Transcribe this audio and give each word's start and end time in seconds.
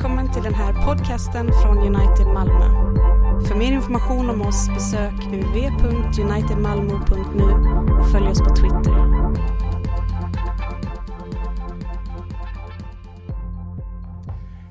Välkommen 0.00 0.32
till 0.32 0.42
den 0.42 0.54
här 0.54 0.72
podcasten 0.72 1.50
från 1.62 1.78
United 1.78 2.26
Malmö. 2.26 2.64
För 3.48 3.54
mer 3.54 3.72
information 3.72 4.30
om 4.30 4.42
oss 4.42 4.68
besök 4.68 5.12
www.unitedmalmo.nu 5.12 7.44
och 8.00 8.10
följ 8.12 8.28
oss 8.28 8.38
på 8.38 8.56
Twitter. 8.56 8.94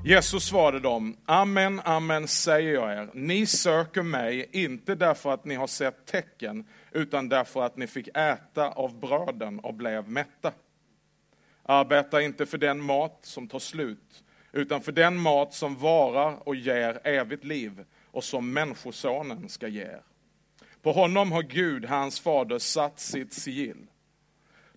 Jesus 0.04 0.44
svarade 0.44 0.80
dem, 0.80 1.16
amen, 1.26 1.80
amen 1.84 2.28
säger 2.28 2.74
jag 2.74 2.92
er, 2.92 3.10
ni 3.14 3.46
söker 3.46 4.02
mig 4.02 4.48
inte 4.52 4.94
därför 4.94 5.32
att 5.32 5.44
ni 5.44 5.54
har 5.54 5.66
sett 5.66 6.06
tecken, 6.06 6.66
utan 6.92 7.28
därför 7.28 7.62
att 7.62 7.76
ni 7.76 7.86
fick 7.86 8.08
äta 8.08 8.70
av 8.70 9.00
bröden 9.00 9.60
och 9.60 9.74
blev 9.74 10.08
mätta. 10.08 10.52
Arbeta 11.62 12.22
inte 12.22 12.46
för 12.46 12.58
den 12.58 12.80
mat 12.80 13.18
som 13.22 13.48
tar 13.48 13.58
slut, 13.58 14.24
utan 14.52 14.80
för 14.80 14.92
den 14.92 15.16
mat 15.16 15.54
som 15.54 15.76
varar 15.76 16.48
och 16.48 16.56
ger 16.56 17.00
evigt 17.04 17.44
liv 17.44 17.84
och 18.04 18.24
som 18.24 18.52
Människosonen 18.52 19.48
ska 19.48 19.68
ge 19.68 19.82
er. 19.82 20.02
På 20.82 20.92
honom 20.92 21.32
har 21.32 21.42
Gud, 21.42 21.84
hans 21.84 22.20
fader, 22.20 22.58
satt 22.58 23.00
sitt 23.00 23.32
sigill. 23.32 23.86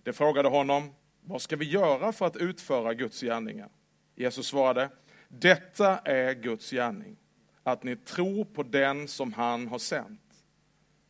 De 0.02 0.12
frågade 0.12 0.48
honom, 0.48 0.94
vad 1.20 1.42
ska 1.42 1.56
vi 1.56 1.70
göra 1.70 2.12
för 2.12 2.26
att 2.26 2.36
utföra 2.36 2.94
Guds 2.94 3.20
gärningar? 3.20 3.68
Jesus 4.14 4.46
svarade, 4.46 4.90
detta 5.28 5.98
är 5.98 6.34
Guds 6.34 6.70
gärning, 6.70 7.16
att 7.62 7.82
ni 7.82 7.96
tror 7.96 8.44
på 8.44 8.62
den 8.62 9.08
som 9.08 9.32
han 9.32 9.68
har 9.68 9.78
sänt. 9.78 10.20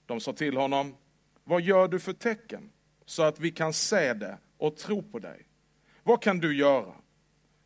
De 0.07 0.21
sa 0.21 0.33
till 0.33 0.57
honom, 0.57 0.97
vad 1.45 1.63
gör 1.63 1.89
du 1.89 2.01
för 2.01 2.13
tecken, 2.13 2.71
så 3.05 3.23
att 3.23 3.41
vi 3.41 3.51
kan 3.51 3.73
se 3.73 4.15
det 4.15 4.39
och 4.59 4.77
tro 4.77 5.03
på 5.03 5.19
dig? 5.19 5.47
Vad 6.03 6.23
kan 6.23 6.39
du 6.39 6.57
göra? 6.57 6.95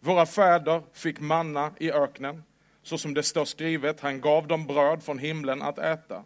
Våra 0.00 0.26
fäder 0.26 0.82
fick 0.92 1.20
manna 1.20 1.72
i 1.80 1.92
öknen, 1.92 2.42
så 2.82 2.98
som 2.98 3.14
det 3.14 3.22
står 3.22 3.44
skrivet, 3.44 4.00
han 4.00 4.20
gav 4.20 4.46
dem 4.46 4.66
bröd 4.66 5.02
från 5.02 5.18
himlen 5.18 5.62
att 5.62 5.78
äta. 5.78 6.24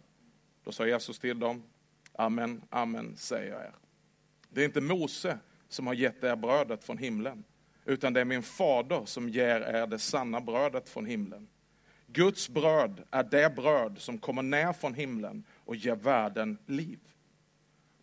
Då 0.63 0.71
sa 0.71 0.87
Jesus 0.87 1.19
till 1.19 1.39
dem, 1.39 1.63
amen, 2.13 2.61
amen 2.69 3.17
säger 3.17 3.51
jag 3.51 3.61
er. 3.61 3.73
Det 4.49 4.61
är 4.61 4.65
inte 4.65 4.81
Mose 4.81 5.39
som 5.67 5.87
har 5.87 5.93
gett 5.93 6.23
er 6.23 6.35
brödet 6.35 6.83
från 6.83 6.97
himlen, 6.97 7.43
utan 7.85 8.13
det 8.13 8.21
är 8.21 8.25
min 8.25 8.43
fader 8.43 9.05
som 9.05 9.29
ger 9.29 9.61
er 9.61 9.87
det 9.87 9.99
sanna 9.99 10.41
brödet 10.41 10.89
från 10.89 11.05
himlen. 11.05 11.47
Guds 12.07 12.49
bröd 12.49 13.03
är 13.11 13.23
det 13.23 13.55
bröd 13.55 13.95
som 13.99 14.17
kommer 14.17 14.43
ner 14.43 14.73
från 14.73 14.93
himlen 14.93 15.43
och 15.53 15.75
ger 15.75 15.95
världen 15.95 16.57
liv. 16.65 16.99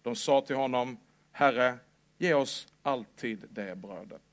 De 0.02 0.16
sa 0.16 0.40
till 0.40 0.56
honom, 0.56 0.98
Herre, 1.32 1.78
ge 2.18 2.34
oss 2.34 2.68
alltid 2.82 3.44
det 3.50 3.76
brödet. 3.76 4.29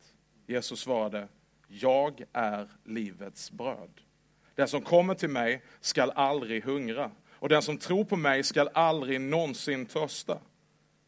Jesus 0.47 0.79
svarade, 0.79 1.27
jag 1.67 2.23
är 2.33 2.69
livets 2.83 3.51
bröd. 3.51 4.01
Den 4.55 4.67
som 4.67 4.81
kommer 4.81 5.15
till 5.15 5.29
mig 5.29 5.63
skall 5.79 6.11
aldrig 6.11 6.63
hungra 6.63 7.11
och 7.29 7.49
den 7.49 7.61
som 7.61 7.77
tror 7.77 8.05
på 8.05 8.15
mig 8.15 8.43
skall 8.43 8.69
aldrig 8.73 9.21
någonsin 9.21 9.85
törsta. 9.85 10.39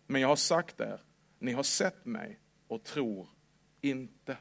Men 0.07 0.21
jag 0.21 0.27
har 0.27 0.35
sagt 0.35 0.79
er, 0.79 1.01
ni 1.39 1.51
har 1.51 1.63
sett 1.63 2.05
mig 2.05 2.39
och 2.67 2.83
tror 2.83 3.27
inte. 3.81 4.37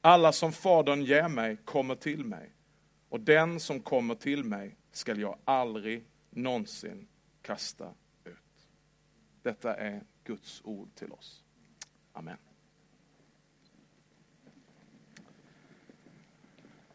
Alla 0.00 0.32
som 0.32 0.52
Fadern 0.52 1.02
ger 1.02 1.28
mig 1.28 1.56
kommer 1.56 1.94
till 1.94 2.24
mig 2.24 2.52
och 3.08 3.20
den 3.20 3.60
som 3.60 3.80
kommer 3.80 4.14
till 4.14 4.44
mig 4.44 4.76
skall 4.92 5.20
jag 5.20 5.38
aldrig 5.44 6.04
någonsin 6.30 7.08
kasta 7.42 7.94
ut. 8.24 8.68
Detta 9.42 9.74
är 9.74 10.02
Guds 10.24 10.60
ord 10.64 10.94
till 10.94 11.12
oss. 11.12 11.44
Amen. 12.12 12.49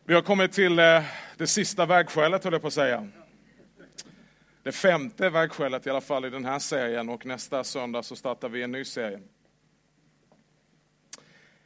Vi 0.08 0.14
har 0.14 0.22
kommit 0.22 0.52
till 0.52 0.80
eh, 0.80 1.03
det 1.38 1.48
sista 1.48 1.86
vägskälet, 1.86 2.44
höll 2.44 2.53
jag 2.53 2.61
på 2.61 2.67
att 2.67 2.73
säga. 2.73 3.08
Det 4.64 4.72
femte 4.72 5.30
vägskälet 5.30 5.88
i 5.88 5.90
alla 5.90 6.02
fall 6.02 6.25
i 6.25 6.29
den 6.29 6.46
här 6.46 6.59
serien 6.59 7.09
och 7.09 7.25
nästa 7.25 7.63
söndag 7.63 8.03
så 8.03 8.16
startar 8.16 8.50
vi 8.50 8.63
en 8.63 8.72
ny 8.72 8.85
serie. 8.85 9.19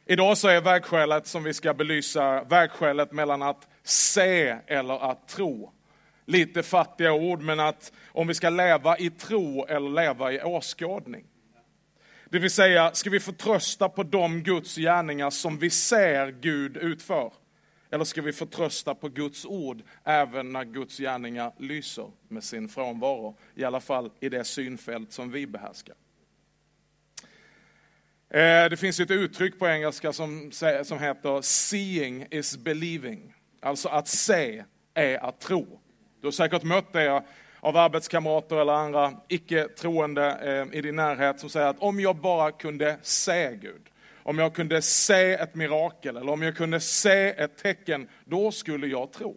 Idag 0.06 0.38
så 0.38 0.48
är 0.48 0.60
vägskälet 0.60 1.26
som 1.26 1.42
vi 1.42 1.54
ska 1.54 1.74
belysa 1.74 2.44
vägskälet 2.44 3.12
mellan 3.12 3.42
att 3.42 3.68
se 3.82 4.56
eller 4.66 5.10
att 5.10 5.28
tro. 5.28 5.72
Lite 6.24 6.62
fattiga 6.62 7.12
ord, 7.12 7.42
men 7.42 7.60
att 7.60 7.92
om 8.08 8.26
vi 8.26 8.34
ska 8.34 8.50
leva 8.50 8.98
i 8.98 9.10
tro 9.10 9.64
eller 9.64 9.90
leva 9.90 10.32
i 10.32 10.42
åskådning. 10.42 11.24
Det 12.30 12.38
vill 12.38 12.50
säga, 12.50 12.94
ska 12.94 13.10
vi 13.10 13.20
förtrösta 13.20 13.88
på 13.88 14.02
de 14.02 14.42
Guds 14.42 14.76
gärningar 14.76 15.30
som 15.30 15.58
vi 15.58 15.70
ser 15.70 16.30
Gud 16.30 16.76
utför? 16.76 17.32
Eller 17.90 18.04
ska 18.04 18.22
vi 18.22 18.32
förtrösta 18.32 18.94
på 18.94 19.08
Guds 19.08 19.44
ord 19.44 19.82
även 20.04 20.52
när 20.52 20.64
Guds 20.64 20.98
gärningar 20.98 21.52
lyser 21.58 22.10
med 22.28 22.44
sin 22.44 22.68
frånvaro? 22.68 23.36
I 23.54 23.64
alla 23.64 23.80
fall 23.80 24.10
i 24.20 24.28
det 24.28 24.44
synfält 24.44 25.12
som 25.12 25.30
vi 25.30 25.46
behärskar. 25.46 25.94
Eh, 28.28 28.70
det 28.70 28.76
finns 28.80 29.00
ett 29.00 29.10
uttryck 29.10 29.58
på 29.58 29.68
engelska 29.68 30.12
som, 30.12 30.50
som 30.82 30.98
heter 30.98 31.42
seeing 31.42 32.26
is 32.30 32.56
believing. 32.56 33.34
Alltså 33.60 33.88
att 33.88 34.08
se 34.08 34.64
är 34.94 35.24
att 35.24 35.40
tro. 35.40 35.80
Du 36.20 36.26
har 36.26 36.32
säkert 36.32 36.62
mött 36.62 36.92
det 36.92 37.22
av 37.60 37.76
arbetskamrater 37.76 38.56
eller 38.56 38.72
andra 38.72 39.12
icke-troende 39.28 40.38
eh, 40.42 40.78
i 40.78 40.82
din 40.82 40.96
närhet 40.96 41.40
som 41.40 41.50
säger 41.50 41.66
att 41.66 41.78
om 41.78 42.00
jag 42.00 42.16
bara 42.16 42.52
kunde 42.52 42.98
se 43.02 43.56
Gud, 43.56 43.89
om 44.22 44.38
jag 44.38 44.54
kunde 44.54 44.82
se 44.82 45.32
ett 45.32 45.54
mirakel 45.54 46.16
eller 46.16 46.32
om 46.32 46.42
jag 46.42 46.56
kunde 46.56 46.80
se 46.80 47.28
ett 47.28 47.56
tecken, 47.56 48.08
då 48.24 48.52
skulle 48.52 48.86
jag 48.86 49.12
tro. 49.12 49.36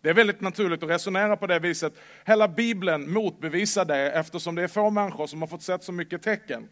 Det 0.00 0.10
är 0.10 0.14
väldigt 0.14 0.40
naturligt 0.40 0.82
att 0.82 0.90
resonera 0.90 1.36
på 1.36 1.46
det 1.46 1.58
viset. 1.58 1.92
Hela 2.24 2.48
Bibeln 2.48 3.12
motbevisar 3.12 3.84
det 3.84 4.10
eftersom 4.12 4.54
det 4.54 4.62
är 4.62 4.68
få 4.68 4.90
människor 4.90 5.26
som 5.26 5.42
har 5.42 5.48
fått 5.48 5.62
sett 5.62 5.84
så 5.84 5.92
mycket 5.92 6.22
tecken 6.22 6.68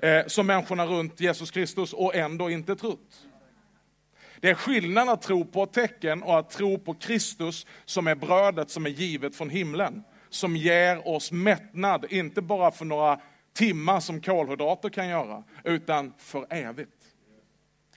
eh, 0.00 0.26
som 0.26 0.46
människorna 0.46 0.86
runt 0.86 1.20
Jesus 1.20 1.50
Kristus 1.50 1.92
och 1.92 2.14
ändå 2.14 2.50
inte 2.50 2.76
trott. 2.76 3.26
Det 4.40 4.50
är 4.50 4.54
skillnad 4.54 5.08
att 5.08 5.22
tro 5.22 5.44
på 5.44 5.62
ett 5.62 5.72
tecken 5.72 6.22
och 6.22 6.38
att 6.38 6.50
tro 6.50 6.78
på 6.78 6.94
Kristus 6.94 7.66
som 7.84 8.06
är 8.06 8.14
brödet 8.14 8.70
som 8.70 8.86
är 8.86 8.90
givet 8.90 9.36
från 9.36 9.50
himlen. 9.50 10.02
Som 10.30 10.56
ger 10.56 11.08
oss 11.08 11.32
mättnad, 11.32 12.06
inte 12.10 12.42
bara 12.42 12.70
för 12.70 12.84
några 12.84 13.20
timmar 13.52 14.00
som 14.00 14.20
kolhydrater 14.20 14.88
kan 14.88 15.08
göra, 15.08 15.44
utan 15.64 16.12
för 16.18 16.46
evigt. 16.50 17.04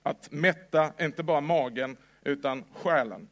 Att 0.03 0.31
mätta 0.31 0.91
inte 1.01 1.23
bara 1.23 1.41
magen, 1.41 1.97
utan 2.23 2.63
själen. 2.73 3.29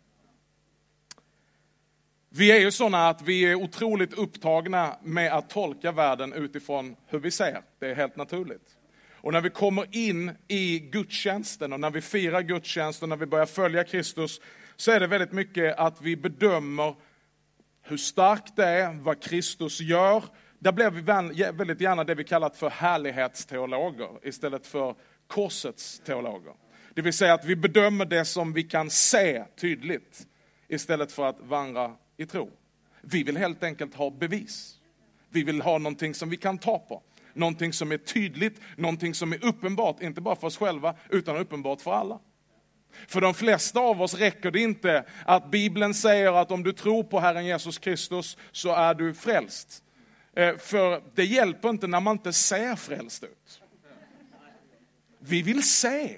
Vi 2.30 2.52
är 2.52 2.60
ju 2.60 2.72
sådana 2.72 3.10
att 3.10 3.22
vi 3.22 3.42
är 3.42 3.56
otroligt 3.56 4.14
upptagna 4.14 4.98
med 5.04 5.34
att 5.34 5.50
tolka 5.50 5.92
världen 5.92 6.34
utifrån 6.34 6.96
hur 7.08 7.20
vi 7.20 7.32
ser. 7.32 7.62
Det 7.80 7.88
är 7.88 7.96
helt 7.96 8.16
naturligt. 8.16 8.78
Och 9.14 9.34
när 9.34 9.42
vi 9.42 9.50
kommer 9.50 9.96
in 9.96 10.32
i 10.48 10.80
gudstjänsten 10.80 11.74
och 11.74 11.80
när 11.80 11.90
vi 11.90 12.02
firar 12.02 12.42
gudstjänsten, 12.42 13.10
när 13.10 13.16
vi 13.16 13.26
börjar 13.26 13.46
följa 13.46 13.84
Kristus, 13.84 14.42
så 14.76 14.92
är 14.92 15.00
det 15.00 15.08
väldigt 15.08 15.32
mycket 15.32 15.78
att 15.78 16.02
vi 16.02 16.16
bedömer 16.16 16.96
hur 17.82 17.98
starkt 17.98 18.56
det 18.56 18.66
är, 18.66 18.94
vad 18.94 19.22
Kristus 19.22 19.80
gör. 19.82 20.24
Där 20.64 20.72
blir 20.72 20.92
vi 20.92 21.02
väldigt 21.52 21.82
gärna 21.82 22.04
det 22.04 22.16
vi 22.16 22.24
kallat 22.24 22.58
för 22.58 22.70
härlighetsteologer 22.70 24.28
istället 24.28 24.68
för 24.68 24.96
korsets 25.28 26.00
teologer. 26.06 26.54
Det 26.94 27.02
vill 27.02 27.14
säga 27.14 27.34
att 27.34 27.46
vi 27.46 27.56
bedömer 27.56 28.06
det 28.06 28.26
som 28.26 28.54
vi 28.54 28.64
kan 28.64 28.90
se 28.90 29.44
tydligt 29.60 30.28
istället 30.68 31.12
för 31.12 31.26
att 31.26 31.40
vandra 31.40 31.96
i 32.18 32.26
tro. 32.26 32.50
Vi 33.02 33.24
vill 33.24 33.38
helt 33.38 33.64
enkelt 33.64 33.96
ha 33.96 34.10
bevis. 34.10 34.76
Vi 35.30 35.44
vill 35.44 35.62
ha 35.62 35.78
någonting 35.78 36.14
som 36.14 36.30
vi 36.30 36.38
kan 36.38 36.58
ta 36.58 36.80
på. 36.80 37.04
Någonting 37.34 37.74
som 37.74 37.92
är 37.92 37.98
tydligt, 37.98 38.62
någonting 38.76 39.14
som 39.14 39.34
är 39.34 39.46
uppenbart, 39.46 40.02
inte 40.02 40.22
bara 40.22 40.36
för 40.36 40.48
oss 40.48 40.58
själva, 40.58 40.96
utan 41.10 41.38
uppenbart 41.38 41.82
för 41.82 41.92
alla. 41.94 42.20
För 43.08 43.22
de 43.22 43.34
flesta 43.34 43.80
av 43.80 44.02
oss 44.02 44.14
räcker 44.14 44.52
det 44.52 44.60
inte 44.60 45.06
att 45.26 45.52
Bibeln 45.52 45.94
säger 45.94 46.42
att 46.42 46.52
om 46.52 46.64
du 46.64 46.74
tror 46.74 47.04
på 47.04 47.20
Herren 47.20 47.46
Jesus 47.46 47.78
Kristus 47.78 48.38
så 48.52 48.74
är 48.74 48.94
du 48.94 49.14
frälst. 49.14 49.84
Eh, 50.36 50.58
för 50.58 51.04
det 51.16 51.26
hjälper 51.26 51.70
inte 51.70 51.88
när 51.88 52.00
man 52.00 52.16
inte 52.16 52.34
ser 52.34 52.76
frälst 52.76 53.24
ut. 53.24 53.62
Vi 55.20 55.42
vill 55.42 55.64
se 55.70 56.18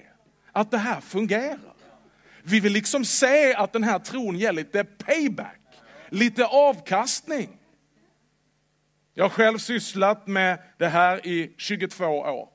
att 0.52 0.70
det 0.70 0.78
här 0.78 1.00
fungerar. 1.00 1.74
Vi 2.42 2.60
vill 2.60 2.72
liksom 2.72 3.04
se 3.04 3.54
att 3.54 3.72
den 3.72 3.84
här 3.84 3.98
tron 3.98 4.38
ger 4.38 4.52
lite 4.52 4.84
payback, 4.84 5.60
lite 6.08 6.46
avkastning. 6.46 7.48
Jag 9.14 9.24
har 9.24 9.30
själv 9.30 9.58
sysslat 9.58 10.26
med 10.26 10.58
det 10.78 10.88
här 10.88 11.26
i 11.26 11.54
22 11.56 12.04
år. 12.06 12.48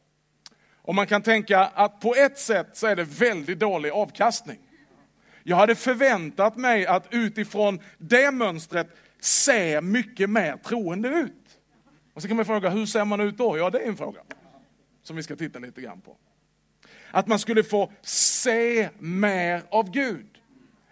Och 0.75 0.95
man 0.95 1.07
kan 1.07 1.21
tänka 1.21 1.59
att 1.65 1.99
på 1.99 2.15
ett 2.15 2.39
sätt 2.39 2.69
så 2.73 2.87
är 2.87 2.95
det 2.95 3.03
väldigt 3.03 3.59
dålig 3.59 3.89
avkastning. 3.89 4.59
Jag 5.43 5.57
hade 5.57 5.75
förväntat 5.75 6.57
mig 6.57 6.85
att 6.85 7.07
utifrån 7.11 7.79
det 7.97 8.31
mönstret 8.31 8.87
se 9.19 9.81
mycket 9.81 10.29
mer 10.29 10.57
troende 10.57 11.09
ut. 11.09 11.38
Och 12.19 12.23
så 12.23 12.27
kan 12.27 12.37
man 12.37 12.45
fråga, 12.45 12.69
hur 12.69 12.85
ser 12.85 13.05
man 13.05 13.21
ut 13.21 13.37
då? 13.37 13.57
Ja, 13.57 13.69
det 13.69 13.79
är 13.79 13.87
en 13.87 13.97
fråga 13.97 14.21
som 15.03 15.15
vi 15.15 15.23
ska 15.23 15.35
titta 15.35 15.59
lite 15.59 15.81
grann 15.81 16.01
på. 16.01 16.17
Att 17.11 17.27
man 17.27 17.39
skulle 17.39 17.63
få 17.63 17.91
se 18.01 18.89
mer 18.97 19.63
av 19.69 19.91
Gud. 19.91 20.41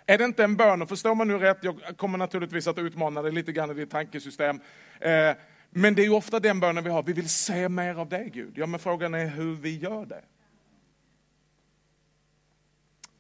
Är 0.05 0.17
det 0.17 0.23
inte 0.23 0.43
en 0.43 0.55
bön, 0.55 0.81
och 0.81 0.89
förstår 0.89 1.15
man 1.15 1.27
nu 1.27 1.37
rätt, 1.37 1.57
jag 1.61 1.97
kommer 1.97 2.17
naturligtvis 2.17 2.67
att 2.67 2.77
utmana 2.77 3.21
dig 3.21 3.31
lite 3.31 3.51
grann 3.51 3.71
i 3.71 3.73
ditt 3.73 3.89
tankesystem. 3.89 4.59
Eh, 4.99 5.35
men 5.69 5.95
det 5.95 6.01
är 6.01 6.03
ju 6.03 6.13
ofta 6.13 6.39
den 6.39 6.59
bönen 6.59 6.83
vi 6.83 6.89
har, 6.89 7.03
vi 7.03 7.13
vill 7.13 7.29
se 7.29 7.69
mer 7.69 7.95
av 7.95 8.09
dig 8.09 8.29
Gud. 8.33 8.57
Ja 8.57 8.65
men 8.65 8.79
frågan 8.79 9.13
är 9.13 9.27
hur 9.27 9.55
vi 9.55 9.77
gör 9.77 10.05
det. 10.05 10.23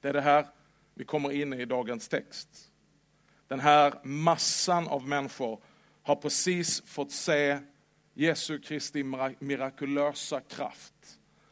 Det 0.01 0.09
är 0.09 0.13
det 0.13 0.21
här 0.21 0.47
vi 0.93 1.05
kommer 1.05 1.31
in 1.31 1.53
i 1.53 1.65
dagens 1.65 2.07
text. 2.07 2.49
Den 3.47 3.59
här 3.59 3.93
massan 4.03 4.87
av 4.87 5.07
människor 5.07 5.59
har 6.03 6.15
precis 6.15 6.81
fått 6.85 7.11
se 7.11 7.59
Jesu 8.19 8.59
Kristi 8.59 9.03
mirakulösa 9.39 10.41
kraft 10.41 10.93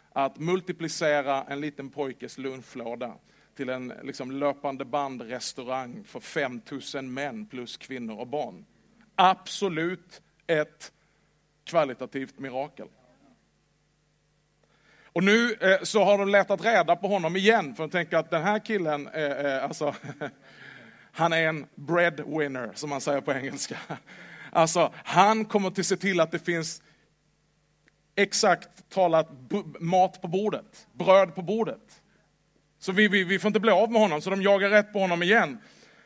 att 0.10 0.40
multiplicera 0.40 1.44
en 1.44 1.62
liten 1.62 1.90
pojkes 1.90 2.38
lunchlåda 2.38 3.14
till 3.56 3.70
en 3.70 3.94
liksom, 4.04 4.32
löpande 4.32 4.86
bandrestaurang 4.86 6.04
för 6.04 6.20
5000 6.20 7.14
män 7.14 7.46
plus 7.46 7.78
kvinnor 7.78 8.20
och 8.20 8.28
barn. 8.28 8.66
Absolut 9.16 10.22
ett 10.48 10.92
kvalitativt 11.64 12.40
mirakel. 12.40 12.88
Och 15.06 15.24
nu 15.24 15.54
eh, 15.54 15.82
så 15.84 16.04
har 16.04 16.18
de 16.18 16.30
letat 16.30 16.66
reda 16.66 16.96
på 16.96 17.08
honom 17.08 17.36
igen, 17.36 17.76
för 17.76 17.84
de 17.84 17.90
tänker 17.90 18.18
att 18.18 18.32
den 18.32 18.44
här 18.44 18.60
killen, 18.60 19.08
eh, 19.08 19.24
eh, 19.24 19.64
alltså, 19.64 19.96
han 21.12 21.34
är 21.34 21.48
en 21.48 21.66
breadwinner, 21.76 22.72
som 22.74 22.90
man 22.90 23.02
säger 23.02 23.22
på 23.22 23.34
engelska. 23.34 23.78
Alltså, 24.56 24.94
han 24.96 25.46
kommer 25.46 25.68
att 25.68 25.86
se 25.86 25.98
till 25.98 26.20
att 26.20 26.32
det 26.32 26.40
finns 26.40 26.82
exakt 28.16 28.90
talat 28.90 29.30
mat 29.80 30.22
på 30.22 30.28
bordet, 30.28 30.88
bröd 30.94 31.36
på 31.36 31.42
bordet. 31.42 32.02
Så 32.80 32.92
vi, 32.92 33.08
vi, 33.08 33.24
vi 33.24 33.40
får 33.40 33.48
inte 33.48 33.60
bli 33.60 33.72
av 33.72 33.92
med 33.92 34.02
honom, 34.02 34.22
så 34.22 34.30
de 34.30 34.42
jagar 34.42 34.70
rätt 34.70 34.94
på 34.94 35.00
honom 35.00 35.24
igen. 35.24 35.58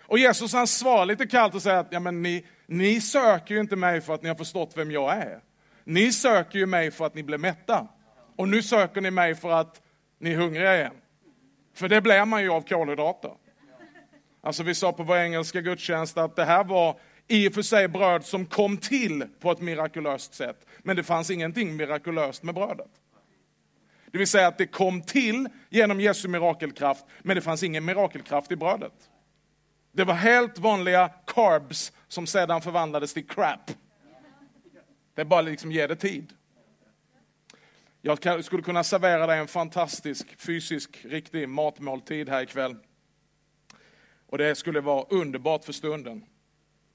Och 0.05 0.19
Jesus 0.19 0.53
han 0.53 0.67
svarar 0.67 1.05
lite 1.05 1.27
kallt 1.27 1.55
och 1.55 1.61
säger 1.61 1.77
att 1.77 1.87
ja, 1.89 1.99
men 1.99 2.21
ni, 2.21 2.45
ni 2.67 3.01
söker 3.01 3.55
ju 3.55 3.61
inte 3.61 3.75
mig 3.75 4.01
för 4.01 4.13
att 4.13 4.21
ni 4.23 4.29
har 4.29 4.35
förstått 4.35 4.73
vem 4.75 4.91
jag 4.91 5.17
är. 5.17 5.39
Ni 5.83 6.11
söker 6.11 6.59
ju 6.59 6.65
mig 6.65 6.91
för 6.91 7.05
att 7.05 7.15
ni 7.15 7.23
blir 7.23 7.37
mätta. 7.37 7.87
Och 8.35 8.49
nu 8.49 8.61
söker 8.61 9.01
ni 9.01 9.11
mig 9.11 9.35
för 9.35 9.49
att 9.49 9.81
ni 10.19 10.31
är 10.31 10.37
hungriga 10.37 10.75
igen. 10.75 10.95
För 11.75 11.89
det 11.89 12.01
blir 12.01 12.25
man 12.25 12.41
ju 12.41 12.49
av 12.49 12.61
kolhydrater. 12.61 13.31
Alltså 14.41 14.63
vi 14.63 14.75
sa 14.75 14.91
på 14.91 15.03
vår 15.03 15.17
engelska 15.17 15.61
gudstjänst 15.61 16.17
att 16.17 16.35
det 16.35 16.45
här 16.45 16.63
var 16.63 16.99
i 17.31 17.49
och 17.49 17.53
för 17.53 17.61
sig 17.61 17.87
bröd 17.87 18.25
som 18.25 18.45
kom 18.45 18.77
till 18.77 19.25
på 19.39 19.51
ett 19.51 19.61
mirakulöst 19.61 20.33
sätt. 20.33 20.65
Men 20.79 20.95
det 20.95 21.03
fanns 21.03 21.29
ingenting 21.29 21.75
mirakulöst 21.75 22.43
med 22.43 22.55
brödet. 22.55 22.91
Det 24.11 24.17
vill 24.17 24.27
säga 24.27 24.47
att 24.47 24.57
det 24.57 24.67
kom 24.67 25.01
till 25.01 25.49
genom 25.69 26.01
Jesu 26.01 26.27
mirakelkraft, 26.27 27.05
men 27.19 27.35
det 27.35 27.41
fanns 27.41 27.63
ingen 27.63 27.85
mirakelkraft 27.85 28.51
i 28.51 28.55
brödet. 28.55 28.93
Det 29.91 30.03
var 30.03 30.13
helt 30.13 30.57
vanliga 30.57 31.09
carbs 31.25 31.91
som 32.07 32.27
sedan 32.27 32.61
förvandlades 32.61 33.13
till 33.13 33.27
crap. 33.27 33.71
Det 35.15 35.21
är 35.21 35.25
bara 35.25 35.41
liksom 35.41 35.71
ge 35.71 35.87
det 35.87 35.95
tid. 35.95 36.33
Jag 38.01 38.45
skulle 38.45 38.63
kunna 38.63 38.83
servera 38.83 39.27
dig 39.27 39.39
en 39.39 39.47
fantastisk, 39.47 40.41
fysisk, 40.41 41.05
riktig 41.05 41.49
matmåltid 41.49 42.29
här 42.29 42.43
ikväll. 42.43 42.75
Och 44.27 44.37
det 44.37 44.55
skulle 44.55 44.81
vara 44.81 45.05
underbart 45.09 45.65
för 45.65 45.73
stunden. 45.73 46.25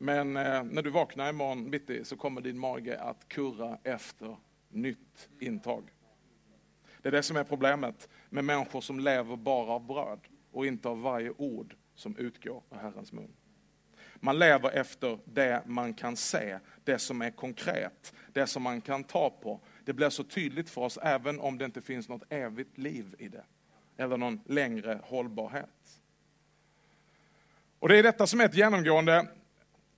Men 0.05 0.37
eh, 0.37 0.65
när 0.65 0.83
du 0.83 0.91
vaknar 0.91 1.29
imorgon 1.29 1.71
bitti 1.71 2.05
så 2.05 2.17
kommer 2.17 2.41
din 2.41 2.59
mage 2.59 3.01
att 3.01 3.29
kurra 3.29 3.79
efter 3.83 4.37
nytt 4.69 5.29
intag. 5.41 5.85
Det 7.03 7.09
är 7.09 7.13
det 7.13 7.23
som 7.23 7.37
är 7.37 7.45
problemet 7.45 8.09
med 8.31 8.45
människor 8.45 8.81
som 8.81 9.01
lever 9.01 9.37
bara 9.37 9.73
av 9.73 9.87
bröd 9.87 10.21
och 10.51 10.67
inte 10.67 10.89
av 10.89 11.03
varje 11.03 11.31
ord 11.31 11.75
som 11.95 12.17
utgår 12.17 12.63
ur 12.71 12.77
Herrens 12.77 13.13
mun. 13.13 13.33
Man 14.17 14.39
lever 14.39 14.71
efter 14.71 15.19
det 15.25 15.63
man 15.67 15.95
kan 15.95 16.17
se, 16.17 16.59
det 16.85 16.99
som 16.99 17.23
är 17.23 17.31
konkret, 17.31 18.15
det 18.33 18.47
som 18.47 18.63
man 18.63 18.81
kan 18.81 19.05
ta 19.05 19.31
på. 19.31 19.61
Det 19.85 19.93
blir 19.93 20.11
så 20.11 20.25
tydligt 20.25 20.71
för 20.71 20.81
oss 20.81 20.99
även 21.03 21.41
om 21.41 21.59
det 21.59 21.65
inte 21.65 21.83
finns 21.83 22.09
något 22.09 22.33
evigt 22.33 22.79
liv 22.79 23.15
i 23.19 23.29
det. 23.29 23.45
Eller 23.97 24.17
någon 24.17 24.41
längre 24.47 25.01
hållbarhet. 25.03 26.01
Och 27.79 27.89
det 27.89 27.99
är 27.99 28.03
detta 28.03 28.27
som 28.27 28.41
är 28.41 28.45
ett 28.45 28.55
genomgående 28.55 29.27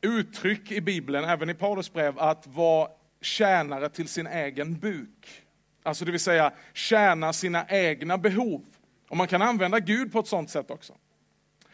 uttryck 0.00 0.72
i 0.72 0.80
Bibeln, 0.80 1.24
även 1.24 1.50
i 1.50 1.54
Paulus 1.54 1.92
brev, 1.92 2.18
att 2.18 2.46
vara 2.46 2.88
tjänare 3.20 3.88
till 3.88 4.08
sin 4.08 4.26
egen 4.26 4.78
buk. 4.78 5.42
Alltså 5.82 6.04
det 6.04 6.10
vill 6.10 6.20
säga 6.20 6.52
tjäna 6.72 7.32
sina 7.32 7.66
egna 7.68 8.18
behov. 8.18 8.64
Och 9.08 9.16
man 9.16 9.28
kan 9.28 9.42
använda 9.42 9.80
Gud 9.80 10.12
på 10.12 10.18
ett 10.18 10.26
sånt 10.26 10.50
sätt 10.50 10.70
också. 10.70 10.92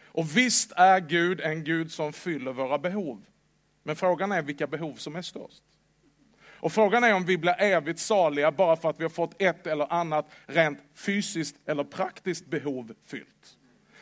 Och 0.05 0.37
visst 0.37 0.71
är 0.75 0.99
Gud 0.99 1.41
en 1.41 1.63
Gud 1.63 1.91
som 1.91 2.13
fyller 2.13 2.53
våra 2.53 2.77
behov. 2.77 3.25
Men 3.83 3.95
frågan 3.95 4.31
är 4.31 4.41
vilka 4.41 4.67
behov 4.67 4.93
som 4.93 5.15
är 5.15 5.21
störst. 5.21 5.63
Och 6.63 6.73
frågan 6.73 7.03
är 7.03 7.13
om 7.13 7.25
vi 7.25 7.37
blir 7.37 7.55
evigt 7.61 7.99
saliga 7.99 8.51
bara 8.51 8.75
för 8.75 8.89
att 8.89 8.99
vi 8.99 9.03
har 9.03 9.09
fått 9.09 9.41
ett 9.41 9.67
eller 9.67 9.93
annat 9.93 10.29
rent 10.45 10.79
fysiskt 10.95 11.55
eller 11.65 11.83
praktiskt 11.83 12.45
behov 12.45 12.93
fyllt. 13.05 13.57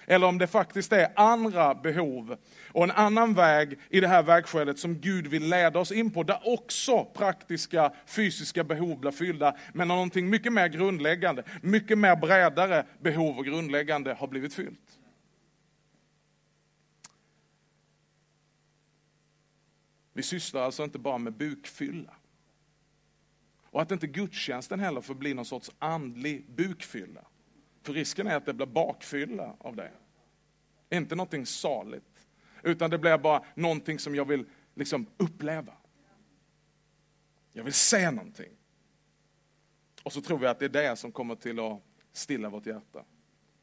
Eller 0.06 0.28
om 0.28 0.38
det 0.38 0.48
faktiskt 0.48 0.94
är 0.94 1.12
andra 1.16 1.76
behov 1.76 2.38
och 2.72 2.84
en 2.84 2.92
annan 2.92 3.34
väg 3.34 3.80
i 3.90 4.00
det 4.00 4.08
här 4.08 4.24
vägskälet 4.24 4.80
som 4.80 5.00
Gud 5.00 5.28
vill 5.28 5.50
leda 5.50 5.80
oss 5.80 5.92
in 5.92 6.12
på, 6.12 6.24
där 6.24 6.40
också 6.44 7.06
praktiska 7.06 7.94
fysiska 8.06 8.64
behov 8.64 9.00
blir 9.00 9.12
fyllda, 9.12 9.58
men 9.74 9.88
någonting 9.88 10.30
mycket 10.30 10.54
mer 10.54 10.68
grundläggande, 10.68 11.44
mycket 11.62 11.98
mer 11.98 12.16
bredare 12.16 12.86
behov 13.00 13.38
och 13.38 13.46
grundläggande 13.46 14.14
har 14.14 14.28
blivit 14.28 14.54
fyllt. 14.54 14.98
Vi 20.14 20.24
sysslar 20.24 20.62
alltså 20.62 20.84
inte 20.84 21.00
bara 21.00 21.18
med 21.18 21.34
bukfylla. 21.34 22.16
Och 23.64 23.82
att 23.82 23.92
inte 23.92 24.08
gudstjänsten 24.08 24.80
heller 24.80 25.02
får 25.02 25.16
bli 25.16 25.34
någon 25.34 25.46
sorts 25.46 25.72
andlig 25.80 26.46
bukfylla. 26.50 27.22
För 27.82 27.94
risken 27.94 28.28
är 28.28 28.36
att 28.36 28.46
det 28.46 28.54
blir 28.54 28.66
bakfylla 28.66 29.56
av 29.60 29.76
det. 29.76 29.92
Inte 30.90 31.16
någonting 31.16 31.46
saligt, 31.46 32.28
utan 32.64 32.90
det 32.90 32.98
blir 32.98 33.18
bara 33.18 33.46
någonting 33.56 34.00
som 34.00 34.16
jag 34.16 34.26
vill 34.26 34.46
liksom 34.76 35.08
uppleva. 35.18 35.74
Jag 37.52 37.64
vill 37.64 37.74
se 37.74 38.12
någonting. 38.12 38.52
Och 40.04 40.14
så 40.14 40.22
tror 40.22 40.38
vi 40.38 40.48
att 40.48 40.60
det 40.60 40.66
är 40.66 40.70
det 40.70 40.96
som 40.96 41.12
kommer 41.12 41.36
till 41.36 41.60
att 41.60 41.82
stilla 42.12 42.50
vårt 42.50 42.66
hjärta. 42.66 43.06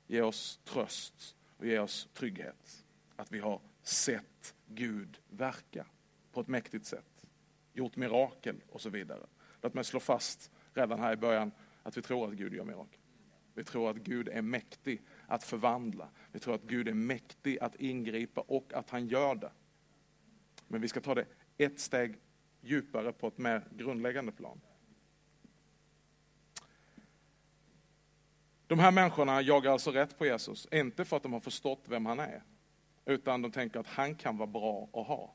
Ge 0.06 0.23
oss 0.23 0.61
tröst 0.65 1.37
och 1.56 1.67
ge 1.67 1.79
oss 1.79 2.08
trygghet. 2.15 2.84
Att 3.17 3.32
vi 3.32 3.39
har 3.39 3.60
sett 3.82 4.55
Gud 4.67 5.19
verka 5.29 5.87
på 6.32 6.41
ett 6.41 6.48
mäktigt 6.48 6.87
sätt. 6.87 7.27
Gjort 7.72 7.96
mirakel 7.96 8.56
och 8.69 8.81
så 8.81 8.91
vidare. 8.91 9.27
Låt 9.63 9.75
mig 9.75 9.84
slå 9.84 10.01
fast 10.01 10.51
redan 10.75 11.01
här 11.01 11.13
i 11.13 11.17
början 11.17 11.53
att 11.82 11.96
vi 11.96 12.03
tror 12.03 12.29
att 12.29 12.34
Gud 12.34 12.55
gör 12.55 12.65
mirakel. 12.65 12.97
Vi 13.58 13.65
tror 13.65 13.91
att 13.91 13.96
Gud 13.96 14.29
är 14.29 14.43
mäktig 14.43 15.03
att 15.27 15.44
förvandla. 15.44 16.08
Vi 16.32 16.38
tror 16.38 16.55
att 16.55 16.62
Gud 16.62 16.88
är 16.88 16.94
mäktig 16.94 17.58
att 17.58 17.74
ingripa 17.74 18.41
och 18.41 18.72
att 18.74 18.91
han 18.91 19.06
gör 19.08 19.34
det. 19.34 19.50
Men 20.69 20.81
vi 20.81 20.88
ska 20.88 21.00
ta 21.00 21.15
det 21.15 21.27
ett 21.56 21.81
steg 21.81 22.17
djupare 22.60 23.12
på 23.12 23.29
ett 23.29 23.38
mer 23.38 23.69
grundläggande 23.70 24.32
plan. 24.32 24.60
De 28.67 28.79
här 28.79 28.91
människorna 28.91 29.43
jagar 29.43 29.72
alltså 29.72 29.91
rätt 29.91 30.19
på 30.19 30.27
Jesus, 30.27 30.69
inte 30.72 31.05
för 31.05 31.17
att 31.17 31.22
de 31.22 31.32
har 31.32 31.41
förstått 31.41 31.84
vem 31.88 32.06
han 32.06 32.20
är, 32.20 32.43
utan 33.05 33.43
de 33.43 33.53
tänker 33.53 33.81
att 33.81 33.86
han 33.86 34.15
kan 34.15 34.36
vara 34.36 34.46
bra 34.46 34.88
att 34.93 35.06
ha. 35.06 35.34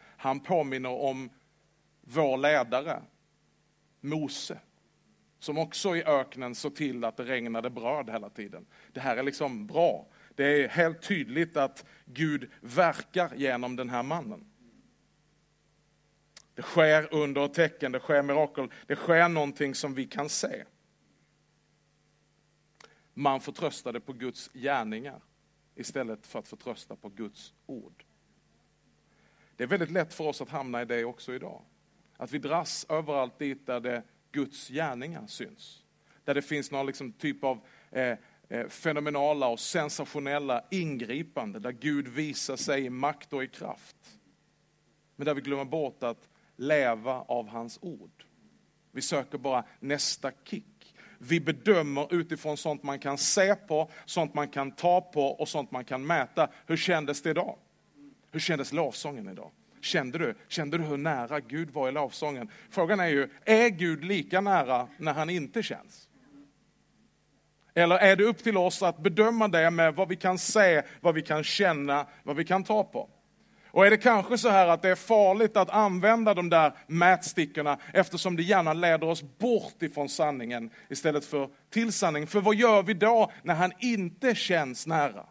Han 0.00 0.40
påminner 0.40 0.90
om 0.90 1.30
vår 2.00 2.36
ledare, 2.36 3.02
Mose, 4.00 4.60
som 5.38 5.58
också 5.58 5.96
i 5.96 6.04
öknen 6.04 6.54
såg 6.54 6.76
till 6.76 7.04
att 7.04 7.16
det 7.16 7.24
regnade 7.24 7.70
bröd 7.70 8.10
hela 8.10 8.30
tiden. 8.30 8.66
Det 8.92 9.00
här 9.00 9.16
är 9.16 9.22
liksom 9.22 9.66
bra. 9.66 10.06
Det 10.34 10.64
är 10.64 10.68
helt 10.68 11.02
tydligt 11.02 11.56
att 11.56 11.84
Gud 12.04 12.50
verkar 12.60 13.34
genom 13.36 13.76
den 13.76 13.90
här 13.90 14.02
mannen. 14.02 14.44
Det 16.54 16.62
sker 16.62 17.14
under 17.14 17.40
och 17.40 17.54
tecken, 17.54 17.92
det 17.92 18.00
sker 18.00 18.22
mirakel, 18.22 18.68
det 18.86 18.96
sker 18.96 19.28
någonting 19.28 19.74
som 19.74 19.94
vi 19.94 20.06
kan 20.06 20.28
se. 20.28 20.64
Man 23.14 23.40
förtröstade 23.40 24.00
på 24.00 24.12
Guds 24.12 24.50
gärningar 24.52 25.20
istället 25.74 26.26
för 26.26 26.38
att 26.38 26.48
förtrösta 26.48 26.96
på 26.96 27.08
Guds 27.08 27.54
ord. 27.66 28.04
Det 29.56 29.64
är 29.64 29.68
väldigt 29.68 29.90
lätt 29.90 30.14
för 30.14 30.24
oss 30.24 30.40
att 30.40 30.48
hamna 30.48 30.82
i 30.82 30.84
det 30.84 31.04
också 31.04 31.34
idag. 31.34 31.62
Att 32.16 32.32
vi 32.32 32.38
dras 32.38 32.86
överallt 32.88 33.38
dit 33.38 33.66
där 33.66 33.80
det 33.80 34.02
Guds 34.38 34.68
gärningar 34.68 35.26
syns. 35.26 35.82
Där 36.24 36.34
det 36.34 36.42
finns 36.42 36.70
någon 36.70 36.86
liksom 36.86 37.12
typ 37.12 37.44
av 37.44 37.60
eh, 37.90 38.18
eh 38.48 38.68
fenomenala 38.68 39.48
och 39.48 39.60
sensationella 39.60 40.64
ingripande, 40.70 41.58
där 41.58 41.72
Gud 41.72 42.08
visar 42.08 42.56
sig 42.56 42.84
i 42.84 42.90
makt 42.90 43.32
och 43.32 43.44
i 43.44 43.48
kraft. 43.48 43.96
Men 45.16 45.26
där 45.26 45.34
vi 45.34 45.40
glömmer 45.40 45.64
bort 45.64 46.02
att 46.02 46.28
leva 46.56 47.20
av 47.20 47.48
hans 47.48 47.78
ord. 47.82 48.24
Vi 48.92 49.02
söker 49.02 49.38
bara 49.38 49.64
nästa 49.80 50.32
kick. 50.44 50.94
vi 51.18 51.40
bedömer 51.40 52.14
utifrån 52.14 52.56
sånt 52.56 52.82
man 52.82 52.98
kan 52.98 53.18
se 53.18 53.54
på, 53.54 53.90
sånt 54.04 54.34
man 54.34 54.48
kan 54.48 54.72
ta 54.72 55.00
på 55.00 55.22
och 55.22 55.48
sånt 55.48 55.70
man 55.70 55.84
kan 55.84 56.06
mäta. 56.06 56.50
Hur 56.66 56.76
kändes 56.76 57.22
det 57.22 57.30
idag? 57.30 57.58
Hur 58.30 58.40
kändes 58.40 58.72
lovsången 58.72 59.28
idag? 59.28 59.50
Kände 59.80 60.18
du, 60.18 60.34
kände 60.48 60.78
du 60.78 60.84
hur 60.84 60.96
nära 60.96 61.40
Gud 61.40 61.70
var 61.70 61.88
i 61.88 61.92
lovsången? 61.92 62.50
Frågan 62.70 63.00
är 63.00 63.08
ju, 63.08 63.28
är 63.44 63.68
Gud 63.68 64.04
lika 64.04 64.40
nära 64.40 64.88
när 64.96 65.12
han 65.12 65.30
inte 65.30 65.62
känns? 65.62 66.08
Eller 67.74 67.98
är 67.98 68.16
det 68.16 68.24
upp 68.24 68.42
till 68.42 68.56
oss 68.56 68.82
att 68.82 68.98
bedöma 68.98 69.48
det 69.48 69.70
med 69.70 69.94
vad 69.94 70.08
vi 70.08 70.16
kan 70.16 70.38
se, 70.38 70.82
vad 71.00 71.14
vi 71.14 71.22
kan 71.22 71.44
känna, 71.44 72.06
vad 72.22 72.36
vi 72.36 72.44
kan 72.44 72.64
ta 72.64 72.84
på? 72.84 73.08
Och 73.70 73.86
är 73.86 73.90
det 73.90 73.96
kanske 73.96 74.38
så 74.38 74.48
här 74.48 74.68
att 74.68 74.82
det 74.82 74.88
är 74.88 74.94
farligt 74.94 75.56
att 75.56 75.70
använda 75.70 76.34
de 76.34 76.50
där 76.50 76.72
mätstickorna 76.86 77.78
eftersom 77.92 78.36
det 78.36 78.42
gärna 78.42 78.72
leder 78.72 79.06
oss 79.06 79.22
bort 79.38 79.82
ifrån 79.82 80.08
sanningen 80.08 80.70
istället 80.88 81.24
för 81.24 81.48
till 81.70 81.92
sanningen. 81.92 82.26
För 82.26 82.40
vad 82.40 82.54
gör 82.54 82.82
vi 82.82 82.94
då 82.94 83.32
när 83.42 83.54
han 83.54 83.72
inte 83.78 84.34
känns 84.34 84.86
nära? 84.86 85.26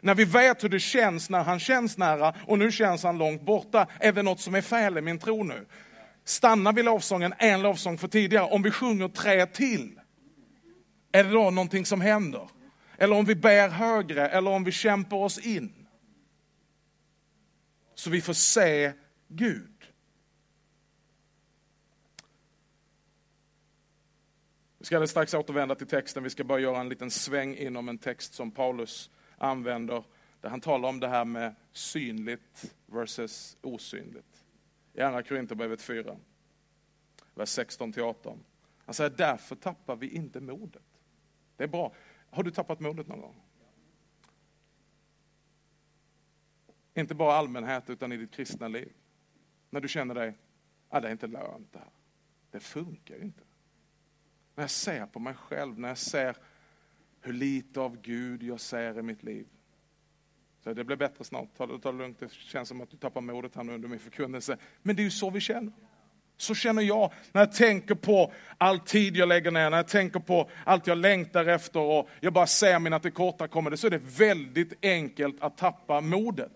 När 0.00 0.14
vi 0.14 0.24
vet 0.24 0.64
hur 0.64 0.68
det 0.68 0.80
känns 0.80 1.30
när 1.30 1.42
han 1.42 1.60
känns 1.60 1.98
nära 1.98 2.34
och 2.46 2.58
nu 2.58 2.72
känns 2.72 3.02
han 3.02 3.18
långt 3.18 3.42
borta. 3.42 3.86
Är 4.00 4.12
det 4.12 4.22
något 4.22 4.40
som 4.40 4.54
är 4.54 4.62
fel 4.62 4.98
i 4.98 5.00
min 5.00 5.18
tro 5.18 5.44
nu? 5.44 5.66
Stannar 6.24 6.72
vi 6.72 6.82
lovsången 6.82 7.34
en 7.38 7.62
lovsång 7.62 7.98
för 7.98 8.08
tidigare, 8.08 8.44
om 8.44 8.62
vi 8.62 8.70
sjunger 8.70 9.08
tre 9.08 9.46
till, 9.46 10.00
är 11.12 11.24
det 11.24 11.30
då 11.30 11.50
någonting 11.50 11.86
som 11.86 12.00
händer? 12.00 12.48
Eller 12.98 13.16
om 13.16 13.24
vi 13.24 13.34
ber 13.34 13.68
högre, 13.68 14.28
eller 14.28 14.50
om 14.50 14.64
vi 14.64 14.72
kämpar 14.72 15.16
oss 15.16 15.38
in? 15.38 15.86
Så 17.94 18.10
vi 18.10 18.20
får 18.20 18.32
se 18.32 18.92
Gud. 19.28 19.74
Vi 24.78 24.84
ska 24.84 24.96
alldeles 24.96 25.10
strax 25.10 25.34
återvända 25.34 25.74
till 25.74 25.86
texten, 25.86 26.22
vi 26.22 26.30
ska 26.30 26.44
bara 26.44 26.58
göra 26.58 26.80
en 26.80 26.88
liten 26.88 27.10
sväng 27.10 27.56
inom 27.56 27.88
en 27.88 27.98
text 27.98 28.34
som 28.34 28.50
Paulus 28.50 29.10
använder, 29.38 30.04
där 30.40 30.48
han 30.48 30.60
talar 30.60 30.88
om 30.88 31.00
det 31.00 31.08
här 31.08 31.24
med 31.24 31.54
synligt 31.72 32.74
versus 32.86 33.56
osynligt. 33.60 34.44
I 34.92 35.00
Andra 35.00 35.22
Korinthierbrevet 35.22 35.82
4, 35.82 36.16
vers 37.34 37.58
16-18. 37.58 38.38
Han 38.84 38.94
säger, 38.94 39.10
därför 39.10 39.56
tappar 39.56 39.96
vi 39.96 40.08
inte 40.08 40.40
modet. 40.40 40.82
Det 41.56 41.64
är 41.64 41.68
bra. 41.68 41.92
Har 42.30 42.42
du 42.42 42.50
tappat 42.50 42.80
modet 42.80 43.08
någon 43.08 43.20
gång? 43.20 43.42
Inte 46.94 47.14
bara 47.14 47.34
allmänhet, 47.34 47.90
utan 47.90 48.12
i 48.12 48.16
ditt 48.16 48.30
kristna 48.30 48.68
liv. 48.68 48.92
När 49.70 49.80
du 49.80 49.88
känner 49.88 50.14
dig, 50.14 50.34
ah, 50.88 51.00
det 51.00 51.08
är 51.08 51.12
inte 51.12 51.26
lönt 51.26 51.72
det 51.72 51.78
här. 51.78 51.90
Det 52.50 52.60
funkar 52.60 53.14
ju 53.14 53.22
inte. 53.22 53.42
När 54.54 54.62
jag 54.62 54.70
ser 54.70 55.06
på 55.06 55.18
mig 55.18 55.34
själv, 55.34 55.78
när 55.78 55.88
jag 55.88 55.98
ser 55.98 56.36
hur 57.28 57.34
lite 57.34 57.80
av 57.80 58.00
Gud 58.02 58.42
jag 58.42 58.60
ser 58.60 58.98
i 58.98 59.02
mitt 59.02 59.22
liv. 59.22 59.46
Så 60.64 60.72
det 60.72 60.84
blir 60.84 60.96
bättre 60.96 61.24
snart, 61.24 61.48
ta 61.56 61.66
det, 61.66 61.78
ta 61.78 61.92
det 61.92 61.98
lugnt, 61.98 62.20
det 62.20 62.32
känns 62.32 62.68
som 62.68 62.80
att 62.80 62.90
du 62.90 62.96
tappar 62.96 63.20
modet 63.20 63.56
här 63.56 63.64
nu 63.64 63.74
under 63.74 63.88
min 63.88 63.98
förkunnelse. 63.98 64.56
Men 64.82 64.96
det 64.96 65.02
är 65.02 65.04
ju 65.04 65.10
så 65.10 65.30
vi 65.30 65.40
känner. 65.40 65.72
Så 66.36 66.54
känner 66.54 66.82
jag 66.82 67.12
när 67.32 67.40
jag 67.40 67.52
tänker 67.52 67.94
på 67.94 68.32
all 68.58 68.78
tid 68.78 69.16
jag 69.16 69.28
lägger 69.28 69.50
ner, 69.50 69.70
när 69.70 69.76
jag 69.76 69.88
tänker 69.88 70.20
på 70.20 70.50
allt 70.64 70.86
jag 70.86 70.98
längtar 70.98 71.46
efter 71.46 71.80
och 71.80 72.08
jag 72.20 72.32
bara 72.32 72.46
ser 72.46 72.78
mina 72.78 73.00
tillkortakommanden, 73.00 73.78
så 73.78 73.86
är 73.86 73.90
det 73.90 74.02
väldigt 74.18 74.84
enkelt 74.84 75.36
att 75.40 75.56
tappa 75.56 76.00
modet. 76.00 76.52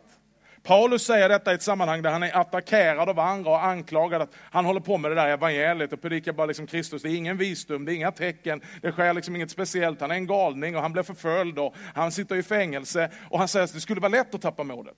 Paulus 0.62 1.02
säger 1.02 1.28
detta 1.28 1.52
i 1.52 1.54
ett 1.54 1.62
sammanhang 1.62 2.02
där 2.02 2.11
han 2.11 2.23
är 2.23 2.37
attackerad 2.37 3.09
av 3.09 3.19
andra 3.19 3.50
och 3.50 3.64
anklagad 3.64 4.23
att 4.23 4.35
han 4.50 4.64
håller 4.64 4.81
på 4.81 4.99
med 4.99 5.11
det 5.11 5.14
där 5.14 5.28
evangeliet 5.28 5.92
och 5.92 6.02
predikar 6.02 6.33
bara 6.33 6.47
liksom 6.47 6.66
Kristus. 6.66 7.02
Det 7.02 7.09
är 7.09 7.16
ingen 7.16 7.37
visdom, 7.37 7.85
det 7.85 7.92
är 7.92 7.95
inga 7.95 8.12
tecken, 8.12 8.61
det 8.83 8.92
sker 8.92 9.14
liksom 9.14 9.37
inget 9.37 9.50
speciellt. 9.50 10.00
Han 10.00 10.11
är 10.11 10.14
en 10.14 10.26
galning 10.26 10.76
och 10.76 10.83
han 10.83 10.92
blir 10.92 11.02
förföljd 11.02 11.59
och 11.59 11.75
han 11.95 12.12
sitter 12.12 12.37
i 12.37 12.42
fängelse. 12.42 13.11
Och 13.31 13.38
han 13.38 13.49
säger 13.49 13.64
att 13.64 13.73
det 13.73 13.81
skulle 13.81 14.00
vara 14.00 14.12
lätt 14.12 14.35
att 14.35 14.42
tappa 14.42 14.64
modet. 14.64 14.95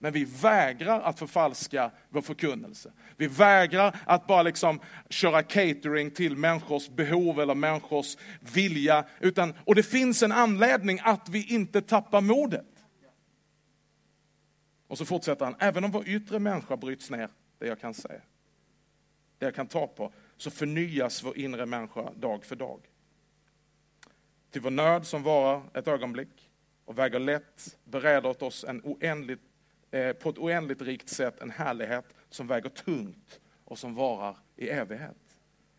Men 0.00 0.12
vi 0.12 0.24
vägrar 0.24 1.00
att 1.00 1.18
förfalska 1.18 1.90
vår 2.10 2.20
förkunnelse. 2.20 2.90
Vi 3.16 3.26
vägrar 3.26 3.96
att 4.04 4.26
bara 4.26 4.42
liksom 4.42 4.80
köra 5.10 5.42
catering 5.42 6.10
till 6.10 6.36
människors 6.36 6.88
behov 6.88 7.40
eller 7.40 7.54
människors 7.54 8.16
vilja. 8.54 9.04
Utan, 9.20 9.54
och 9.64 9.74
det 9.74 9.82
finns 9.82 10.22
en 10.22 10.32
anledning 10.32 11.00
att 11.02 11.28
vi 11.28 11.54
inte 11.54 11.82
tappar 11.82 12.20
modet. 12.20 12.77
Och 14.88 14.98
så 14.98 15.04
fortsätter 15.04 15.44
han, 15.44 15.56
även 15.58 15.84
om 15.84 15.90
vår 15.90 16.08
yttre 16.08 16.38
människa 16.38 16.76
bryts 16.76 17.10
ner, 17.10 17.28
det 17.58 17.66
jag 17.66 17.80
kan 17.80 17.94
se, 17.94 18.20
det 19.38 19.46
jag 19.46 19.54
kan 19.54 19.66
ta 19.66 19.86
på, 19.86 20.12
så 20.36 20.50
förnyas 20.50 21.22
vår 21.22 21.38
inre 21.38 21.66
människa 21.66 22.12
dag 22.12 22.44
för 22.44 22.56
dag. 22.56 22.80
Till 24.50 24.60
vår 24.60 24.70
nöd 24.70 25.06
som 25.06 25.22
varar 25.22 25.62
ett 25.74 25.88
ögonblick 25.88 26.50
och 26.84 26.98
väger 26.98 27.18
lätt 27.18 27.78
bereder 27.84 28.28
åt 28.28 28.42
oss 28.42 28.64
en 28.64 28.80
oändligt, 28.84 29.40
eh, 29.90 30.12
på 30.12 30.30
ett 30.30 30.38
oändligt 30.38 30.82
rikt 30.82 31.08
sätt 31.08 31.40
en 31.40 31.50
härlighet 31.50 32.14
som 32.28 32.46
väger 32.46 32.68
tungt 32.68 33.40
och 33.64 33.78
som 33.78 33.94
varar 33.94 34.36
i 34.56 34.68
evighet. 34.68 35.36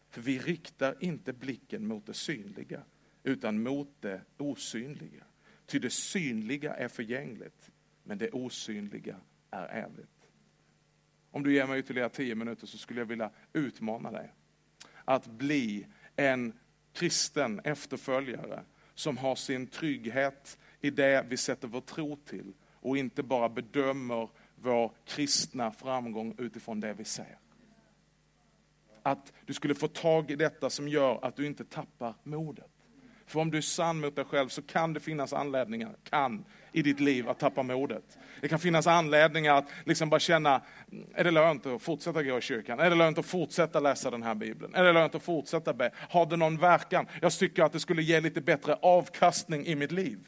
För 0.10 0.22
vi 0.22 0.40
riktar 0.40 0.96
inte 1.00 1.34
blicken 1.34 1.88
mot 1.88 2.06
det 2.06 2.14
synliga, 2.14 2.82
utan 3.24 3.64
mot 3.64 3.90
det 4.00 4.22
osynliga. 4.38 5.24
Ty 5.66 5.80
det 5.80 5.90
synliga 5.90 6.76
är 6.76 6.88
förgängligt, 6.88 7.72
men 8.04 8.18
det 8.18 8.32
osynliga 8.32 9.16
är 9.52 9.84
evigt. 9.84 10.10
Om 11.32 11.44
du 11.44 11.54
ger 11.54 11.68
mig 11.68 11.80
ytterligare 11.80 12.10
tio 12.10 12.36
minuter 12.36 12.68
så 12.68 12.78
skulle 12.78 13.02
jag 13.02 13.06
vilja 13.06 13.32
utmana 13.54 14.12
dig 14.12 14.34
att 15.06 15.28
bli 15.28 15.88
en 16.16 16.60
kristen 16.94 17.60
efterföljare 17.64 18.64
som 18.94 19.18
har 19.18 19.36
sin 19.36 19.68
trygghet 19.68 20.58
i 20.82 20.90
det 20.90 21.26
vi 21.30 21.38
sätter 21.38 21.68
vår 21.68 21.82
tro 21.82 22.16
till 22.16 22.54
och 22.74 22.98
inte 22.98 23.24
bara 23.24 23.50
bedömer 23.50 24.30
vår 24.56 24.92
kristna 25.06 25.72
framgång 25.72 26.36
utifrån 26.38 26.80
det 26.80 26.94
vi 26.94 27.04
ser. 27.04 27.38
Att 29.04 29.34
du 29.46 29.54
skulle 29.54 29.76
få 29.76 29.88
tag 29.88 30.32
i 30.32 30.36
detta 30.36 30.70
som 30.70 30.88
gör 30.88 31.26
att 31.26 31.36
du 31.36 31.46
inte 31.46 31.66
tappar 31.66 32.14
modet. 32.24 32.72
För 33.30 33.40
om 33.40 33.52
du 33.52 33.58
är 33.58 33.62
sann 33.62 34.00
mot 34.00 34.16
dig 34.16 34.26
själv 34.26 34.48
så 34.48 34.62
kan 34.62 34.94
det 34.94 35.00
finnas 35.00 35.34
anledningar, 35.34 35.96
kan, 36.04 36.46
i 36.72 36.82
ditt 36.82 37.00
liv 37.00 37.30
att 37.30 37.40
tappa 37.40 37.64
modet. 37.64 38.18
Det 38.42 38.48
kan 38.48 38.60
finnas 38.60 38.88
anledningar 38.88 39.56
att 39.56 39.70
liksom 39.86 40.10
bara 40.10 40.20
känna, 40.20 40.62
är 41.14 41.24
det 41.24 41.32
lönt 41.32 41.66
att 41.66 41.82
fortsätta 41.82 42.24
gå 42.24 42.38
i 42.38 42.42
kyrkan? 42.42 42.80
Är 42.80 42.90
det 42.90 42.96
lönt 42.96 43.18
att 43.18 43.26
fortsätta 43.26 43.80
läsa 43.80 44.12
den 44.12 44.24
här 44.24 44.36
bibeln? 44.36 44.76
Är 44.76 44.84
det 44.84 44.94
lönt 44.94 45.16
att 45.16 45.24
fortsätta 45.24 45.74
be? 45.74 45.92
Har 45.96 46.26
det 46.26 46.38
någon 46.38 46.58
verkan? 46.58 47.08
Jag 47.22 47.32
tycker 47.32 47.64
att 47.64 47.72
det 47.72 47.80
skulle 47.80 48.02
ge 48.02 48.22
lite 48.22 48.42
bättre 48.42 48.76
avkastning 48.82 49.66
i 49.66 49.76
mitt 49.76 49.92
liv. 49.92 50.20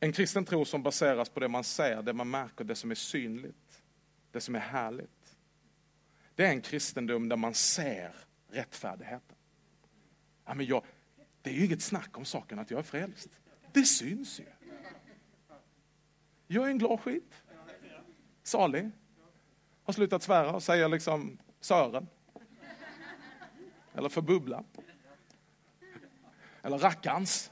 En 0.00 0.12
kristen 0.12 0.44
tro 0.44 0.64
som 0.64 0.82
baseras 0.82 1.28
på 1.28 1.40
det 1.40 1.48
man 1.48 1.64
ser, 1.64 2.02
det 2.02 2.12
man 2.12 2.30
märker, 2.30 2.64
det 2.64 2.74
som 2.74 2.90
är 2.90 2.94
synligt, 2.94 3.69
det 4.32 4.40
som 4.40 4.54
är 4.54 4.60
härligt. 4.60 5.36
Det 6.34 6.46
är 6.46 6.50
en 6.50 6.60
kristendom 6.60 7.28
där 7.28 7.36
man 7.36 7.54
ser 7.54 8.14
rättfärdigheten. 8.48 9.36
Ja, 10.44 10.54
men 10.54 10.66
jag, 10.66 10.84
det 11.42 11.50
är 11.50 11.54
ju 11.54 11.64
inget 11.64 11.82
snack 11.82 12.18
om 12.18 12.24
saken 12.24 12.58
att 12.58 12.70
jag 12.70 12.78
är 12.78 12.84
frälst. 12.84 13.40
Det 13.72 13.84
syns 13.84 14.40
ju. 14.40 14.44
Jag 16.46 16.66
är 16.66 16.70
en 16.70 16.78
glad 16.78 17.00
skit. 17.00 17.34
Salig. 18.42 18.90
Har 19.82 19.92
slutat 19.92 20.22
svära 20.22 20.52
och 20.52 20.62
säger 20.62 20.88
liksom 20.88 21.38
Sören. 21.60 22.06
Eller 23.94 24.08
förbubbla. 24.08 24.64
Eller 26.62 26.78
rackarns. 26.78 27.50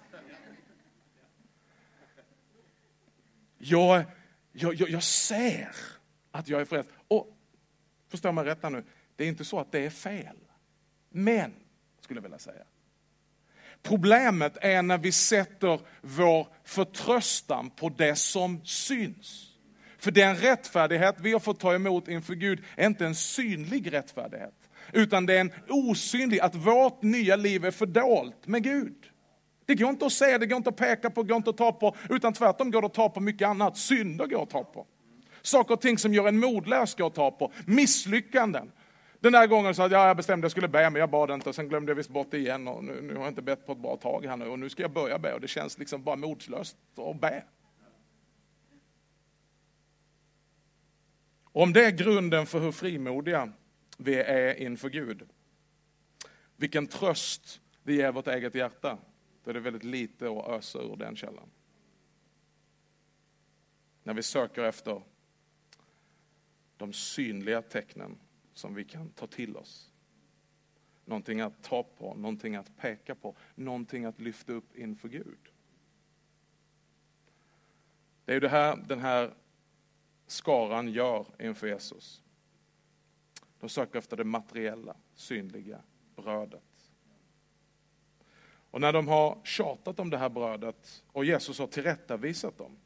Jag, 3.59 4.05
jag, 4.53 4.75
jag, 4.75 4.91
jag 4.91 5.03
ser 5.03 5.77
att 6.39 6.49
jag 6.49 6.61
är 6.61 6.65
frälst. 6.65 6.91
Och 7.09 7.39
Förstå 8.09 8.33
mig 8.33 8.45
rätt 8.45 8.63
nu, 8.63 8.85
det 9.17 9.25
är 9.25 9.29
inte 9.29 9.45
så 9.45 9.61
att 9.61 9.73
det 9.73 9.87
är 9.87 9.91
fel. 9.91 10.37
Men, 11.11 11.55
skulle 12.01 12.19
jag 12.19 12.23
vilja 12.23 12.39
säga. 12.39 12.63
Problemet 13.83 14.57
är 14.61 14.83
när 14.83 14.99
vi 14.99 15.13
sätter 15.13 15.81
vår 16.03 16.47
förtröstan 16.65 17.71
på 17.71 17.89
det 17.89 18.17
som 18.17 18.65
syns. 18.65 19.55
För 19.99 20.11
den 20.11 20.37
rättfärdighet 20.37 21.15
vi 21.19 21.33
har 21.33 21.41
fått 21.41 21.61
ta 21.61 21.75
emot 21.75 22.09
inför 22.09 22.35
Gud 22.35 22.65
är 22.77 22.87
inte 22.87 23.07
en 23.07 23.15
synlig 23.15 23.93
rättfärdighet. 23.93 24.55
Utan 24.93 25.27
det 25.27 25.37
är 25.37 25.41
en 25.41 25.53
osynlig, 25.69 26.41
att 26.41 26.55
vårt 26.55 27.03
nya 27.03 27.37
liv 27.37 27.65
är 27.65 27.71
fördolt 27.71 28.47
med 28.47 28.63
Gud. 28.63 29.11
Det 29.67 29.75
går 29.75 29.91
inte 29.91 30.07
att 30.07 30.13
se, 30.13 30.39
det 30.39 30.47
går 30.47 30.57
inte 30.57 30.71
att 30.71 30.77
peka 30.77 31.11
på, 31.11 31.23
det 31.23 31.29
går 31.29 31.37
inte 31.37 31.51
att 31.51 31.57
ta 31.57 31.73
på, 31.73 31.97
utan 32.11 32.33
tvärtom 32.33 32.71
går 32.71 32.81
det 32.81 32.87
att 32.87 32.95
ta 32.95 33.09
på 33.09 33.21
mycket 33.21 33.49
annat. 33.49 33.77
Synder 33.77 34.27
går 34.27 34.43
att 34.43 34.51
ta 34.51 34.65
på. 34.65 34.87
Saker 35.49 35.75
och 35.75 35.81
ting 35.81 35.99
som 35.99 36.15
gör 36.15 36.29
en 36.29 36.39
modlös 36.39 36.95
går 36.95 37.07
att 37.07 37.15
ta 37.15 37.31
på. 37.31 37.53
Misslyckanden. 37.67 38.73
Den 39.21 39.33
där 39.33 39.47
gången 39.47 39.75
så 39.75 39.83
att 39.83 39.93
ja, 39.93 40.07
jag 40.07 40.17
bestämde 40.17 40.45
att 40.45 40.45
jag 40.45 40.51
skulle 40.51 40.69
be, 40.69 40.91
men 40.91 41.01
jag 41.01 41.11
bad 41.11 41.31
inte 41.31 41.49
och 41.49 41.55
sen 41.55 41.69
glömde 41.69 41.91
jag 41.91 41.97
visst 41.97 42.11
bort 42.11 42.31
det 42.31 42.39
igen 42.39 42.69
och 42.69 42.85
nu, 42.85 43.03
nu 43.03 43.15
har 43.15 43.21
jag 43.21 43.31
inte 43.31 43.43
bett 43.43 43.67
på 43.67 43.73
ett 43.73 43.79
bra 43.79 43.97
tag 43.97 44.27
här 44.27 44.37
nu 44.37 44.47
och 44.47 44.59
nu 44.59 44.69
ska 44.69 44.83
jag 44.83 44.93
börja 44.93 45.19
be 45.19 45.35
och 45.35 45.41
det 45.41 45.49
känns 45.49 45.79
liksom 45.79 46.03
bara 46.03 46.17
modslöst 46.17 46.77
att 46.97 47.21
be. 47.21 47.45
Om 51.45 51.73
det 51.73 51.85
är 51.85 51.91
grunden 51.91 52.47
för 52.47 52.61
hur 52.61 52.73
frimodiga 52.73 53.53
vi 53.99 54.15
är 54.15 54.55
inför 54.55 54.89
Gud, 54.89 55.29
vilken 56.57 56.87
tröst 56.87 57.61
det 57.83 57.95
ger 57.95 58.13
vårt 58.13 58.29
eget 58.29 58.55
hjärta, 58.55 58.99
då 59.45 59.51
är 59.51 59.55
det 59.55 59.61
väldigt 59.61 59.85
lite 59.85 60.31
att 60.31 60.49
ösa 60.49 60.79
ur 60.79 60.97
den 60.97 61.17
källan. 61.17 61.51
När 64.03 64.15
vi 64.15 64.23
söker 64.23 64.65
efter 64.65 65.03
de 66.79 66.93
synliga 66.93 67.63
tecknen 67.63 68.19
som 68.55 68.75
vi 68.75 68.85
kan 68.85 69.11
ta 69.11 69.27
till 69.27 69.57
oss. 69.57 69.93
Någonting 71.05 71.41
att 71.41 71.63
ta 71.63 71.83
på, 71.83 72.15
någonting 72.15 72.57
att 72.57 72.77
peka 72.77 73.15
på, 73.15 73.37
någonting 73.55 74.05
att 74.05 74.21
lyfta 74.21 74.53
upp 74.53 74.77
inför 74.77 75.09
Gud. 75.09 75.39
Det 78.25 78.33
är 78.33 78.35
ju 78.35 78.41
det 78.41 78.49
här 78.49 78.77
den 78.77 79.01
här 79.01 79.35
skaran 80.27 80.89
gör 80.89 81.27
inför 81.39 81.67
Jesus. 81.67 82.23
De 83.61 83.69
söker 83.69 83.99
efter 83.99 84.17
det 84.17 84.25
materiella, 84.25 84.97
synliga 85.15 85.81
brödet. 86.17 86.93
Och 88.71 88.81
när 88.81 88.93
de 88.93 89.09
har 89.09 89.39
tjatat 89.45 90.01
om 90.01 90.11
det 90.11 90.19
här 90.19 90.29
brödet 90.29 91.05
och 91.07 91.25
Jesus 91.25 91.59
har 91.59 91.67
tillrättavisat 91.67 92.59
dem, 92.59 92.77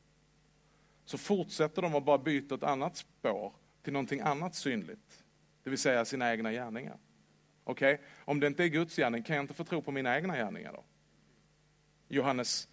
så 1.04 1.18
fortsätter 1.18 1.82
de 1.82 1.94
att 1.94 2.04
bara 2.04 2.18
byta 2.18 2.54
ett 2.54 2.62
annat 2.62 2.96
spår 2.96 3.52
till 3.82 3.92
någonting 3.92 4.20
annat 4.20 4.54
synligt. 4.54 5.24
Det 5.62 5.70
vill 5.70 5.78
säga 5.78 6.04
sina 6.04 6.32
egna 6.32 6.52
gärningar. 6.52 6.96
Okej, 7.64 7.94
okay? 7.94 8.06
om 8.24 8.40
det 8.40 8.46
inte 8.46 8.64
är 8.64 8.68
Guds 8.68 8.96
gärning, 8.96 9.22
kan 9.22 9.36
jag 9.36 9.42
inte 9.42 9.54
få 9.54 9.64
tro 9.64 9.82
på 9.82 9.90
mina 9.90 10.16
egna 10.16 10.36
gärningar 10.36 10.72
då? 10.72 10.84
Johannes, 12.08 12.68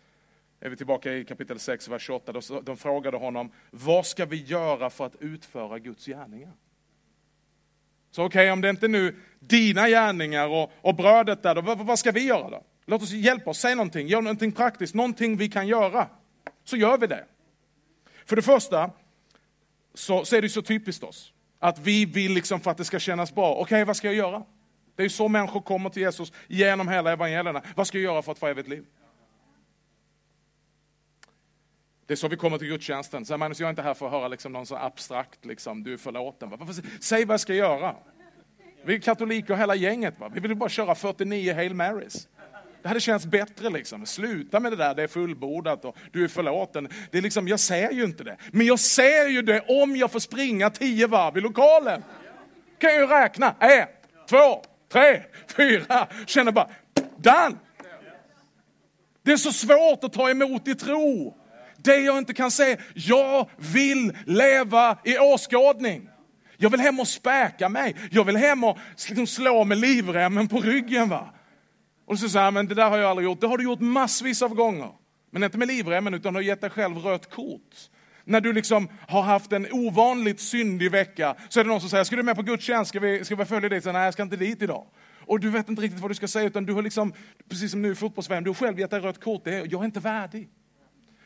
är 0.60 0.70
vi 0.70 0.78
tillbaka 0.78 1.14
i 1.14 1.26
kapitel 1.26 1.60
6, 1.60 1.88
vers 1.88 2.02
28, 2.02 2.32
de, 2.32 2.42
de 2.64 2.78
frågade 2.78 3.18
honom, 3.18 3.52
vad 3.72 4.06
ska 4.06 4.26
vi 4.26 4.44
göra 4.44 4.90
för 4.90 5.06
att 5.06 5.16
utföra 5.16 5.80
Guds 5.80 6.06
gärningar? 6.06 6.54
Så 8.12 8.26
okej, 8.26 8.40
okay, 8.40 8.52
om 8.52 8.62
det 8.62 8.70
inte 8.70 8.86
är 8.86 8.90
nu 8.90 9.16
dina 9.40 9.90
gärningar 9.90 10.48
och, 10.48 10.72
och 10.82 10.96
brödet 10.96 11.44
där, 11.44 11.56
då, 11.56 11.62
vad, 11.62 11.78
vad 11.78 12.00
ska 12.00 12.12
vi 12.12 12.26
göra 12.28 12.50
då? 12.50 12.64
Låt 12.86 13.02
oss 13.02 13.12
hjälpa 13.12 13.50
oss, 13.50 13.60
säg 13.60 13.76
någonting, 13.76 14.08
gör 14.08 14.22
någonting 14.22 14.52
praktiskt, 14.52 14.96
någonting 14.96 15.38
vi 15.38 15.50
kan 15.50 15.68
göra. 15.68 16.08
Så 16.64 16.78
gör 16.78 16.98
vi 16.98 17.08
det. 17.08 17.26
För 18.26 18.36
det 18.36 18.42
första, 18.42 18.92
så, 19.94 20.26
så 20.26 20.36
är 20.36 20.42
det 20.42 20.50
så 20.50 20.62
typiskt 20.62 21.04
oss. 21.04 21.34
Att 21.60 21.80
vi 21.80 22.06
vill 22.06 22.34
liksom 22.34 22.60
för 22.60 22.72
att 22.72 22.78
det 22.78 22.86
ska 22.86 23.00
kännas 23.00 23.36
bra, 23.36 23.52
okej 23.52 23.64
okay, 23.64 23.84
vad 23.84 23.98
ska 23.98 24.08
jag 24.08 24.16
göra? 24.16 24.44
Det 24.96 25.04
är 25.04 25.10
så 25.10 25.28
människor 25.28 25.62
kommer 25.62 25.90
till 25.90 26.02
Jesus 26.02 26.34
genom 26.48 26.88
hela 26.88 27.12
evangelierna. 27.12 27.62
Vad 27.76 27.88
ska 27.88 27.98
jag 27.98 28.04
göra 28.04 28.22
för 28.22 28.32
att 28.32 28.40
få 28.40 28.48
evigt 28.48 28.68
liv? 28.68 28.86
Det 32.06 32.14
är 32.14 32.16
så 32.16 32.28
vi 32.28 32.36
kommer 32.36 32.58
till 32.58 32.68
gudstjänsten. 32.68 33.26
Så 33.26 33.38
Magnus, 33.38 33.60
jag 33.60 33.68
är 33.68 33.70
inte 33.70 33.82
här 33.82 33.94
för 33.94 34.06
att 34.06 34.12
höra 34.12 34.28
liksom 34.28 34.54
någon 34.54 34.66
så 34.66 34.76
abstrakt, 34.76 35.46
liksom, 35.46 35.84
du 35.84 35.94
är 35.94 35.98
förlåten. 35.98 36.52
Säg 37.02 37.26
vad 37.26 37.34
jag 37.34 37.40
ska 37.40 37.54
göra. 37.54 37.96
Vi 38.84 38.96
är 38.96 39.00
katoliker 39.00 39.56
hela 39.56 39.76
gänget. 39.76 40.20
Va? 40.20 40.30
Vi 40.34 40.40
vill 40.40 40.56
bara 40.56 40.70
köra 40.70 40.96
49 40.96 41.54
Hail 41.54 41.74
Marys. 41.74 42.28
Det 42.82 42.88
hade 42.88 43.00
känts 43.00 43.26
bättre 43.26 43.70
liksom. 43.70 44.06
Sluta 44.06 44.60
med 44.60 44.72
det 44.72 44.76
där, 44.76 44.96
det 44.96 45.04
är 45.04 45.08
fullbordat 45.08 45.86
och 45.86 45.98
du 46.12 46.24
är 46.24 46.28
förlåten. 46.28 46.90
Det 47.12 47.18
är 47.18 47.22
liksom, 47.22 47.48
jag 47.48 47.60
ser 47.60 47.92
ju 47.92 48.04
inte 48.04 48.24
det. 48.24 48.38
Men 48.52 48.68
jag 48.68 48.80
ser 48.80 49.28
ju 49.28 49.42
det 49.42 49.62
om 49.68 49.96
jag 49.96 50.12
får 50.12 50.20
springa 50.20 50.70
tio 50.70 51.08
varv 51.08 51.38
i 51.38 51.42
lokalen. 51.42 52.04
Kan 52.78 52.90
jag 52.90 53.00
ju 53.00 53.08
räkna. 53.08 53.56
Ett, 53.60 53.90
två, 54.30 54.62
tre, 54.92 55.22
fyra. 55.58 56.08
Känner 56.26 56.52
bara, 56.52 56.70
done! 57.18 57.56
Det 59.24 59.32
är 59.32 59.38
så 59.38 59.52
svårt 59.52 60.04
att 60.04 60.14
ta 60.14 60.30
emot 60.30 60.68
i 60.68 60.76
tro. 60.76 61.36
Det 61.78 61.96
jag 61.96 62.18
inte 62.18 62.34
kan 62.34 62.52
se, 62.52 62.78
jag 62.94 63.50
vill 63.58 64.18
leva 64.26 64.98
i 65.04 65.18
åskådning. 65.18 66.10
Jag 66.58 66.70
vill 66.70 66.80
hem 66.80 67.00
och 67.00 67.08
späka 67.08 67.70
mig. 67.70 67.96
Jag 68.12 68.24
vill 68.24 68.38
hem 68.38 68.64
och 68.64 68.78
liksom 68.96 69.28
slå 69.28 69.64
med 69.64 69.78
livremmen 69.78 70.48
på 70.48 70.60
ryggen. 70.60 71.10
Va? 71.10 71.34
Och 72.10 72.20
så 72.20 72.30
säger 72.30 72.44
han, 72.44 72.54
men 72.54 72.68
det 72.68 72.76
där 72.76 72.90
har 72.90 72.98
jag 72.98 73.10
aldrig 73.10 73.26
gjort. 73.26 73.42
Det 73.42 73.48
har 73.48 73.58
du 73.58 73.64
gjort 73.64 73.80
massvis 73.80 74.42
av 74.42 74.54
gånger. 74.54 74.92
Men 75.32 75.44
inte 75.44 75.58
med 75.58 75.68
livremmen, 75.68 76.14
utan 76.14 76.34
du 76.34 76.38
har 76.38 76.44
gett 76.44 76.62
dig 76.62 76.70
själv 76.70 76.98
rött 76.98 77.30
kort. 77.30 77.76
När 78.24 78.42
du 78.42 78.54
liksom 78.54 78.90
har 79.08 79.22
haft 79.22 79.52
en 79.52 79.68
ovanligt 79.72 80.40
syndig 80.40 80.92
vecka, 80.92 81.36
så 81.50 81.60
är 81.60 81.64
det 81.64 81.70
någon 81.70 81.82
som 81.82 81.90
säger, 81.90 82.04
ska 82.04 82.16
du 82.16 82.24
med 82.24 82.36
på 82.36 82.42
gudstjänst? 82.42 82.90
Ska 82.90 83.00
vi, 83.00 83.26
ska 83.26 83.36
vi 83.36 83.46
följa 83.46 83.70
dig? 83.70 83.82
Nej, 83.86 83.96
jag 83.96 84.14
ska 84.14 84.24
inte 84.24 84.36
dit 84.36 84.62
idag. 84.62 84.86
Och 85.26 85.40
du 85.40 85.50
vet 85.50 85.70
inte 85.70 85.82
riktigt 85.82 86.02
vad 86.02 86.12
du 86.12 86.16
ska 86.16 86.28
säga, 86.28 86.48
utan 86.48 86.66
du 86.66 86.74
har 86.74 86.82
liksom, 86.82 87.14
precis 87.50 87.72
som 87.72 87.82
nu 87.82 87.92
i 87.92 87.96
fotbolls 87.96 88.28
du 88.28 88.34
har 88.34 88.54
själv 88.54 88.80
gett 88.80 88.92
dig 88.92 89.00
rött 89.00 89.24
kort. 89.24 89.44
Det 89.44 89.56
är, 89.56 89.68
jag 89.72 89.82
är 89.82 89.86
inte 89.86 90.00
värdig. 90.00 90.50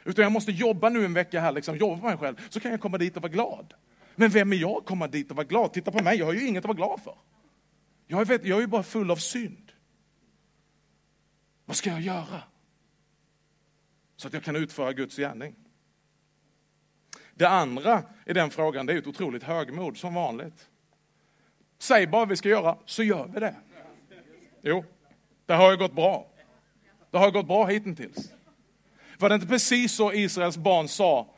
Utan 0.04 0.24
jag 0.24 0.32
måste 0.32 0.52
jobba 0.52 0.90
nu 0.90 1.06
en 1.06 1.14
vecka 1.14 1.40
här, 1.40 1.52
liksom, 1.52 1.78
jobba 1.78 2.02
på 2.02 2.08
mig 2.08 2.18
själv, 2.18 2.36
så 2.50 2.60
kan 2.60 2.72
jag 2.72 2.82
komma 2.82 2.98
dit 2.98 3.16
och 3.16 3.22
vara 3.22 3.32
glad. 3.32 3.74
Men 4.16 4.30
vem 4.30 4.54
är 4.54 4.58
jag 4.58 4.78
att 4.78 4.86
komma 4.86 5.08
dit 5.08 5.32
och 5.32 5.38
vara 5.38 5.48
glad? 5.48 5.74
Titta 5.74 5.92
på 5.92 6.04
mig, 6.04 6.18
jag 6.18 6.26
har 6.26 6.34
ju 6.34 6.48
inget 6.48 6.60
att 6.60 6.68
vara 6.68 6.78
glad 6.78 7.00
för. 7.04 7.16
Jag 8.08 8.26
vet, 8.26 8.46
jag 8.46 8.58
är 8.58 8.62
ju 8.62 8.68
bara 8.68 8.84
full 8.84 9.12
av 9.12 9.16
synd. 9.16 9.63
Vad 11.66 11.78
ska 11.78 11.90
jag 11.90 12.02
göra? 12.02 12.44
Så 14.16 14.28
att 14.28 14.34
jag 14.34 14.44
kan 14.44 14.56
utföra 14.56 14.94
Guds 14.94 15.16
gärning. 15.16 15.56
Det 17.34 17.50
andra 17.50 18.04
i 18.26 18.34
den 18.34 18.50
frågan, 18.50 18.86
det 18.86 18.94
är 18.94 18.98
ett 18.98 19.08
otroligt 19.08 19.44
högmod 19.44 19.98
som 19.98 20.14
vanligt. 20.14 20.70
Säg 21.80 22.08
bara 22.08 22.20
vad 22.20 22.30
vi 22.30 22.36
ska 22.36 22.50
göra, 22.50 22.78
så 22.86 23.04
gör 23.04 23.28
vi 23.34 23.40
det. 23.40 23.56
Jo, 24.62 24.86
det 25.46 25.54
har 25.54 25.72
ju 25.72 25.78
gått 25.78 25.96
bra. 25.96 26.28
Det 27.12 27.18
har 27.18 27.32
gått 27.32 27.48
bra 27.48 27.66
hittills. 27.66 28.34
Var 29.18 29.30
det 29.30 29.36
inte 29.36 29.48
precis 29.48 29.96
så 29.96 30.14
Israels 30.14 30.58
barn 30.58 30.88
sa 30.88 31.36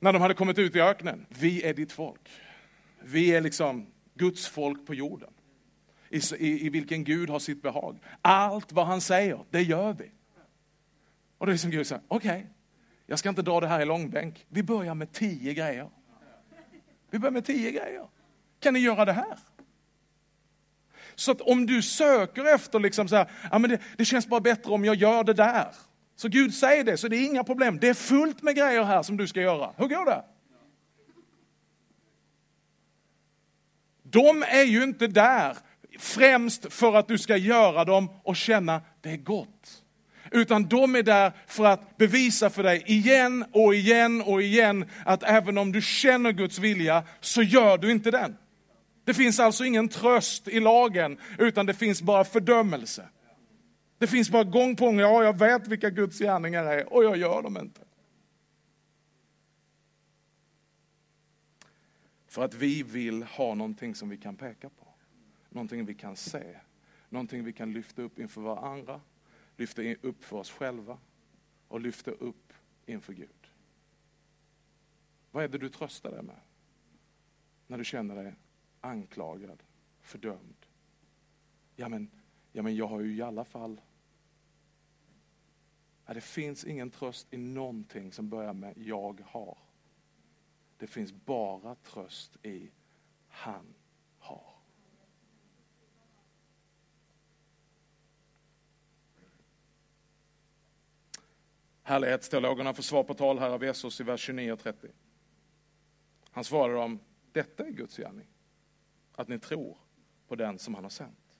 när 0.00 0.12
de 0.12 0.22
hade 0.22 0.34
kommit 0.34 0.58
ut 0.58 0.76
i 0.76 0.80
öknen? 0.80 1.26
Vi 1.28 1.62
är 1.62 1.74
ditt 1.74 1.92
folk. 1.92 2.30
Vi 3.00 3.34
är 3.34 3.40
liksom 3.40 3.86
Guds 4.14 4.46
folk 4.46 4.86
på 4.86 4.94
jorden 4.94 5.30
i, 6.12 6.20
i, 6.38 6.66
i 6.66 6.68
vilken 6.68 7.04
Gud 7.04 7.30
har 7.30 7.38
sitt 7.38 7.62
behag. 7.62 7.98
Allt 8.22 8.72
vad 8.72 8.86
han 8.86 9.00
säger, 9.00 9.44
det 9.50 9.62
gör 9.62 9.92
vi. 9.92 10.10
Och 11.38 11.46
det 11.46 11.52
är 11.52 11.56
som 11.56 11.70
Gud 11.70 11.86
säger, 11.86 12.02
okej, 12.08 12.30
okay, 12.30 12.42
jag 13.06 13.18
ska 13.18 13.28
inte 13.28 13.42
dra 13.42 13.60
det 13.60 13.66
här 13.66 13.80
i 13.80 13.84
långbänk. 13.84 14.46
Vi 14.48 14.62
börjar 14.62 14.94
med 14.94 15.12
tio 15.12 15.54
grejer. 15.54 15.90
Vi 17.10 17.18
börjar 17.18 17.32
med 17.32 17.44
tio 17.44 17.70
grejer. 17.70 18.08
Kan 18.60 18.74
ni 18.74 18.80
göra 18.80 19.04
det 19.04 19.12
här? 19.12 19.38
Så 21.14 21.32
att 21.32 21.40
om 21.40 21.66
du 21.66 21.82
söker 21.82 22.54
efter, 22.54 22.80
liksom 22.80 23.08
så 23.08 23.16
här, 23.16 23.30
ja, 23.50 23.58
men 23.58 23.70
det, 23.70 23.78
det 23.96 24.04
känns 24.04 24.26
bara 24.26 24.40
bättre 24.40 24.72
om 24.72 24.84
jag 24.84 24.96
gör 24.96 25.24
det 25.24 25.34
där. 25.34 25.74
Så 26.16 26.28
Gud 26.28 26.54
säger 26.54 26.84
det, 26.84 26.96
så 26.96 27.08
det 27.08 27.16
är 27.16 27.24
inga 27.24 27.44
problem. 27.44 27.78
Det 27.80 27.88
är 27.88 27.94
fullt 27.94 28.42
med 28.42 28.56
grejer 28.56 28.84
här 28.84 29.02
som 29.02 29.16
du 29.16 29.26
ska 29.26 29.40
göra. 29.40 29.72
Hur 29.76 29.88
går 29.88 30.04
det? 30.04 30.24
De 34.02 34.42
är 34.42 34.64
ju 34.64 34.82
inte 34.82 35.06
där 35.06 35.56
främst 36.02 36.72
för 36.72 36.94
att 36.94 37.08
du 37.08 37.18
ska 37.18 37.36
göra 37.36 37.84
dem 37.84 38.10
och 38.22 38.36
känna 38.36 38.80
det 39.00 39.10
är 39.10 39.16
gott. 39.16 39.82
Utan 40.30 40.68
de 40.68 40.96
är 40.96 41.02
där 41.02 41.32
för 41.46 41.64
att 41.64 41.96
bevisa 41.96 42.50
för 42.50 42.62
dig 42.62 42.82
igen 42.86 43.44
och 43.52 43.74
igen 43.74 44.22
och 44.22 44.42
igen 44.42 44.84
att 45.04 45.22
även 45.22 45.58
om 45.58 45.72
du 45.72 45.82
känner 45.82 46.32
Guds 46.32 46.58
vilja 46.58 47.04
så 47.20 47.42
gör 47.42 47.78
du 47.78 47.90
inte 47.90 48.10
den. 48.10 48.36
Det 49.04 49.14
finns 49.14 49.40
alltså 49.40 49.64
ingen 49.64 49.88
tröst 49.88 50.48
i 50.48 50.60
lagen 50.60 51.18
utan 51.38 51.66
det 51.66 51.74
finns 51.74 52.02
bara 52.02 52.24
fördömelse. 52.24 53.08
Det 53.98 54.06
finns 54.06 54.30
bara 54.30 54.44
gång 54.44 54.76
på 54.76 54.84
gång, 54.84 54.98
ja 54.98 55.24
jag 55.24 55.38
vet 55.38 55.68
vilka 55.68 55.90
Guds 55.90 56.18
gärningar 56.18 56.64
är 56.64 56.92
och 56.92 57.04
jag 57.04 57.16
gör 57.16 57.42
dem 57.42 57.58
inte. 57.58 57.80
För 62.28 62.44
att 62.44 62.54
vi 62.54 62.82
vill 62.82 63.22
ha 63.22 63.54
någonting 63.54 63.94
som 63.94 64.08
vi 64.08 64.16
kan 64.16 64.36
peka 64.36 64.68
på 64.68 64.81
någonting 65.54 65.84
vi 65.84 65.94
kan 65.94 66.16
se, 66.16 66.60
någonting 67.08 67.44
vi 67.44 67.52
kan 67.52 67.72
lyfta 67.72 68.02
upp 68.02 68.18
inför 68.18 68.40
varandra, 68.40 69.00
lyfta 69.56 69.82
upp 69.94 70.24
för 70.24 70.36
oss 70.36 70.50
själva 70.50 70.98
och 71.68 71.80
lyfta 71.80 72.10
upp 72.10 72.52
inför 72.86 73.12
Gud. 73.12 73.50
Vad 75.30 75.44
är 75.44 75.48
det 75.48 75.58
du 75.58 75.68
tröstar 75.68 76.10
dig 76.10 76.22
med? 76.22 76.40
När 77.66 77.78
du 77.78 77.84
känner 77.84 78.14
dig 78.14 78.34
anklagad, 78.80 79.62
fördömd. 80.00 80.66
Ja 81.76 81.88
men, 81.88 82.10
ja, 82.52 82.62
men 82.62 82.76
jag 82.76 82.86
har 82.86 83.00
ju 83.00 83.16
i 83.16 83.22
alla 83.22 83.44
fall... 83.44 83.80
Ja, 86.06 86.14
det 86.14 86.20
finns 86.20 86.64
ingen 86.64 86.90
tröst 86.90 87.26
i 87.30 87.36
någonting 87.36 88.12
som 88.12 88.28
börjar 88.28 88.52
med 88.52 88.78
jag 88.78 89.20
har. 89.26 89.58
Det 90.78 90.86
finns 90.86 91.12
bara 91.12 91.74
tröst 91.74 92.36
i 92.42 92.70
han 93.28 93.74
har. 94.18 94.52
Härlighetsteologerna 101.82 102.74
får 102.74 102.82
svar 102.82 103.04
på 103.04 103.14
tal 103.14 103.38
här 103.38 103.50
av 103.50 103.64
Jesus 103.64 104.00
i 104.00 104.04
vers 104.04 104.20
29 104.20 104.52
och 104.52 104.58
30. 104.58 104.88
Han 106.30 106.44
svarar 106.44 106.74
dem, 106.74 107.00
detta 107.32 107.66
är 107.66 107.70
Guds 107.70 107.96
gärning, 107.96 108.26
att 109.14 109.28
ni 109.28 109.38
tror 109.38 109.78
på 110.28 110.34
den 110.34 110.58
som 110.58 110.74
han 110.74 110.84
har 110.84 110.90
sänt. 110.90 111.38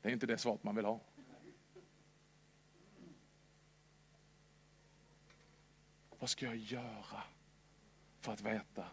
Det 0.00 0.08
är 0.08 0.12
inte 0.12 0.26
det 0.26 0.38
svaret 0.38 0.64
man 0.64 0.76
vill 0.76 0.84
ha. 0.84 1.00
Vad 6.18 6.30
ska 6.30 6.46
jag 6.46 6.56
göra 6.56 7.22
för 8.20 8.32
att 8.32 8.40
veta. 8.40 8.86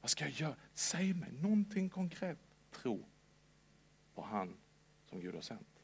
Vad 0.00 0.10
ska 0.10 0.24
jag 0.24 0.32
göra? 0.32 0.56
Säg 0.74 1.14
mig 1.14 1.32
någonting 1.32 1.90
konkret. 1.90 2.38
Tro 2.70 3.04
på 4.14 4.22
han 4.22 4.56
som 5.04 5.20
Gud 5.20 5.34
har 5.34 5.42
sänt. 5.42 5.75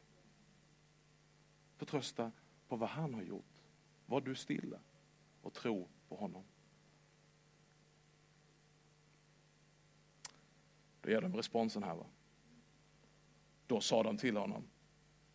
Förtrösta 1.83 2.31
på 2.67 2.75
vad 2.75 2.89
han 2.89 3.13
har 3.13 3.21
gjort. 3.21 3.61
Var 4.05 4.21
du 4.21 4.35
stilla 4.35 4.79
och 5.41 5.53
tro 5.53 5.89
på 6.09 6.15
honom. 6.15 6.43
Då 11.01 11.09
ger 11.09 11.21
de 11.21 11.35
responsen 11.35 11.83
här. 11.83 11.95
Va? 11.95 12.05
Då 13.67 13.81
sa 13.81 14.03
de 14.03 14.17
till 14.17 14.37
honom, 14.37 14.63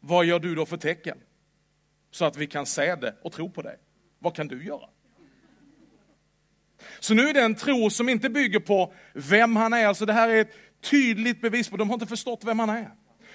vad 0.01 0.25
gör 0.25 0.39
du 0.39 0.55
då 0.55 0.67
för 0.67 0.77
tecken? 0.77 1.19
Så 2.11 2.25
att 2.25 2.37
vi 2.37 2.47
kan 2.47 2.67
se 2.67 2.95
det 2.95 3.17
och 3.23 3.33
tro 3.33 3.51
på 3.51 3.63
det. 3.63 3.79
Vad 4.19 4.35
kan 4.35 4.49
du 4.49 4.65
göra? 4.65 4.89
Så 7.01 7.15
nu 7.15 7.23
är 7.23 7.35
det 7.35 7.43
en 7.43 7.55
tro 7.55 7.91
som 7.91 8.09
inte 8.09 8.31
bygger 8.31 8.61
på 8.61 8.93
vem 9.15 9.57
han 9.57 9.73
är. 9.73 9.87
Alltså 9.87 10.07
det 10.07 10.13
här 10.13 10.29
är 10.29 10.41
ett 10.41 10.55
tydligt 10.81 11.41
bevis 11.41 11.71
på, 11.71 11.77
de 11.77 11.89
har 11.89 11.95
inte 11.95 12.07
förstått 12.07 12.45
vem 12.45 12.59
han 12.59 12.71
är. 12.71 12.91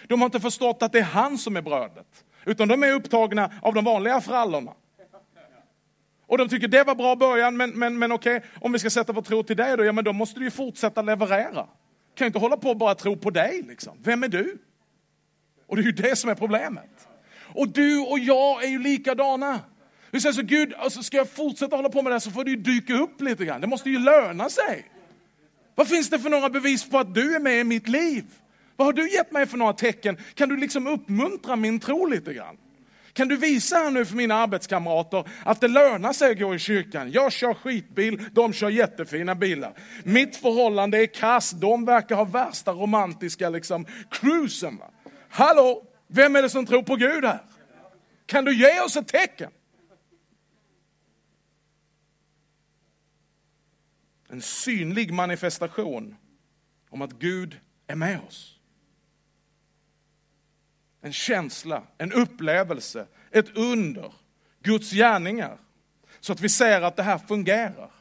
De 0.08 0.21
har 0.21 0.26
inte 0.26 0.39
förstått 0.39 0.82
att 0.82 0.91
det 0.91 0.99
är 0.99 1.04
han 1.04 1.38
som 1.38 1.58
är 1.58 1.62
brödet. 1.62 2.26
Utan 2.45 2.67
de 2.67 2.84
är 2.84 2.91
upptagna 2.91 3.51
av 3.62 3.73
de 3.73 3.86
vanliga 3.86 4.21
frallorna. 4.21 4.73
Och 6.27 6.38
de 6.38 6.49
tycker 6.49 6.67
det 6.67 6.84
var 6.84 6.95
bra 6.95 7.15
början, 7.15 7.58
men, 7.58 7.69
men, 7.69 7.99
men 7.99 8.12
okej, 8.12 8.43
om 8.62 8.71
vi 8.71 8.79
ska 8.79 8.89
sätta 8.89 9.13
vår 9.13 9.21
tro 9.21 9.43
till 9.43 9.58
dig 9.58 9.77
då, 9.77 9.84
ja 9.84 9.91
men 9.91 10.03
då 10.03 10.13
måste 10.13 10.39
du 10.39 10.45
ju 10.45 10.51
fortsätta 10.51 11.01
leverera. 11.01 11.67
Kan 12.15 12.25
ju 12.25 12.25
inte 12.25 12.39
hålla 12.39 12.58
på 12.58 12.69
och 12.69 12.77
bara 12.77 12.95
tro 12.95 13.17
på 13.17 13.29
dig 13.29 13.62
liksom. 13.67 13.97
Vem 14.03 14.23
är 14.23 14.27
du? 14.27 14.58
Och 15.67 15.75
det 15.75 15.82
är 15.82 15.86
ju 15.86 15.91
det 15.91 16.15
som 16.15 16.29
är 16.29 16.36
problemet. 16.36 17.08
Och 17.53 17.67
du 17.67 17.99
och 17.99 18.19
jag 18.19 18.63
är 18.63 18.67
ju 18.67 18.79
likadana. 18.79 19.60
Vi 20.12 20.21
säger 20.21 20.34
så 20.34 20.41
Gud, 20.41 20.73
alltså 20.73 21.03
ska 21.03 21.17
jag 21.17 21.29
fortsätta 21.29 21.75
hålla 21.75 21.89
på 21.89 22.01
med 22.01 22.12
det 22.12 22.15
här 22.15 22.19
så 22.19 22.32
får 22.32 22.43
det 22.43 22.51
ju 22.51 22.58
dyka 22.58 22.93
upp 22.93 23.21
lite 23.21 23.45
grann. 23.45 23.62
Det 23.62 23.67
måste 23.67 23.89
ju 23.89 23.99
löna 23.99 24.49
sig. 24.49 24.86
Vad 25.75 25.88
finns 25.88 26.10
det 26.10 26.19
för 26.19 26.29
några 26.29 26.49
bevis 26.49 26.89
på 26.89 26.97
att 26.97 27.13
du 27.13 27.36
är 27.36 27.39
med 27.39 27.60
i 27.60 27.63
mitt 27.63 27.88
liv? 27.88 28.25
Vad 28.75 28.88
har 28.88 28.93
du 28.93 29.12
gett 29.12 29.31
mig 29.31 29.45
för 29.45 29.57
några 29.57 29.73
tecken? 29.73 30.17
Kan 30.33 30.49
du 30.49 30.57
liksom 30.57 30.88
uppmuntra 30.88 31.55
min 31.55 31.79
tro 31.79 32.05
lite 32.05 32.33
grann? 32.33 32.57
Kan 33.13 33.27
du 33.27 33.38
visa 33.38 33.75
här 33.75 33.91
nu 33.91 34.05
för 34.05 34.15
mina 34.15 34.36
arbetskamrater 34.36 35.29
att 35.45 35.62
det 35.62 35.67
lönar 35.67 36.13
sig 36.13 36.31
att 36.31 36.39
gå 36.39 36.55
i 36.55 36.59
kyrkan? 36.59 37.12
Jag 37.12 37.31
kör 37.31 37.53
skitbil, 37.53 38.25
de 38.31 38.53
kör 38.53 38.69
jättefina 38.69 39.36
bilar. 39.36 39.73
Mitt 40.03 40.36
förhållande 40.36 40.97
är 40.97 41.05
kass, 41.05 41.51
de 41.51 41.86
verkar 41.86 42.15
ha 42.15 42.23
värsta 42.23 42.71
romantiska 42.71 43.49
liksom, 43.49 43.86
cruisen. 44.12 44.77
Va? 44.77 44.91
Hallå, 45.29 45.83
vem 46.07 46.36
är 46.36 46.41
det 46.41 46.49
som 46.49 46.65
tror 46.65 46.83
på 46.83 46.95
Gud 46.95 47.25
här? 47.25 47.39
Kan 48.25 48.45
du 48.45 48.55
ge 48.55 48.81
oss 48.81 48.95
ett 48.95 49.07
tecken? 49.07 49.51
En 54.29 54.41
synlig 54.41 55.13
manifestation 55.13 56.15
om 56.89 57.01
att 57.01 57.13
Gud 57.13 57.59
är 57.88 57.95
med 57.95 58.19
oss. 58.27 58.52
En 61.03 61.13
känsla, 61.13 61.83
en 61.97 62.13
upplevelse, 62.13 63.07
ett 63.31 63.57
under, 63.57 64.13
Guds 64.59 64.91
gärningar. 64.91 65.57
Så 66.19 66.33
att 66.33 66.41
vi 66.41 66.49
ser 66.49 66.81
att 66.81 66.95
det 66.95 67.03
här 67.03 67.17
fungerar. 67.17 67.91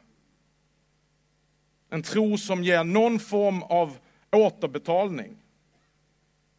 En 1.88 2.02
tro 2.02 2.38
som 2.38 2.64
ger 2.64 2.84
någon 2.84 3.18
form 3.18 3.62
av 3.62 3.98
återbetalning. 4.30 5.36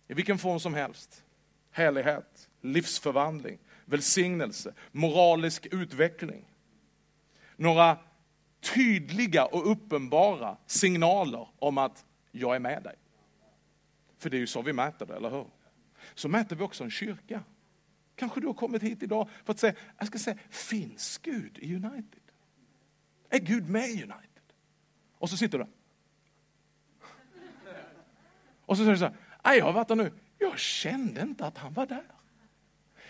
I 0.07 0.13
vilken 0.13 0.37
form 0.37 0.59
som 0.59 0.73
helst. 0.73 1.23
Helighet, 1.71 2.49
livsförvandling, 2.61 3.59
välsignelse, 3.85 4.73
moralisk 4.91 5.67
utveckling. 5.71 6.45
Några 7.55 7.97
tydliga 8.75 9.45
och 9.45 9.71
uppenbara 9.71 10.57
signaler 10.65 11.47
om 11.59 11.77
att 11.77 12.05
jag 12.31 12.55
är 12.55 12.59
med 12.59 12.83
dig. 12.83 12.95
För 14.19 14.29
det 14.29 14.37
är 14.37 14.39
ju 14.39 14.47
så 14.47 14.61
vi 14.61 14.73
mäter 14.73 15.05
det, 15.05 15.15
eller 15.15 15.29
hur? 15.29 15.45
Så 16.15 16.27
mäter 16.29 16.55
vi 16.55 16.63
också 16.63 16.83
en 16.83 16.91
kyrka. 16.91 17.43
Kanske 18.15 18.39
du 18.39 18.47
har 18.47 18.53
kommit 18.53 18.83
hit 18.83 19.03
idag 19.03 19.29
för 19.45 19.53
att 19.53 19.59
säga, 19.59 19.73
jag 19.97 20.07
ska 20.07 20.19
säga, 20.19 20.37
finns 20.49 21.17
Gud 21.17 21.57
i 21.61 21.75
United? 21.75 22.21
Är 23.29 23.39
Gud 23.39 23.69
med 23.69 23.89
i 23.89 23.93
United? 23.93 24.43
Och 25.17 25.29
så 25.29 25.37
sitter 25.37 25.57
du 25.57 25.65
Och 28.65 28.77
så 28.77 28.83
säger 28.83 28.91
du 28.91 28.97
så 28.97 29.11
här, 29.43 29.55
jag 29.55 29.65
har 29.65 29.73
varit 29.73 29.87
där 29.87 29.95
nu, 29.95 30.11
jag 30.37 30.59
kände 30.59 31.21
inte 31.21 31.45
att 31.45 31.57
han 31.57 31.73
var 31.73 31.85
där. 31.85 32.03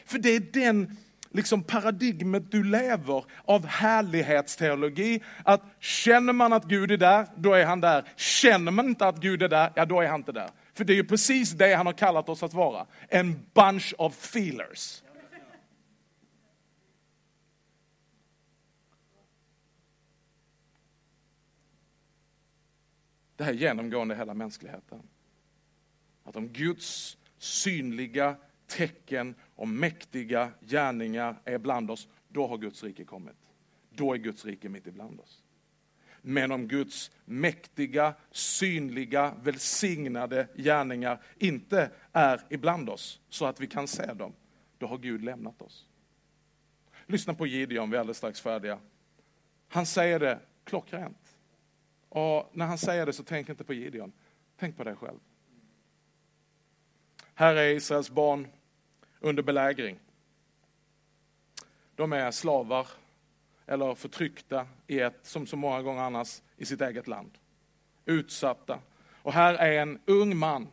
För 0.05 0.19
det 0.19 0.29
är 0.29 0.39
den 0.39 0.97
liksom 1.29 1.63
paradigmet 1.63 2.51
du 2.51 2.63
lever 2.63 3.25
av 3.45 3.65
härlighetsteologi. 3.65 5.23
Att 5.43 5.61
känner 5.79 6.33
man 6.33 6.53
att 6.53 6.65
Gud 6.65 6.91
är 6.91 6.97
där, 6.97 7.27
då 7.35 7.53
är 7.53 7.65
han 7.65 7.81
där. 7.81 8.07
Känner 8.15 8.71
man 8.71 8.87
inte 8.87 9.07
att 9.07 9.17
Gud 9.17 9.41
är 9.43 9.49
där, 9.49 9.71
ja 9.75 9.85
då 9.85 10.01
är 10.01 10.07
han 10.07 10.19
inte 10.19 10.31
där. 10.31 10.49
För 10.73 10.83
det 10.83 10.93
är 10.93 10.95
ju 10.95 11.03
precis 11.03 11.51
det 11.51 11.75
han 11.75 11.86
har 11.86 11.93
kallat 11.93 12.29
oss 12.29 12.43
att 12.43 12.53
vara. 12.53 12.88
En 13.09 13.45
bunch 13.53 13.93
of 13.97 14.36
feelers. 14.36 15.03
Det 23.36 23.43
här 23.43 23.53
är 23.53 23.57
genomgående 23.57 24.15
i 24.15 24.17
hela 24.17 24.33
mänskligheten. 24.33 25.03
Att 26.23 26.36
om 26.36 26.47
Guds 26.47 27.17
synliga 27.38 28.36
tecken 28.67 29.36
och 29.55 29.67
mäktiga 29.67 30.51
gärningar 30.62 31.41
är 31.45 31.57
bland 31.57 31.91
oss, 31.91 32.07
då 32.27 32.47
har 32.47 32.57
Guds 32.57 32.83
rike 32.83 33.05
kommit. 33.05 33.51
Då 33.89 34.13
är 34.13 34.17
Guds 34.17 34.45
rike 34.45 34.69
mitt 34.69 34.88
ibland 34.88 35.19
oss. 35.19 35.42
Men 36.25 36.51
om 36.51 36.67
Guds 36.67 37.12
mäktiga, 37.25 38.13
synliga, 38.31 39.36
välsignade 39.43 40.47
gärningar 40.55 41.21
inte 41.38 41.91
är 42.12 42.41
ibland 42.49 42.89
oss, 42.89 43.19
så 43.29 43.45
att 43.45 43.59
vi 43.59 43.67
kan 43.67 43.88
se 43.88 44.13
dem, 44.13 44.33
då 44.77 44.88
har 44.88 44.97
Gud 44.97 45.23
lämnat 45.23 45.62
oss. 45.62 45.88
Lyssna 47.05 47.33
på 47.33 47.47
Gideon, 47.47 47.89
vi 47.89 47.95
är 47.95 47.99
alldeles 47.99 48.17
strax 48.17 48.41
färdiga. 48.41 48.79
Han 49.67 49.86
säger 49.86 50.19
det 50.19 50.39
klockrent. 50.63 51.38
Och 52.09 52.49
när 52.53 52.65
han 52.65 52.77
säger 52.77 53.05
det 53.05 53.13
så 53.13 53.23
tänk 53.23 53.49
inte 53.49 53.63
på 53.63 53.73
Gideon, 53.73 54.12
tänk 54.57 54.77
på 54.77 54.83
dig 54.83 54.95
själv. 54.95 55.19
Här 57.33 57.55
är 57.55 57.75
Israels 57.75 58.09
barn 58.09 58.47
under 59.19 59.43
belägring. 59.43 59.99
De 61.95 62.13
är 62.13 62.31
slavar 62.31 62.88
eller 63.65 63.95
förtryckta 63.95 64.67
i 64.88 64.99
ett, 64.99 65.19
som 65.23 65.47
så 65.47 65.58
många 65.58 65.82
gånger 65.82 66.02
annars, 66.02 66.41
i 66.58 66.65
sitt 66.65 66.82
eget 66.82 67.08
land. 67.08 67.38
Utsatta. 68.06 68.80
Och 69.21 69.34
här 69.34 69.54
är 69.54 69.82
en 69.82 69.99
ung 70.06 70.38
man 70.38 70.67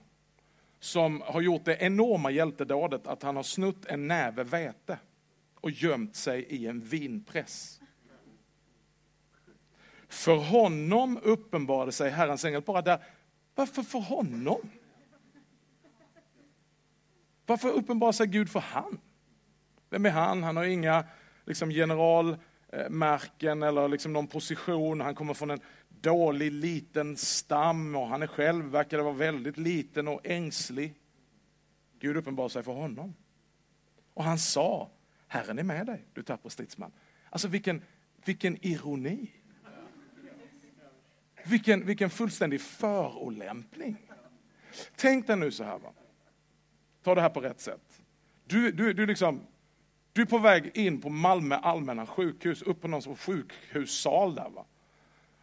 som 0.81 1.23
har 1.27 1.41
gjort 1.41 1.65
det 1.65 1.77
enorma 1.83 2.31
hjältedådet 2.31 3.07
att 3.07 3.23
han 3.23 3.37
har 3.37 3.43
snutt 3.43 3.87
en 3.87 4.09
näve 4.09 4.45
vete 4.45 4.99
och 5.55 5.71
gömt 5.71 6.17
sig 6.17 6.43
i 6.43 6.67
en 6.67 6.81
vinpress. 6.81 7.81
För 10.09 10.37
honom 10.37 11.19
uppenbarade 11.23 11.93
sig 11.93 12.11
Herrens 12.11 12.45
ängel 12.45 12.63
bara 12.63 12.83
där. 12.83 13.05
Varför 13.55 13.83
för 13.83 13.99
honom? 13.99 14.71
Varför 17.47 17.69
uppenbarar 17.69 18.13
sig 18.13 18.27
Gud 18.27 18.51
för 18.51 18.61
han? 18.61 19.01
Vem 19.91 20.07
är 20.07 20.11
han? 20.11 20.43
Han 20.43 20.57
har 20.57 20.65
inga 20.65 21.05
liksom, 21.47 21.71
Eh, 22.73 22.91
märken 22.91 23.63
eller 23.63 23.89
liksom, 23.89 24.13
någon 24.13 24.27
position. 24.27 25.01
Han 25.01 25.15
kommer 25.15 25.35
från 25.35 25.51
en 25.51 25.61
dålig 25.89 26.53
liten 26.53 27.17
stam 27.17 27.97
och 27.97 28.07
han 28.07 28.23
är 28.23 28.27
själv 28.27 28.65
verkade 28.65 29.03
vara 29.03 29.15
väldigt 29.15 29.57
liten 29.57 30.09
och 30.09 30.21
ängslig. 30.25 30.95
Gud 31.99 32.17
uppenbarar 32.17 32.49
sig 32.49 32.63
för 32.63 32.73
honom. 32.73 33.15
Och 34.15 34.25
han 34.25 34.39
sa, 34.39 34.91
Herren 35.29 35.59
är 35.59 35.63
med 35.63 35.87
dig, 35.87 36.05
du 36.13 36.23
tappar 36.23 36.51
stridsman. 36.51 36.93
Alltså 37.31 37.49
vilken, 37.49 37.83
vilken 38.25 38.67
ironi. 38.67 39.31
Vilken, 41.45 41.87
vilken 41.87 42.11
fullständig 42.11 42.61
förolämpning. 42.61 43.97
Tänk 44.97 45.27
dig 45.27 45.37
nu 45.37 45.51
så 45.51 45.65
här. 45.65 45.79
Va? 45.79 45.93
Ta 47.03 47.15
det 47.15 47.21
här 47.21 47.29
på 47.29 47.41
rätt 47.41 47.61
sätt. 47.61 48.03
Du, 48.45 48.73
du, 48.73 48.93
du, 48.93 49.07
liksom, 49.07 49.47
du 50.13 50.23
är 50.23 50.27
på 50.27 50.39
väg 50.39 50.71
in 50.75 51.01
på 51.01 51.09
Malmö 51.09 51.55
allmänna 51.55 52.07
sjukhus, 52.07 52.63
upp 52.63 52.81
på 52.81 52.89
någon 52.89 53.17
sjukhussal 53.17 54.35
där. 54.35 54.51
Va? 54.51 54.65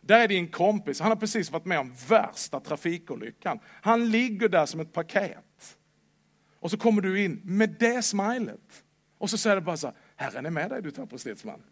Där 0.02 0.20
är 0.20 0.28
din 0.28 0.48
kompis, 0.48 1.00
han 1.00 1.12
har 1.12 1.16
precis 1.16 1.52
varit 1.52 1.66
med 1.66 1.80
om 1.80 1.94
värsta 2.08 2.60
trafikolyckan. 2.60 3.60
Han 3.66 4.10
ligger 4.10 4.50
där 4.50 4.66
som 4.66 4.80
ett 4.80 4.94
paket. 4.94 5.78
Och 6.60 6.72
så 6.72 6.78
kommer 6.78 7.02
du 7.02 7.24
in 7.24 7.42
med 7.44 7.76
det 7.80 8.02
smilet. 8.02 8.84
Och 9.18 9.30
så 9.30 9.38
säger 9.38 9.56
du 9.56 9.62
bara 9.62 9.78
så 9.78 9.88
här, 9.88 9.96
Herren 10.16 10.46
är 10.46 10.50
med 10.50 10.70
dig 10.70 10.82
du 10.82 10.92
tappre 10.92 11.20
stridsman. 11.20 11.64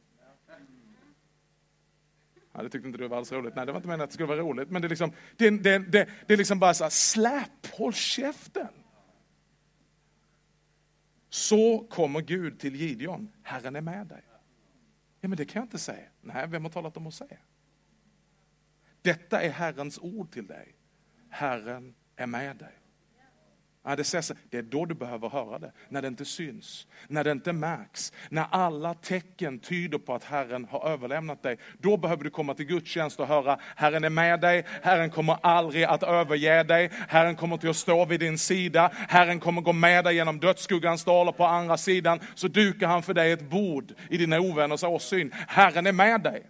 Ja, 2.53 2.63
det 2.63 2.69
tyckte 2.69 2.87
inte 2.87 2.99
du 2.99 3.07
var 3.07 3.17
alls 3.17 3.31
roligt. 3.31 3.55
Nej, 3.55 3.65
det 3.65 3.71
var 3.71 3.79
inte 3.79 3.87
meningen 3.87 4.03
att 4.03 4.09
det 4.09 4.13
skulle 4.13 4.27
vara 4.27 4.39
roligt. 4.39 4.69
Men 4.69 4.81
det 4.81 4.87
är 4.87 4.89
liksom, 4.89 5.11
det, 5.35 5.49
det, 5.49 5.79
det, 5.79 6.09
det 6.27 6.33
är 6.33 6.37
liksom 6.37 6.59
bara 6.59 6.73
så 6.73 6.83
här, 6.83 6.91
släpp, 6.91 7.67
håll 7.71 7.93
käften. 7.93 8.67
Så 11.35 11.87
kommer 11.89 12.21
Gud 12.21 12.59
till 12.59 12.75
Gideon. 12.75 13.31
Herren 13.43 13.75
är 13.75 13.81
med 13.81 14.07
dig. 14.07 14.23
Ja, 15.21 15.27
men 15.27 15.37
det 15.37 15.45
kan 15.45 15.59
jag 15.59 15.65
inte 15.65 15.77
säga. 15.77 16.07
Nej, 16.21 16.47
vem 16.47 16.63
har 16.63 16.71
talat 16.71 16.97
om 16.97 17.07
att 17.07 17.13
säga? 17.13 17.37
Detta 19.01 19.41
är 19.41 19.49
Herrens 19.49 19.99
ord 19.99 20.31
till 20.31 20.47
dig. 20.47 20.75
Herren 21.29 21.95
är 22.15 22.27
med 22.27 22.57
dig. 22.57 22.73
Ja, 23.87 23.95
det, 23.95 24.31
det 24.49 24.57
är 24.57 24.61
då 24.61 24.85
du 24.85 24.95
behöver 24.95 25.29
höra 25.29 25.59
det, 25.59 25.71
när 25.89 26.01
det 26.01 26.07
inte 26.07 26.25
syns, 26.25 26.87
när 27.07 27.23
det 27.23 27.31
inte 27.31 27.53
märks, 27.53 28.13
när 28.29 28.45
alla 28.51 28.93
tecken 28.93 29.59
tyder 29.59 29.97
på 29.97 30.13
att 30.13 30.23
Herren 30.23 30.65
har 30.65 30.89
överlämnat 30.89 31.43
dig. 31.43 31.57
Då 31.77 31.97
behöver 31.97 32.23
du 32.23 32.29
komma 32.29 32.53
till 32.53 32.65
gudstjänst 32.65 33.19
och 33.19 33.27
höra, 33.27 33.59
Herren 33.75 34.03
är 34.03 34.09
med 34.09 34.41
dig, 34.41 34.65
Herren 34.81 35.09
kommer 35.09 35.37
aldrig 35.41 35.83
att 35.83 36.03
överge 36.03 36.63
dig, 36.63 36.89
Herren 37.07 37.35
kommer 37.35 37.57
till 37.57 37.69
att 37.69 37.75
stå 37.75 38.05
vid 38.05 38.19
din 38.19 38.37
sida, 38.37 38.91
Herren 38.93 39.39
kommer 39.39 39.61
gå 39.61 39.73
med 39.73 40.03
dig 40.03 40.15
genom 40.15 40.39
dödsskuggans 40.39 41.03
dal 41.03 41.27
och 41.27 41.37
på 41.37 41.45
andra 41.45 41.77
sidan 41.77 42.19
så 42.35 42.47
dukar 42.47 42.87
han 42.87 43.03
för 43.03 43.13
dig 43.13 43.31
ett 43.31 43.49
bord 43.49 43.93
i 44.09 44.17
dina 44.17 44.39
ovänners 44.39 44.83
åsyn. 44.83 45.31
Herren 45.47 45.87
är 45.87 45.91
med 45.91 46.21
dig. 46.21 46.49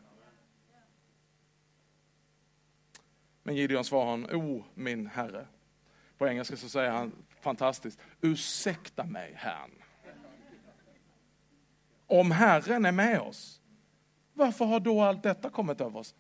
Men 3.43 3.55
Gideon 3.55 3.83
svarar 3.83 4.35
o 4.35 4.63
min 4.75 5.07
Herre. 5.07 5.45
På 6.17 6.27
engelska 6.27 6.57
så 6.57 6.69
säger 6.69 6.91
han 6.91 7.11
fantastiskt, 7.41 7.99
ursäkta 8.21 9.03
mig 9.03 9.33
Herrn. 9.35 9.71
Om 12.07 12.31
Herren 12.31 12.85
är 12.85 12.91
med 12.91 13.19
oss, 13.19 13.61
varför 14.33 14.65
har 14.65 14.79
då 14.79 15.01
allt 15.01 15.23
detta 15.23 15.49
kommit 15.49 15.81
över 15.81 15.99
oss? 15.99 16.15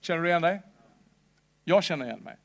Känner 0.00 0.22
du 0.22 0.28
igen 0.28 0.42
dig? 0.42 0.62
Jag 1.64 1.84
känner 1.84 2.04
igen 2.04 2.20
mig. 2.20 2.36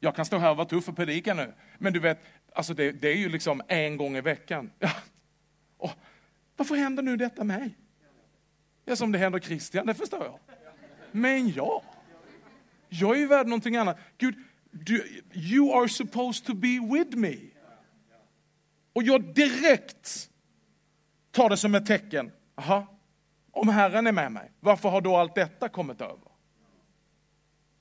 Jag 0.00 0.16
kan 0.16 0.24
stå 0.24 0.38
här 0.38 0.50
och 0.50 0.56
vara 0.56 0.68
tuff 0.68 0.88
och 0.88 0.96
predika 0.96 1.34
nu, 1.34 1.54
men 1.78 1.92
du 1.92 2.00
vet, 2.00 2.18
alltså 2.52 2.74
det, 2.74 2.92
det 2.92 3.08
är 3.08 3.16
ju 3.16 3.28
liksom 3.28 3.62
en 3.68 3.96
gång 3.96 4.16
i 4.16 4.20
veckan. 4.20 4.70
Ja. 4.78 4.90
Och, 5.76 5.90
varför 6.56 6.74
händer 6.74 7.02
nu 7.02 7.16
detta 7.16 7.44
mig? 7.44 7.76
Ja, 8.84 8.96
som 8.96 9.12
det 9.12 9.18
händer 9.18 9.38
Christian, 9.38 9.86
det 9.86 9.94
förstår 9.94 10.24
jag. 10.24 10.38
Men 11.12 11.48
jag, 11.48 11.82
jag 12.88 13.16
är 13.16 13.20
ju 13.20 13.26
värd 13.26 13.46
någonting 13.46 13.76
annat. 13.76 13.98
Gud, 14.18 14.34
du, 14.70 15.22
you 15.34 15.80
are 15.80 15.88
supposed 15.88 16.46
to 16.46 16.54
be 16.54 16.80
with 16.92 17.16
me. 17.16 17.36
Och 18.92 19.02
jag 19.02 19.34
direkt 19.34 20.30
tar 21.30 21.50
det 21.50 21.56
som 21.56 21.74
ett 21.74 21.86
tecken. 21.86 22.32
Aha, 22.54 22.86
om 23.52 23.68
Herren 23.68 24.06
är 24.06 24.12
med 24.12 24.32
mig, 24.32 24.50
varför 24.60 24.88
har 24.88 25.00
då 25.00 25.16
allt 25.16 25.34
detta 25.34 25.68
kommit 25.68 26.00
över? 26.00 26.28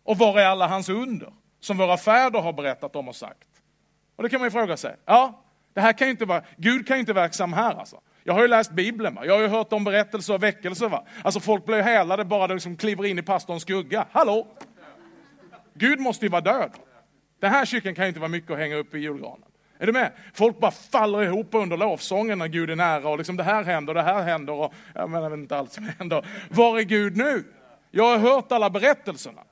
Och 0.04 0.18
var 0.18 0.40
är 0.40 0.46
alla 0.46 0.68
hans 0.68 0.90
under, 0.90 1.34
som 1.60 1.78
våra 1.78 1.98
fäder 1.98 2.40
har 2.40 2.54
berättat 2.54 2.96
om 2.96 3.08
och 3.08 3.16
sagt? 3.16 3.48
Och 4.16 4.24
det 4.24 4.30
kan 4.30 4.40
man 4.40 4.48
ju 4.48 4.52
fråga 4.52 4.78
sig. 4.78 4.96
Ja, 5.06 5.44
det 5.74 5.82
här 5.82 5.94
kan 5.94 6.08
ju 6.08 6.12
inte 6.12 6.26
vara, 6.26 6.44
Gud 6.58 6.88
kan 6.88 6.98
ju 6.98 7.00
inte 7.00 7.14
vara 7.14 7.24
verksam 7.24 7.54
här 7.54 7.76
alltså. 7.76 8.02
Jag 8.24 8.34
har 8.34 8.42
ju 8.42 8.48
läst 8.48 8.72
Bibeln, 8.72 9.16
va? 9.16 9.26
jag 9.26 9.34
har 9.34 9.42
ju 9.42 9.48
hört 9.48 9.74
om 9.74 9.84
berättelser 9.84 10.34
och 10.34 10.44
väckelser. 10.44 10.90
Va? 10.90 11.06
Alltså 11.24 11.40
folk 11.40 11.66
blir 11.66 11.82
helade 11.82 12.26
bara 12.26 12.48
de 12.48 12.54
liksom 12.54 12.78
kliver 12.78 13.06
in 13.06 13.20
i 13.20 13.22
pastorns 13.22 13.62
skugga. 13.62 14.06
Hallå! 14.12 14.48
Gud 15.76 16.00
måste 16.00 16.26
ju 16.26 16.30
vara 16.30 16.42
död. 16.42 16.72
Den 17.40 17.52
här 17.52 17.66
cykeln 17.66 17.96
kan 17.96 18.06
ju 18.06 18.08
inte 18.08 18.20
vara 18.20 18.30
mycket 18.30 18.52
att 18.52 18.58
hänga 18.58 18.76
upp 18.76 18.96
i 18.96 19.00
julgranen. 19.00 19.50
Är 19.78 19.86
du 19.86 19.94
med? 19.94 20.12
Folk 20.34 20.60
bara 20.60 20.72
faller 20.72 21.24
ihop 21.24 21.48
under 21.52 21.78
lovsången 21.78 22.40
när 22.40 22.48
Gud 22.48 22.70
är 22.70 22.76
nära 22.76 23.10
och 23.10 23.18
liksom 23.18 23.38
det 23.38 23.44
här 23.44 23.64
händer, 23.64 23.94
det 23.94 24.02
här 24.02 24.24
händer 24.24 24.54
och 24.54 24.74
jag 24.94 25.10
menar 25.10 25.34
inte 25.34 25.58
allt 25.58 25.72
som 25.72 25.84
händer. 25.84 26.28
Var 26.50 26.80
är 26.80 26.84
Gud 26.84 27.18
nu? 27.18 27.44
Jag 27.92 28.04
har 28.04 28.18
hört 28.18 28.52
alla 28.52 28.70
berättelserna. 28.70 29.44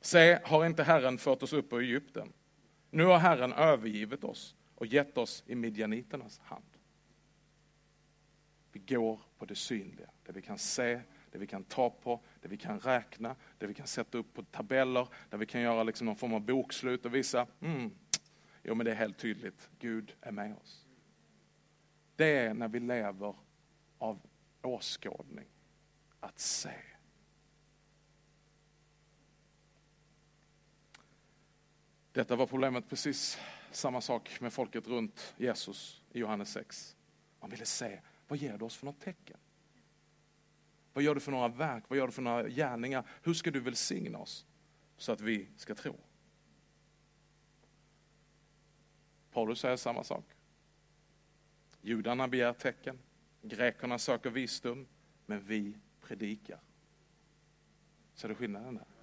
Se, 0.00 0.38
har 0.44 0.66
inte 0.66 0.82
Herren 0.82 1.18
fört 1.18 1.42
oss 1.42 1.52
upp 1.52 1.72
ur 1.72 1.80
Egypten? 1.80 2.32
Nu 2.90 3.04
har 3.04 3.18
Herren 3.18 3.52
övergivit 3.52 4.24
oss 4.24 4.54
och 4.74 4.86
gett 4.86 5.18
oss 5.18 5.44
i 5.46 5.54
midjaniternas 5.54 6.38
hand. 6.38 6.64
Vi 8.72 8.80
går 8.80 9.20
på 9.38 9.44
det 9.44 9.54
synliga, 9.54 10.10
det 10.26 10.32
vi 10.32 10.42
kan 10.42 10.58
se, 10.58 11.00
det 11.30 11.38
vi 11.38 11.46
kan 11.46 11.64
ta 11.64 11.90
på, 11.90 12.20
det 12.40 12.48
vi 12.48 12.56
kan 12.56 12.80
räkna, 12.80 13.36
det 13.58 13.66
vi 13.66 13.74
kan 13.74 13.86
sätta 13.86 14.18
upp 14.18 14.34
på 14.34 14.42
tabeller, 14.42 15.08
där 15.28 15.38
vi 15.38 15.46
kan 15.46 15.60
göra 15.60 15.82
liksom 15.82 16.06
någon 16.06 16.16
form 16.16 16.34
av 16.34 16.40
bokslut 16.40 17.06
och 17.06 17.14
visa, 17.14 17.46
mm, 17.60 17.90
jo 18.62 18.74
men 18.74 18.84
det 18.84 18.90
är 18.90 18.96
helt 18.96 19.18
tydligt, 19.18 19.70
Gud 19.78 20.14
är 20.20 20.32
med 20.32 20.56
oss. 20.56 20.86
Det 22.16 22.38
är 22.38 22.54
när 22.54 22.68
vi 22.68 22.80
lever 22.80 23.36
av 23.98 24.20
åskådning, 24.62 25.48
att 26.20 26.38
se. 26.38 26.70
Detta 32.12 32.36
var 32.36 32.46
problemet, 32.46 32.88
precis 32.88 33.38
samma 33.70 34.00
sak 34.00 34.40
med 34.40 34.52
folket 34.52 34.86
runt 34.86 35.34
Jesus 35.36 36.02
i 36.12 36.18
Johannes 36.18 36.52
6. 36.52 36.96
Man 37.40 37.50
ville 37.50 37.66
se, 37.66 38.00
vad 38.28 38.38
ger 38.38 38.58
det 38.58 38.64
oss 38.64 38.76
för 38.76 38.86
något 38.86 39.00
tecken? 39.00 39.38
Vad 40.92 41.04
gör 41.04 41.14
du 41.14 41.20
för 41.20 41.32
några 41.32 41.48
verk? 41.48 41.84
Vad 41.88 41.98
gör 41.98 42.06
du 42.06 42.12
för 42.12 42.22
några 42.22 42.48
gärningar? 42.48 43.06
Hur 43.22 43.34
ska 43.34 43.50
du 43.50 43.60
välsigna 43.60 44.18
oss 44.18 44.46
så 44.96 45.12
att 45.12 45.20
vi 45.20 45.48
ska 45.56 45.74
tro? 45.74 45.96
Paulus 49.32 49.60
säger 49.60 49.76
samma 49.76 50.04
sak. 50.04 50.24
Judarna 51.80 52.28
begär 52.28 52.52
tecken, 52.52 52.98
grekerna 53.42 53.98
söker 53.98 54.30
visdom, 54.30 54.86
men 55.26 55.40
vi 55.40 55.76
predikar. 56.00 56.60
Ser 58.14 58.28
du 58.28 58.34
skillnaden 58.34 58.74
där? 58.74 58.99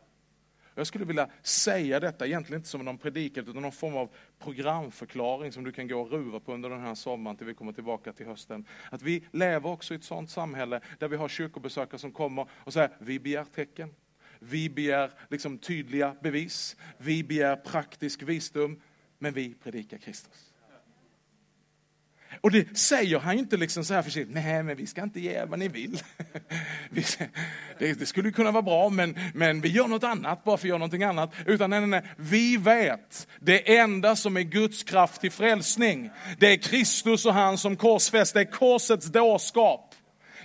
Jag 0.77 0.87
skulle 0.87 1.05
vilja 1.05 1.29
säga 1.41 1.99
detta, 1.99 2.27
egentligen 2.27 2.59
inte 2.59 2.69
som 2.69 2.85
någon 2.85 2.97
predikan, 2.97 3.49
utan 3.49 3.61
någon 3.61 3.71
form 3.71 3.95
av 3.95 4.09
programförklaring 4.39 5.51
som 5.51 5.63
du 5.63 5.71
kan 5.71 5.87
gå 5.87 6.01
och 6.01 6.11
ruva 6.11 6.39
på 6.39 6.53
under 6.53 6.69
den 6.69 6.81
här 6.81 6.95
sommaren 6.95 7.37
till 7.37 7.47
vi 7.47 7.53
kommer 7.53 7.73
tillbaka 7.73 8.13
till 8.13 8.25
hösten. 8.25 8.65
Att 8.91 9.01
vi 9.01 9.23
lever 9.31 9.69
också 9.69 9.93
i 9.93 9.97
ett 9.97 10.03
sådant 10.03 10.29
samhälle 10.29 10.81
där 10.99 11.07
vi 11.07 11.15
har 11.15 11.29
kyrkobesökare 11.29 11.99
som 11.99 12.11
kommer 12.11 12.47
och 12.51 12.73
säger, 12.73 12.89
vi 12.99 13.19
begär 13.19 13.43
tecken. 13.43 13.95
Vi 14.39 14.69
begär 14.69 15.11
liksom 15.29 15.57
tydliga 15.57 16.15
bevis. 16.21 16.75
Vi 16.97 17.23
begär 17.23 17.55
praktisk 17.55 18.21
visdom. 18.21 18.81
Men 19.19 19.33
vi 19.33 19.53
predikar 19.53 19.97
Kristus. 19.97 20.46
Och 22.41 22.51
det 22.51 22.77
säger 22.77 23.19
han 23.19 23.39
inte 23.39 23.57
liksom 23.57 23.83
så 23.83 23.93
här 23.93 24.01
försiktigt, 24.01 24.35
nej 24.35 24.63
men 24.63 24.77
vi 24.77 24.87
ska 24.87 25.03
inte 25.03 25.19
ge 25.19 25.45
vad 25.45 25.59
ni 25.59 25.67
vill. 25.67 25.99
det, 27.79 27.99
det, 27.99 28.05
skulle 28.05 28.31
kunna 28.31 28.51
vara 28.51 28.61
bra 28.61 28.89
men, 28.89 29.17
men 29.33 29.61
vi 29.61 29.69
gör 29.69 29.87
något 29.87 30.03
annat 30.03 30.43
bara 30.43 30.57
för 30.57 30.65
att 30.65 30.69
göra 30.69 30.77
någonting 30.77 31.03
annat. 31.03 31.31
Utan 31.45 31.69
nej, 31.69 31.79
nej, 31.79 31.89
nej, 31.89 32.11
vi 32.17 32.57
vet 32.57 33.27
det 33.39 33.77
enda 33.77 34.15
som 34.15 34.37
är 34.37 34.41
Guds 34.41 34.83
kraft 34.83 35.21
till 35.21 35.31
frälsning. 35.31 36.09
Det 36.39 36.47
är 36.47 36.57
Kristus 36.57 37.25
och 37.25 37.33
han 37.33 37.57
som 37.57 37.75
korsfäst, 37.75 38.33
det 38.33 38.39
är 38.39 38.51
korsets 38.51 39.05
dårskap. 39.05 39.95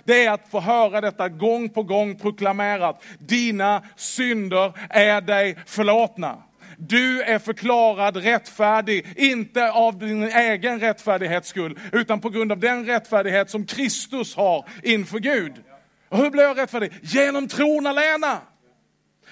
Det 0.05 0.25
är 0.25 0.31
att 0.31 0.49
få 0.51 0.59
höra 0.59 1.01
detta 1.01 1.29
gång 1.29 1.69
på 1.69 1.83
gång 1.83 2.19
proklamerat. 2.19 3.03
Dina 3.19 3.83
synder 3.95 4.73
är 4.89 5.21
dig 5.21 5.57
förlåtna. 5.65 6.43
Du 6.87 7.21
är 7.21 7.39
förklarad 7.39 8.17
rättfärdig, 8.17 9.07
inte 9.15 9.71
av 9.71 9.99
din 9.99 10.23
egen 10.23 10.79
rättfärdighets 10.79 11.49
skull, 11.49 11.79
utan 11.91 12.21
på 12.21 12.29
grund 12.29 12.51
av 12.51 12.59
den 12.59 12.85
rättfärdighet 12.85 13.49
som 13.49 13.65
Kristus 13.65 14.35
har 14.35 14.69
inför 14.83 15.19
Gud. 15.19 15.63
Och 16.09 16.17
hur 16.17 16.29
blir 16.29 16.43
jag 16.43 16.57
rättfärdig? 16.57 16.93
Genom 17.01 17.47
tron 17.47 17.87
alena. 17.87 18.41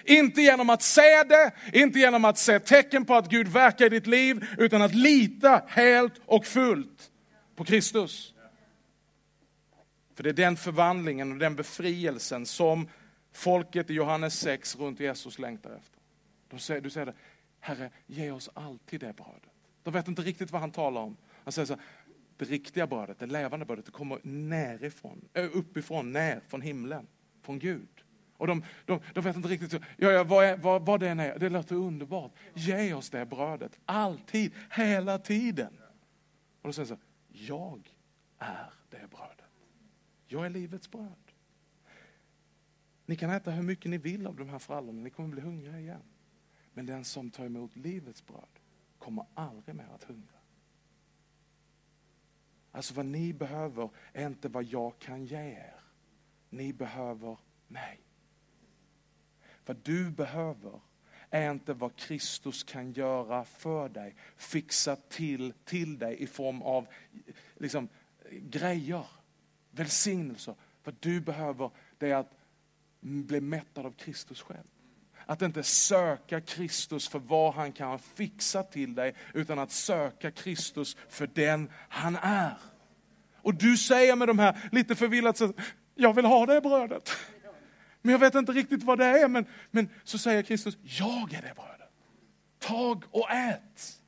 Inte 0.05 0.41
genom 0.41 0.69
att 0.69 0.81
se 0.81 1.23
det, 1.23 1.51
inte 1.73 1.99
genom 1.99 2.25
att 2.25 2.37
se 2.37 2.59
tecken 2.59 3.05
på 3.05 3.15
att 3.15 3.29
Gud 3.29 3.47
verkar 3.47 3.85
i 3.85 3.89
ditt 3.89 4.07
liv, 4.07 4.45
utan 4.57 4.81
att 4.81 4.95
lita 4.95 5.63
helt 5.67 6.13
och 6.25 6.45
fullt 6.45 7.11
på 7.55 7.65
Kristus. 7.65 8.33
För 10.15 10.23
det 10.23 10.29
är 10.29 10.33
den 10.33 10.57
förvandlingen 10.57 11.31
och 11.31 11.37
den 11.37 11.55
befrielsen 11.55 12.45
som 12.45 12.89
folket 13.33 13.89
i 13.89 13.93
Johannes 13.93 14.39
6 14.39 14.75
runt 14.75 14.99
Jesus 14.99 15.39
längtar 15.39 15.69
efter. 15.69 15.99
De 16.49 16.59
säger, 16.59 16.81
du 16.81 16.89
säger 16.89 17.05
det, 17.05 17.13
Herre, 17.61 17.91
ge 18.07 18.31
oss 18.31 18.49
alltid 18.53 18.99
det 18.99 19.13
brödet. 19.13 19.51
De 19.83 19.93
vet 19.93 20.07
inte 20.07 20.21
riktigt 20.21 20.51
vad 20.51 20.61
han 20.61 20.71
talar 20.71 21.01
om. 21.01 21.17
Han 21.43 21.51
säger 21.51 21.65
så 21.65 21.77
det 22.37 22.45
riktiga 22.45 22.87
brödet, 22.87 23.19
det 23.19 23.25
levande 23.25 23.65
brödet, 23.65 23.85
det 23.85 23.91
kommer 23.91 24.19
nerifrån, 24.23 25.29
uppifrån, 25.33 26.11
ner 26.11 26.41
från 26.47 26.61
himlen, 26.61 27.07
från 27.41 27.59
Gud. 27.59 28.03
Och 28.37 28.47
de, 28.47 28.63
de, 28.85 28.99
de 29.13 29.21
vet 29.21 29.35
inte 29.35 29.49
riktigt 29.49 29.73
ja, 29.97 30.11
ja, 30.11 30.23
vad, 30.23 30.45
är, 30.45 30.57
vad, 30.57 30.85
vad 30.85 30.99
det 30.99 31.07
är. 31.07 31.39
Det 31.39 31.49
låter 31.49 31.75
underbart. 31.75 32.31
Ge 32.53 32.93
oss 32.93 33.09
det 33.09 33.25
brödet, 33.25 33.79
alltid, 33.85 34.51
hela 34.71 35.19
tiden. 35.19 35.77
Och 36.61 36.69
då 36.69 36.73
säger 36.73 36.89
han 36.89 36.97
så 36.97 37.03
jag 37.27 37.89
är 38.37 38.69
det 38.89 39.09
brödet. 39.09 39.51
Jag 40.27 40.45
är 40.45 40.49
livets 40.49 40.91
bröd. 40.91 41.31
Ni 43.05 43.15
kan 43.15 43.29
äta 43.29 43.51
hur 43.51 43.63
mycket 43.63 43.91
ni 43.91 43.97
vill 43.97 44.27
av 44.27 44.35
de 44.35 44.49
här 44.49 44.59
frallorna, 44.59 45.01
ni 45.01 45.09
kommer 45.09 45.29
bli 45.29 45.41
hungriga 45.41 45.79
igen. 45.79 46.03
Men 46.73 46.85
den 46.85 47.05
som 47.05 47.29
tar 47.29 47.45
emot 47.45 47.75
livets 47.75 48.25
bröd 48.25 48.59
kommer 48.99 49.25
aldrig 49.33 49.75
mer 49.75 49.89
att 49.95 50.03
hungra. 50.03 50.37
Alltså 52.71 52.93
vad 52.93 53.05
ni 53.05 53.33
behöver 53.33 53.89
är 54.13 54.27
inte 54.27 54.49
vad 54.49 54.63
jag 54.63 54.99
kan 54.99 55.25
ge 55.25 55.37
er. 55.37 55.75
Ni 56.49 56.73
behöver 56.73 57.37
mig. 57.67 57.99
Vad 59.65 59.77
du 59.77 60.11
behöver 60.11 60.81
är 61.29 61.51
inte 61.51 61.73
vad 61.73 61.95
Kristus 61.95 62.63
kan 62.63 62.91
göra 62.91 63.45
för 63.45 63.89
dig, 63.89 64.15
fixa 64.37 64.95
till, 64.95 65.53
till 65.63 65.99
dig 65.99 66.23
i 66.23 66.27
form 66.27 66.61
av 66.61 66.87
liksom, 67.57 67.89
grejer. 68.31 69.05
välsignelser. 69.71 70.55
Vad 70.83 70.95
du 70.99 71.21
behöver 71.21 71.71
det 71.97 72.11
är 72.11 72.15
att 72.15 72.37
bli 72.99 73.41
mättad 73.41 73.85
av 73.85 73.91
Kristus 73.91 74.41
själv. 74.41 74.67
Att 75.31 75.41
inte 75.41 75.63
söka 75.63 76.41
Kristus 76.41 77.07
för 77.07 77.19
vad 77.19 77.53
han 77.53 77.71
kan 77.71 77.99
fixa 77.99 78.63
till 78.63 78.95
dig, 78.95 79.15
utan 79.33 79.59
att 79.59 79.71
söka 79.71 80.31
Kristus 80.31 80.97
för 81.09 81.27
den 81.27 81.69
han 81.89 82.15
är. 82.21 82.57
Och 83.41 83.55
du 83.55 83.77
säger 83.77 84.15
med 84.15 84.27
de 84.27 84.39
här 84.39 84.69
lite 84.71 84.95
förvillat, 84.95 85.41
jag 85.95 86.13
vill 86.13 86.25
ha 86.25 86.45
det 86.45 86.61
brödet. 86.61 87.11
Men 88.01 88.11
jag 88.11 88.19
vet 88.19 88.35
inte 88.35 88.51
riktigt 88.51 88.83
vad 88.83 88.97
det 88.97 89.05
är, 89.05 89.27
men, 89.27 89.45
men 89.71 89.89
så 90.03 90.17
säger 90.17 90.43
Kristus, 90.43 90.77
jag 90.83 91.33
är 91.33 91.41
det 91.41 91.55
brödet. 91.55 91.89
Tag 92.59 93.03
och 93.11 93.31
ät. 93.31 94.00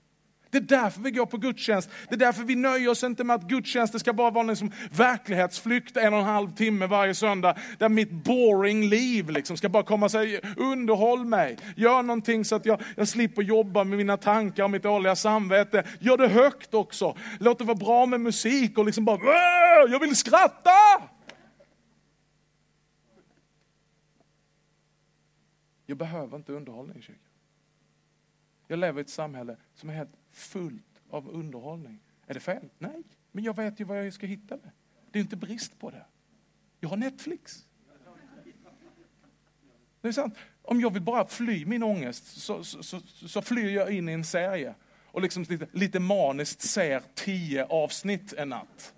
Det 0.54 0.60
är 0.60 0.82
därför 0.82 1.02
vi 1.02 1.12
går 1.12 1.26
på 1.26 1.38
gudstjänst. 1.38 1.90
Det 2.10 2.16
är 2.16 2.20
därför 2.20 2.44
vi 2.44 2.56
nöjer 2.56 2.90
oss 2.90 3.04
inte 3.04 3.24
med 3.24 3.36
att 3.36 3.44
gudstjänsten 3.44 4.00
ska 4.00 4.14
bara 4.14 4.32
vara 4.32 4.42
en 4.42 4.48
liksom 4.48 4.72
verklighetsflykt 4.92 5.98
en 5.98 6.14
och 6.14 6.20
en 6.20 6.26
halv 6.26 6.52
timme 6.56 6.88
varje 6.88 7.16
söndag. 7.16 7.56
Där 7.78 7.90
mitt 7.90 8.12
boring 8.12 8.90
liv 8.90 9.30
liksom 9.30 9.58
ska 9.58 9.70
bara 9.70 9.84
komma 9.84 10.06
och 10.06 10.12
säga, 10.12 10.40
underhåll 10.58 11.26
mig. 11.26 11.58
Gör 11.76 12.04
någonting 12.04 12.46
så 12.46 12.56
att 12.56 12.66
jag, 12.66 12.82
jag 12.96 13.08
slipper 13.08 13.42
jobba 13.42 13.84
med 13.84 13.98
mina 13.98 14.18
tankar 14.18 14.64
och 14.64 14.72
mitt 14.72 14.84
dåliga 14.84 15.16
samvete. 15.16 15.84
Gör 16.00 16.18
det 16.18 16.28
högt 16.28 16.74
också. 16.74 17.18
Låt 17.40 17.60
det 17.60 17.64
vara 17.64 17.78
bra 17.78 18.06
med 18.06 18.22
musik 18.22 18.78
och 18.78 18.86
liksom 18.86 19.06
bara, 19.06 19.20
jag 19.90 20.00
vill 20.00 20.16
skratta! 20.16 20.72
Jag 25.86 25.98
behöver 25.98 26.38
inte 26.38 26.54
underhållning 26.54 26.98
i 26.98 27.02
kyrkan. 27.02 27.33
Jag 28.74 28.80
lever 28.80 29.00
i 29.00 29.02
ett 29.02 29.10
samhälle 29.10 29.58
som 29.76 29.90
är 29.90 29.94
helt 29.94 30.18
fullt 30.32 31.02
av 31.10 31.30
underhållning. 31.30 32.00
Är 32.28 32.34
det 32.34 32.40
fel? 32.40 32.70
Nej, 32.78 33.04
men 33.32 33.44
jag 33.44 33.56
vet 33.56 33.80
ju 33.80 33.84
var 33.84 33.96
jag 33.96 34.14
ska 34.14 34.26
hitta 34.26 34.58
det. 34.58 34.72
Det 35.12 35.20
är 35.20 35.22
inte 35.24 35.36
brist 35.36 35.80
på 35.80 35.90
det. 35.90 36.06
Jag 36.80 36.90
har 36.90 36.98
Netflix. 36.98 37.68
Det 40.02 40.08
är 40.08 40.12
sant. 40.12 40.36
Om 40.62 40.82
jag 40.82 40.94
vill 40.94 41.02
bara 41.02 41.28
fly 41.28 41.66
min 41.66 41.84
ångest 41.84 42.26
så, 42.26 42.64
så, 42.64 42.84
så, 42.84 43.00
så 43.28 43.42
flyr 43.42 43.76
jag 43.76 43.92
in 43.92 44.10
i 44.10 44.12
en 44.12 44.24
serie 44.24 44.76
och 45.06 45.22
liksom 45.22 45.46
lite, 45.50 45.68
lite 45.72 46.00
maniskt 46.00 46.62
ser 46.62 47.02
tio 47.14 47.66
avsnitt 47.66 48.34
en 48.34 48.50
natt. 48.50 48.96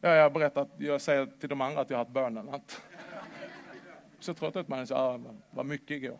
Ja, 0.00 0.14
jag 0.14 0.22
har 0.22 0.30
berättat, 0.30 0.68
jag 0.78 1.00
säger 1.00 1.26
till 1.26 1.48
de 1.48 1.60
andra 1.60 1.80
att 1.80 1.90
jag 1.90 1.96
har 1.96 2.04
haft 2.04 2.14
bönenatt. 2.14 2.82
Så 4.20 4.34
trött 4.34 4.56
att 4.56 4.68
man 4.68 4.86
så, 4.86 4.94
ah, 4.94 5.20
vad 5.50 5.66
mycket 5.66 5.90
igår. 5.90 6.18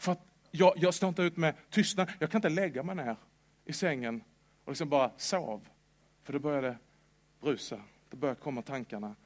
För 0.00 0.12
att 0.12 0.26
jag, 0.50 0.72
jag 0.76 0.94
står 0.94 1.08
inte 1.08 1.22
ut 1.22 1.36
med 1.36 1.54
tystnad. 1.70 2.10
Jag 2.18 2.30
kan 2.30 2.38
inte 2.38 2.48
lägga 2.48 2.82
mig 2.82 2.94
ner 2.94 3.16
i 3.64 3.72
sängen 3.72 4.22
och 4.64 4.70
liksom 4.70 4.88
bara 4.88 5.12
sov. 5.16 5.68
För 6.22 6.32
då 6.32 6.38
börjar 6.38 6.62
det 6.62 6.78
brusa. 7.40 7.82
Då 8.08 8.16
börjar 8.16 8.34
komma 8.34 8.62
tankarna. 8.62 9.16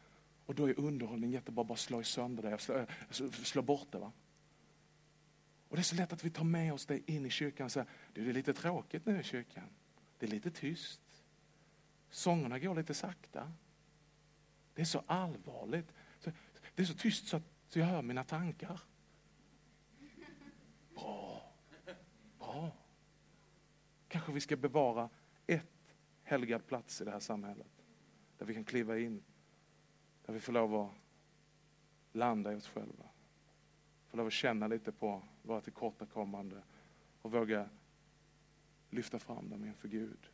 Och 0.46 0.54
då 0.54 0.68
är 0.68 0.80
underhållning 0.80 1.30
jättebra, 1.30 1.64
bara 1.64 1.76
slå 1.76 2.02
sönder 2.02 2.50
det, 2.50 2.58
slå, 2.58 3.30
slå 3.30 3.62
bort 3.62 3.87
det. 3.90 3.98
Va? 3.98 4.12
Och 5.68 5.76
det 5.76 5.80
är 5.80 5.84
så 5.84 5.96
lätt 5.96 6.12
att 6.12 6.24
vi 6.24 6.30
tar 6.30 6.44
med 6.44 6.72
oss 6.72 6.87
det 6.87 7.10
in 7.10 7.26
i 7.26 7.30
kyrkan 7.30 7.64
och 7.64 7.72
säger, 7.72 7.88
det 8.12 8.20
är 8.20 8.32
lite 8.32 8.54
tråkigt 8.54 9.06
nu 9.06 9.20
i 9.20 9.22
kyrkan. 9.22 9.68
Det 10.18 10.26
är 10.26 10.30
lite 10.30 10.50
tyst. 10.50 11.00
Sångerna 12.10 12.58
går 12.58 12.74
lite 12.74 12.94
sakta. 12.94 13.52
Det 14.74 14.80
är 14.80 14.87
så 14.87 15.02
allvarligt. 15.06 15.92
Det 16.74 16.82
är 16.82 16.87
så 16.87 16.94
tyst 16.94 17.28
så 17.28 17.37
att 17.37 17.42
jag 17.76 17.84
hör 17.84 18.02
mina 18.02 18.24
tankar. 18.24 18.80
Kanske 24.14 24.33
vi 24.33 24.40
ska 24.40 24.57
bevara 24.57 25.11
ett 25.46 25.96
helgad 26.22 26.66
plats 26.66 27.00
i 27.00 27.05
det 27.05 27.11
här 27.11 27.20
samhället. 27.20 27.85
Där 28.38 28.46
vi 28.46 28.55
kan 28.55 28.64
kliva 28.64 28.98
in. 28.98 29.22
Där 30.27 30.33
vi 30.33 30.40
får 30.40 30.53
lov 30.53 30.74
att 30.74 30.90
landa 32.12 32.53
i 32.53 32.57
oss 32.57 32.68
själva. 32.68 33.05
Får 34.09 34.18
lov 34.18 34.27
att 34.27 34.33
känna 34.33 34.66
lite 34.66 34.92
på 34.92 35.22
våra 35.42 35.61
tillkortakommande 35.61 36.62
och 37.22 37.33
våga 37.33 37.68
lyfta 38.90 39.18
fram 39.18 39.50
dem 39.50 39.64
inför 39.64 39.88
Gud. 39.88 40.31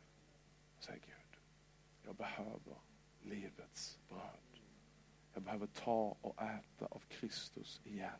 Säg 0.79 0.99
Gud, 1.05 1.39
jag 2.03 2.15
behöver 2.15 2.75
livets 3.21 3.99
bröd. 4.09 4.61
Jag 5.33 5.43
behöver 5.43 5.67
ta 5.67 6.17
och 6.21 6.41
äta 6.41 6.85
av 6.85 7.03
Kristus 7.09 7.81
igen. 7.83 8.19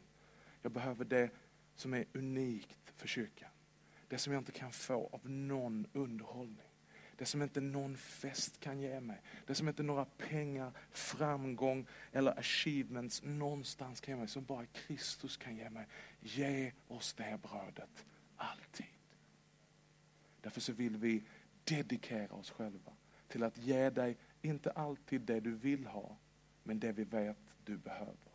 Jag 0.62 0.71
behöver 0.71 1.06
det 1.06 1.30
som 1.76 1.93
är 1.93 2.06
unikt 2.13 2.93
för 2.95 3.08
kyrkan. 3.08 3.50
Det 4.12 4.17
som 4.17 4.34
jag 4.34 4.41
inte 4.41 4.52
kan 4.52 4.71
få 4.71 5.10
av 5.12 5.30
någon 5.30 5.88
underhållning. 5.93 6.67
Det 7.15 7.26
som 7.26 7.41
inte 7.41 7.62
någon 7.62 7.97
fest 7.97 8.60
kan 8.60 8.80
ge 8.80 9.00
mig. 9.00 9.21
Det 9.45 9.56
som 9.56 9.67
inte 9.67 9.84
några 9.84 10.06
pengar, 10.06 10.71
framgång 10.91 11.88
eller 12.12 12.39
achievements 12.39 13.24
någonstans 13.24 14.02
kan 14.02 14.13
ge 14.13 14.19
mig. 14.19 14.28
Som 14.28 14.45
bara 14.45 14.65
Kristus 14.65 15.38
kan 15.38 15.56
ge 15.56 15.69
mig. 15.69 15.88
Ge 16.19 16.71
oss 16.88 17.13
det 17.13 17.39
brödet 17.41 18.06
alltid. 18.36 18.86
Därför 20.41 20.62
så 20.62 20.74
vill 20.74 20.97
vi 20.97 21.24
dedikera 21.63 22.34
oss 22.34 22.52
själva 22.52 22.91
till 23.28 23.43
att 23.43 23.58
ge 23.58 23.89
dig, 23.89 24.17
inte 24.41 24.71
alltid 24.71 25.21
det 25.21 25.39
du 25.39 25.52
vill 25.52 25.86
ha, 25.86 26.17
men 26.63 26.80
det 26.80 26.91
vi 26.91 27.04
vet 27.04 27.38
du 27.63 27.78
behöver. 27.78 28.32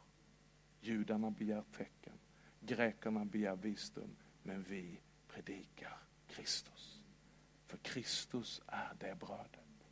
Judarna 0.80 1.30
begär 1.30 1.64
tecken, 1.76 2.18
grekerna 2.60 3.24
begär 3.24 3.56
visdom, 3.56 4.16
men 4.42 4.62
vi 4.62 5.00
predikar 5.36 5.98
Kristus. 6.26 7.02
För 7.66 7.78
Kristus 7.78 8.62
är 8.66 8.94
det 9.00 9.14
brödet. 9.14 9.88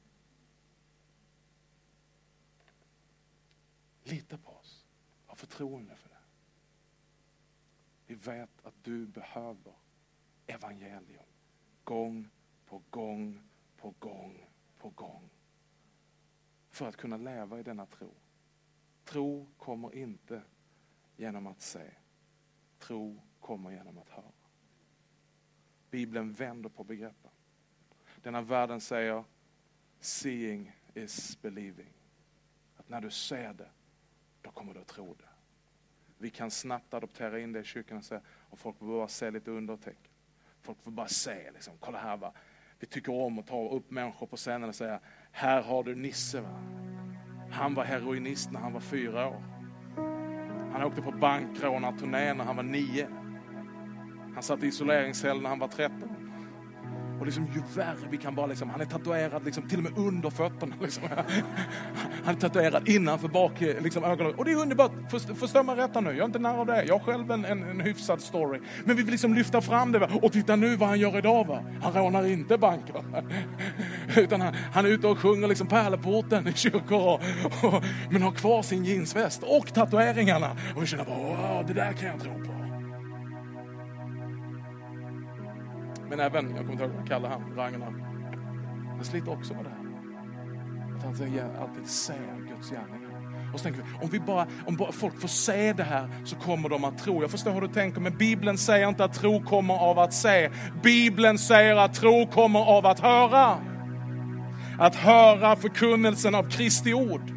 Lita 4.03 4.39
på 4.39 4.51
oss. 4.51 4.87
Ha 5.27 5.35
förtroende 5.35 5.97
för 5.97 6.09
det. 6.09 6.15
Vi 8.07 8.15
vet 8.15 8.67
att 8.67 8.75
du 8.83 9.07
behöver 9.07 9.73
evangelium. 10.47 11.25
Gång 11.85 12.29
på 12.67 12.83
gång 12.91 13.43
på 13.77 13.95
gång 13.99 14.51
på 14.79 14.91
gång. 14.91 15.31
För 16.71 16.89
att 16.89 16.97
kunna 16.97 17.17
leva 17.17 17.61
i 17.61 17.63
denna 17.63 17.87
tro. 17.87 18.15
Tro 19.05 19.47
kommer 19.57 19.95
inte 19.95 20.43
genom 21.17 21.47
att 21.47 21.61
se. 21.61 21.91
Tro 22.79 23.21
kommer 23.41 23.71
genom 23.71 23.99
att 23.99 24.09
höra. 24.09 24.44
Bibeln 25.95 26.33
vänder 26.33 26.69
på 26.69 26.85
begreppen. 26.85 27.31
Denna 28.23 28.43
världen 28.43 28.81
säger 28.81 29.25
seeing 30.01 30.73
is 30.95 31.43
believing. 31.43 31.93
Att 32.77 32.89
när 32.89 33.01
du 33.01 33.11
ser 33.11 33.53
det, 33.53 33.69
då 34.43 34.51
kommer 34.51 34.75
du 34.75 34.81
att 34.81 34.87
tro 34.87 35.15
det. 35.15 35.29
Vi 36.19 36.31
kan 36.31 36.51
snabbt 36.51 36.95
adoptera 36.95 37.41
in 37.41 37.53
det 37.53 37.61
i 37.61 37.65
kyrkan 37.65 37.99
och 37.99 38.05
säga, 38.05 38.21
och 38.27 38.59
folk 38.59 38.79
får 38.79 38.87
bara 38.87 39.09
se 39.09 39.31
lite 39.31 39.51
undertecken. 39.51 40.13
Folk 40.61 40.83
får 40.83 40.91
bara 40.91 41.09
se, 41.09 41.51
liksom, 41.53 41.75
kolla 41.81 41.99
här 41.99 42.17
va. 42.17 42.33
Vi 42.79 42.87
tycker 42.87 43.13
om 43.13 43.39
att 43.39 43.47
ta 43.47 43.69
upp 43.69 43.91
människor 43.91 44.27
på 44.27 44.37
scenen 44.37 44.69
och 44.69 44.75
säga, 44.75 45.01
här 45.31 45.63
har 45.63 45.85
du 45.85 45.95
Nisse 45.95 46.41
va. 46.41 46.63
Han 47.51 47.75
var 47.75 47.85
heroinist 47.85 48.51
när 48.51 48.61
han 48.61 48.73
var 48.73 48.81
fyra 48.81 49.29
år. 49.29 49.43
Han 50.73 50.83
åkte 50.83 51.03
på 51.03 51.13
bankrånarturné 51.13 52.35
när 52.35 52.45
han 52.45 52.57
var 52.57 52.63
nio. 52.63 53.24
Han 54.35 54.43
satt 54.43 54.63
i 54.63 54.67
isoleringscell 54.67 55.41
när 55.41 55.49
han 55.49 55.59
var 55.59 55.69
13. 55.69 56.09
Och 57.21 57.27
liksom, 57.27 57.49
ju 57.55 57.63
värre 57.75 58.09
vi 58.11 58.17
kan 58.17 58.35
vara, 58.35 58.47
liksom, 58.47 58.71
han 58.71 58.81
är 58.81 58.85
tatuerad 58.85 59.45
liksom, 59.45 59.69
till 59.69 59.79
och 59.79 59.85
med 59.85 59.99
under 59.99 60.31
fötterna. 60.31 60.75
Liksom. 60.83 61.03
Han 62.25 62.35
är 62.35 62.41
tatuerad 62.41 62.89
innanför 62.89 63.29
bak 63.29 63.61
liksom, 63.61 64.05
ögonen. 64.05 64.35
Och 64.35 64.45
det 64.45 64.53
är 64.53 64.57
underbart, 64.57 64.93
förstå 65.39 65.63
mig 65.63 65.77
rätt 65.77 65.95
nu, 65.95 66.11
jag 66.11 66.19
är 66.19 66.25
inte 66.25 66.39
nära 66.39 66.61
av 66.61 66.67
det. 66.67 66.85
Jag 66.85 66.99
har 66.99 67.05
själv 67.05 67.31
en, 67.31 67.45
en, 67.45 67.63
en 67.63 67.81
hyfsad 67.81 68.21
story. 68.21 68.61
Men 68.85 68.97
vi 68.97 69.03
vill 69.03 69.13
liksom 69.13 69.35
lyfta 69.35 69.61
fram 69.61 69.93
det. 69.93 69.99
Va? 69.99 70.09
Och 70.23 70.33
titta 70.33 70.57
nu 70.57 70.77
vad 70.77 70.89
han 70.89 71.01
gör 71.01 71.19
idag. 71.19 71.47
Va? 71.47 71.63
Han 71.83 71.93
rånar 71.93 72.27
inte 72.27 72.59
banker. 72.59 73.05
Utan 74.17 74.41
han, 74.41 74.55
han 74.73 74.87
är 74.87 74.91
ute 74.91 75.07
och 75.07 75.19
sjunger 75.19 75.49
liksom 75.49 75.67
pärleporten 75.67 76.49
i 76.49 76.53
kyrkor. 76.53 77.21
Och, 77.45 77.75
och, 77.75 77.85
men 78.11 78.23
har 78.23 78.33
kvar 78.33 78.63
sin 78.63 78.85
jeansväst 78.85 79.43
och 79.43 79.75
tatueringarna. 79.75 80.57
Och 80.77 80.83
vi 80.83 80.87
känner 80.87 81.05
bara, 81.05 81.19
wow, 81.19 81.67
det 81.67 81.75
där 81.75 81.93
kan 81.93 82.09
jag 82.09 82.21
tro 82.21 82.33
på. 82.33 82.64
Men 86.11 86.21
även, 86.21 86.51
jag 86.51 86.59
kommer 86.59 86.73
inte 86.73 86.85
ihåg 86.85 86.93
vad 86.93 87.01
jag 87.01 87.09
kallar 87.09 87.31
han, 87.31 87.55
Ragnar. 87.57 87.93
Han 88.97 89.05
sliter 89.05 89.33
också 89.33 89.55
med 89.55 89.65
det 89.65 89.71
här. 89.71 89.79
Att 90.97 91.03
han 91.03 91.63
alltid 91.63 91.87
ser 91.87 92.49
Guds 92.49 92.71
gärningar. 92.71 93.05
Och 93.53 93.61
så 93.61 93.65
tänker 93.65 93.83
vi, 93.83 94.05
om, 94.05 94.11
vi 94.11 94.21
bara, 94.21 94.47
om 94.67 94.77
bara 94.77 94.93
folk 94.93 95.21
får 95.21 95.29
se 95.29 95.73
det 95.73 95.83
här 95.83 96.09
så 96.25 96.37
kommer 96.37 96.69
de 96.69 96.85
att 96.85 96.99
tro. 96.99 97.21
Jag 97.23 97.31
förstår 97.31 97.51
hur 97.51 97.61
du 97.61 97.69
tänker, 97.69 98.01
men 98.01 98.17
Bibeln 98.17 98.59
säger 98.59 98.89
inte 98.89 99.05
att 99.05 99.15
tro 99.15 99.43
kommer 99.43 99.75
av 99.75 99.99
att 99.99 100.13
se. 100.13 100.51
Bibeln 100.83 101.39
säger 101.39 101.77
att 101.77 101.95
tro 101.95 102.27
kommer 102.27 102.61
av 102.61 102.87
att 102.87 103.01
höra. 103.01 103.59
Att 104.79 104.95
höra 104.95 105.57
förkunnelsen 105.57 106.35
av 106.35 106.51
Kristi 106.51 106.95
ord. 106.95 107.33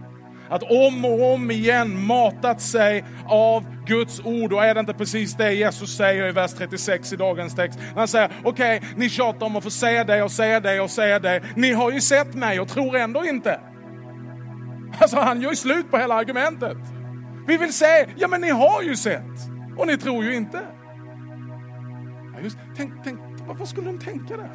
Att 0.50 0.64
om 0.64 1.06
och 1.06 1.34
om 1.34 1.52
igen 1.52 2.06
matat 2.06 2.62
sig 2.62 3.06
av 3.26 3.77
Guds 3.88 4.22
ord 4.24 4.54
och 4.54 4.66
är 4.66 4.74
det 4.74 4.80
inte 4.80 4.94
precis 4.94 5.34
det 5.34 5.54
Jesus 5.54 5.98
säger 5.98 6.28
i 6.28 6.32
vers 6.32 6.54
36 6.54 7.14
i 7.14 7.16
dagens 7.16 7.56
text. 7.56 7.80
Han 7.96 8.08
säger, 8.08 8.32
okej, 8.44 8.78
okay, 8.78 8.90
ni 8.96 9.10
tjatar 9.10 9.46
om 9.46 9.56
att 9.56 9.64
få 9.64 9.70
säga 9.70 10.04
det 10.04 10.24
och 10.24 10.32
säga 10.32 10.60
det 10.60 10.82
och 10.82 10.92
säga 10.92 11.20
det. 11.20 11.42
Ni 11.56 11.72
har 11.72 11.92
ju 11.92 12.02
sett 12.02 12.34
mig 12.34 12.60
och 12.60 12.68
tror 12.68 12.98
ändå 12.98 13.26
inte. 13.26 13.60
Alltså 15.00 15.20
han 15.20 15.42
gör 15.42 15.50
ju 15.50 15.56
slut 15.56 15.92
på 15.92 15.98
hela 15.98 16.16
argumentet. 16.16 16.78
Vi 17.48 17.58
vill 17.58 17.74
säga, 17.74 18.08
ja 18.16 18.28
men 18.28 18.42
ni 18.42 18.50
har 18.50 18.82
ju 18.82 18.96
sett 18.96 19.24
och 19.78 19.88
ni 19.88 19.98
tror 19.98 20.24
ju 20.24 20.36
inte. 20.36 20.60
Ja, 22.36 22.44
just, 22.44 22.58
tänk, 22.78 22.94
tänk, 23.04 23.20
vad 23.48 23.68
skulle 23.68 23.88
de 23.88 24.00
tänka 24.00 24.38
där? 24.38 24.52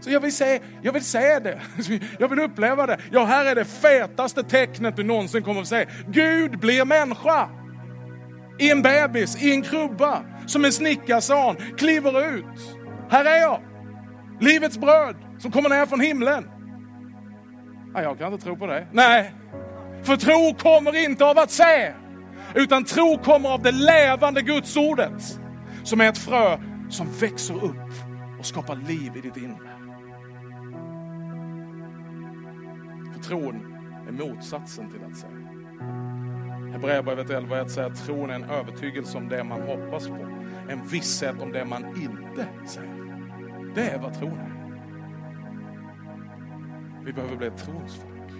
Så 0.00 0.10
jag 0.10 0.20
vill, 0.20 0.36
se, 0.36 0.60
jag 0.82 0.92
vill 0.92 1.04
se 1.04 1.38
det, 1.38 1.60
jag 2.18 2.28
vill 2.28 2.38
uppleva 2.38 2.86
det. 2.86 2.98
Ja, 3.10 3.24
här 3.24 3.44
är 3.44 3.54
det 3.54 3.64
fetaste 3.64 4.42
tecknet 4.42 4.96
du 4.96 5.02
någonsin 5.02 5.42
kommer 5.42 5.60
att 5.60 5.68
se. 5.68 5.86
Gud 6.06 6.58
blir 6.58 6.84
människa. 6.84 7.48
I 8.58 8.70
en 8.70 8.82
bebis, 8.82 9.42
i 9.42 9.52
en 9.52 9.62
krubba, 9.62 10.22
som 10.46 10.64
en 10.64 10.72
snickarson, 10.72 11.56
kliver 11.76 12.34
ut. 12.34 12.76
Här 13.10 13.24
är 13.24 13.40
jag, 13.40 13.60
livets 14.40 14.78
bröd 14.78 15.16
som 15.38 15.50
kommer 15.50 15.68
ner 15.68 15.86
från 15.86 16.00
himlen. 16.00 16.50
Nej, 17.94 18.02
jag 18.02 18.18
kan 18.18 18.32
inte 18.32 18.44
tro 18.44 18.56
på 18.56 18.66
det. 18.66 18.86
Nej, 18.92 19.32
för 20.02 20.16
tro 20.16 20.54
kommer 20.58 21.04
inte 21.04 21.24
av 21.24 21.38
att 21.38 21.50
se, 21.50 21.92
utan 22.54 22.84
tro 22.84 23.18
kommer 23.18 23.48
av 23.48 23.62
det 23.62 23.72
levande 23.72 24.42
gudsordet, 24.42 25.40
som 25.82 26.00
är 26.00 26.08
ett 26.08 26.18
frö 26.18 26.58
som 26.90 27.06
växer 27.20 27.64
upp 27.64 27.92
och 28.38 28.46
skapar 28.46 28.76
liv 28.76 29.12
i 29.16 29.20
ditt 29.20 29.36
inre. 29.36 29.72
För 33.12 33.22
tron 33.22 33.76
är 34.08 34.12
motsatsen 34.12 34.90
till 34.90 35.04
att 35.10 35.16
se. 35.16 35.26
Hebreerbrevet 36.72 37.30
11.1 37.30 37.68
säger 37.68 37.88
att 37.88 38.06
tron 38.06 38.30
är 38.30 38.34
en 38.34 38.44
övertygelse 38.44 39.18
om 39.18 39.28
det 39.28 39.44
man 39.44 39.62
hoppas 39.62 40.08
på. 40.08 40.28
En 40.68 40.86
visshet 40.86 41.42
om 41.42 41.52
det 41.52 41.64
man 41.64 41.84
inte 41.86 42.48
ser. 42.66 42.82
Det 43.74 43.90
är 43.90 43.98
vad 43.98 44.14
tron 44.14 44.38
är. 44.38 44.52
Vi 47.04 47.12
behöver 47.12 47.36
bli 47.36 47.46
ett 47.46 47.56
trons 47.56 47.96
folk 47.96 48.32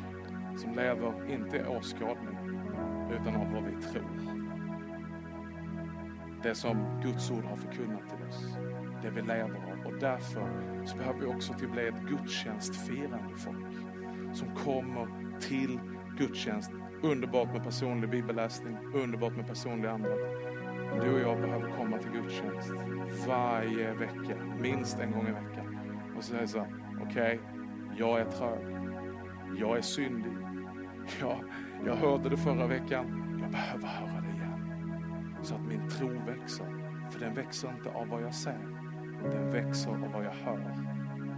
som 0.61 0.75
lever 0.75 1.33
inte 1.33 1.57
i 1.57 1.65
åskådning 1.65 2.39
utan 3.11 3.37
av 3.37 3.53
vad 3.53 3.65
vi 3.65 3.83
tror. 3.83 4.43
Det 6.43 6.55
som 6.55 7.01
Guds 7.03 7.31
ord 7.31 7.45
har 7.45 7.57
förkunnat 7.57 8.09
till 8.09 8.29
oss, 8.29 8.57
det 9.03 9.11
vi 9.11 9.21
lever 9.23 9.57
av. 9.57 9.87
Och 9.87 9.99
därför 10.01 10.49
så 10.85 10.97
behöver 10.97 11.21
vi 11.21 11.27
också 11.27 11.55
till 11.55 11.69
bli 11.69 11.89
ett 11.89 12.03
gudstjänstfirande 12.09 13.37
folk 13.37 13.75
som 14.33 14.55
kommer 14.55 15.09
till 15.41 15.81
gudstjänst. 16.19 16.71
Underbart 17.03 17.53
med 17.53 17.65
personlig 17.65 18.11
bibelläsning, 18.11 18.77
underbart 18.95 19.37
med 19.37 19.47
personlig 19.47 19.89
andakt. 19.89 20.21
Du 21.01 21.15
och 21.15 21.21
jag 21.21 21.41
behöver 21.41 21.77
komma 21.77 21.99
till 21.99 22.11
gudstjänst 22.11 22.73
varje 23.27 23.95
vecka, 23.95 24.37
minst 24.61 24.99
en 24.99 25.13
gång 25.13 25.29
i 25.29 25.33
veckan. 25.33 25.79
Och 26.17 26.25
säga 26.25 26.47
så 26.47 26.67
okej, 27.03 27.07
okay, 27.07 27.39
jag 27.97 28.21
är 28.21 28.25
trög. 28.25 28.77
Jag 29.59 29.79
är 29.79 29.83
syndig. 29.83 30.33
Ja, 31.21 31.37
jag 31.87 31.97
hörde 31.97 32.29
det 32.29 32.37
förra 32.37 32.67
veckan. 32.67 33.39
Jag 33.43 33.51
behöver 33.51 33.87
höra 33.87 34.21
det 34.21 34.37
igen. 34.37 34.85
Så 35.43 35.55
att 35.55 35.61
min 35.61 35.89
tro 35.89 36.09
växer. 36.09 36.67
För 37.11 37.21
den 37.21 37.35
växer 37.35 37.71
inte 37.71 37.91
av 37.91 38.09
vad 38.09 38.23
jag 38.23 38.35
ser. 38.35 38.59
Den 39.33 39.51
växer 39.51 39.91
av 39.91 40.13
vad 40.13 40.25
jag 40.25 40.33
hör. 40.33 40.75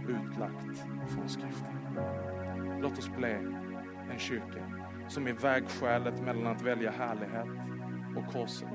Utlagt 0.07 0.87
från 1.07 1.29
skriften. 1.29 1.99
Låt 2.81 2.97
oss 2.97 3.11
bli 3.17 3.31
en 4.11 4.19
kyrka 4.19 4.74
som 5.07 5.27
är 5.27 5.33
vägskälet 5.33 6.21
mellan 6.21 6.47
att 6.47 6.61
välja 6.61 6.91
härlighet 6.91 7.47
och 8.17 8.33
korset. 8.33 8.69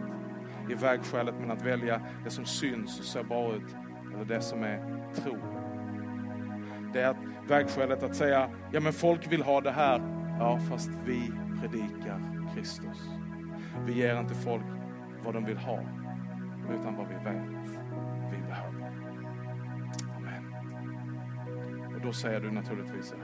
I 0.71 0.75
vägskälet 0.75 1.35
mellan 1.35 1.57
att 1.57 1.67
välja 1.67 2.01
det 2.25 2.31
som 2.31 2.45
syns 2.45 2.99
och 2.99 3.05
ser 3.05 3.23
bra 3.23 3.55
ut 3.55 3.77
eller 4.15 4.25
det 4.25 4.41
som 4.41 4.63
är 4.63 4.79
tro. 5.15 5.37
Det 6.93 7.01
är 7.01 7.09
att 7.09 7.17
vägskälet 7.49 8.03
att 8.03 8.15
säga, 8.15 8.51
ja 8.73 8.81
men 8.81 8.93
folk 8.93 9.33
vill 9.33 9.43
ha 9.43 9.61
det 9.61 9.71
här. 9.71 10.01
Ja, 10.39 10.59
fast 10.59 10.91
vi 11.05 11.33
predikar 11.61 12.21
Kristus. 12.55 13.11
Vi 13.87 13.93
ger 13.93 14.21
inte 14.21 14.35
folk 14.35 14.65
vad 15.25 15.35
de 15.35 15.45
vill 15.45 15.59
ha, 15.59 15.81
utan 16.71 16.97
vad 16.97 17.09
vi 17.09 17.15
vet 17.15 17.81
vi 18.31 18.43
behöver. 18.49 18.93
Amen. 20.17 20.55
Och 21.95 22.01
då 22.01 22.13
säger 22.13 22.41
du 22.41 22.51
naturligtvis 22.51 23.15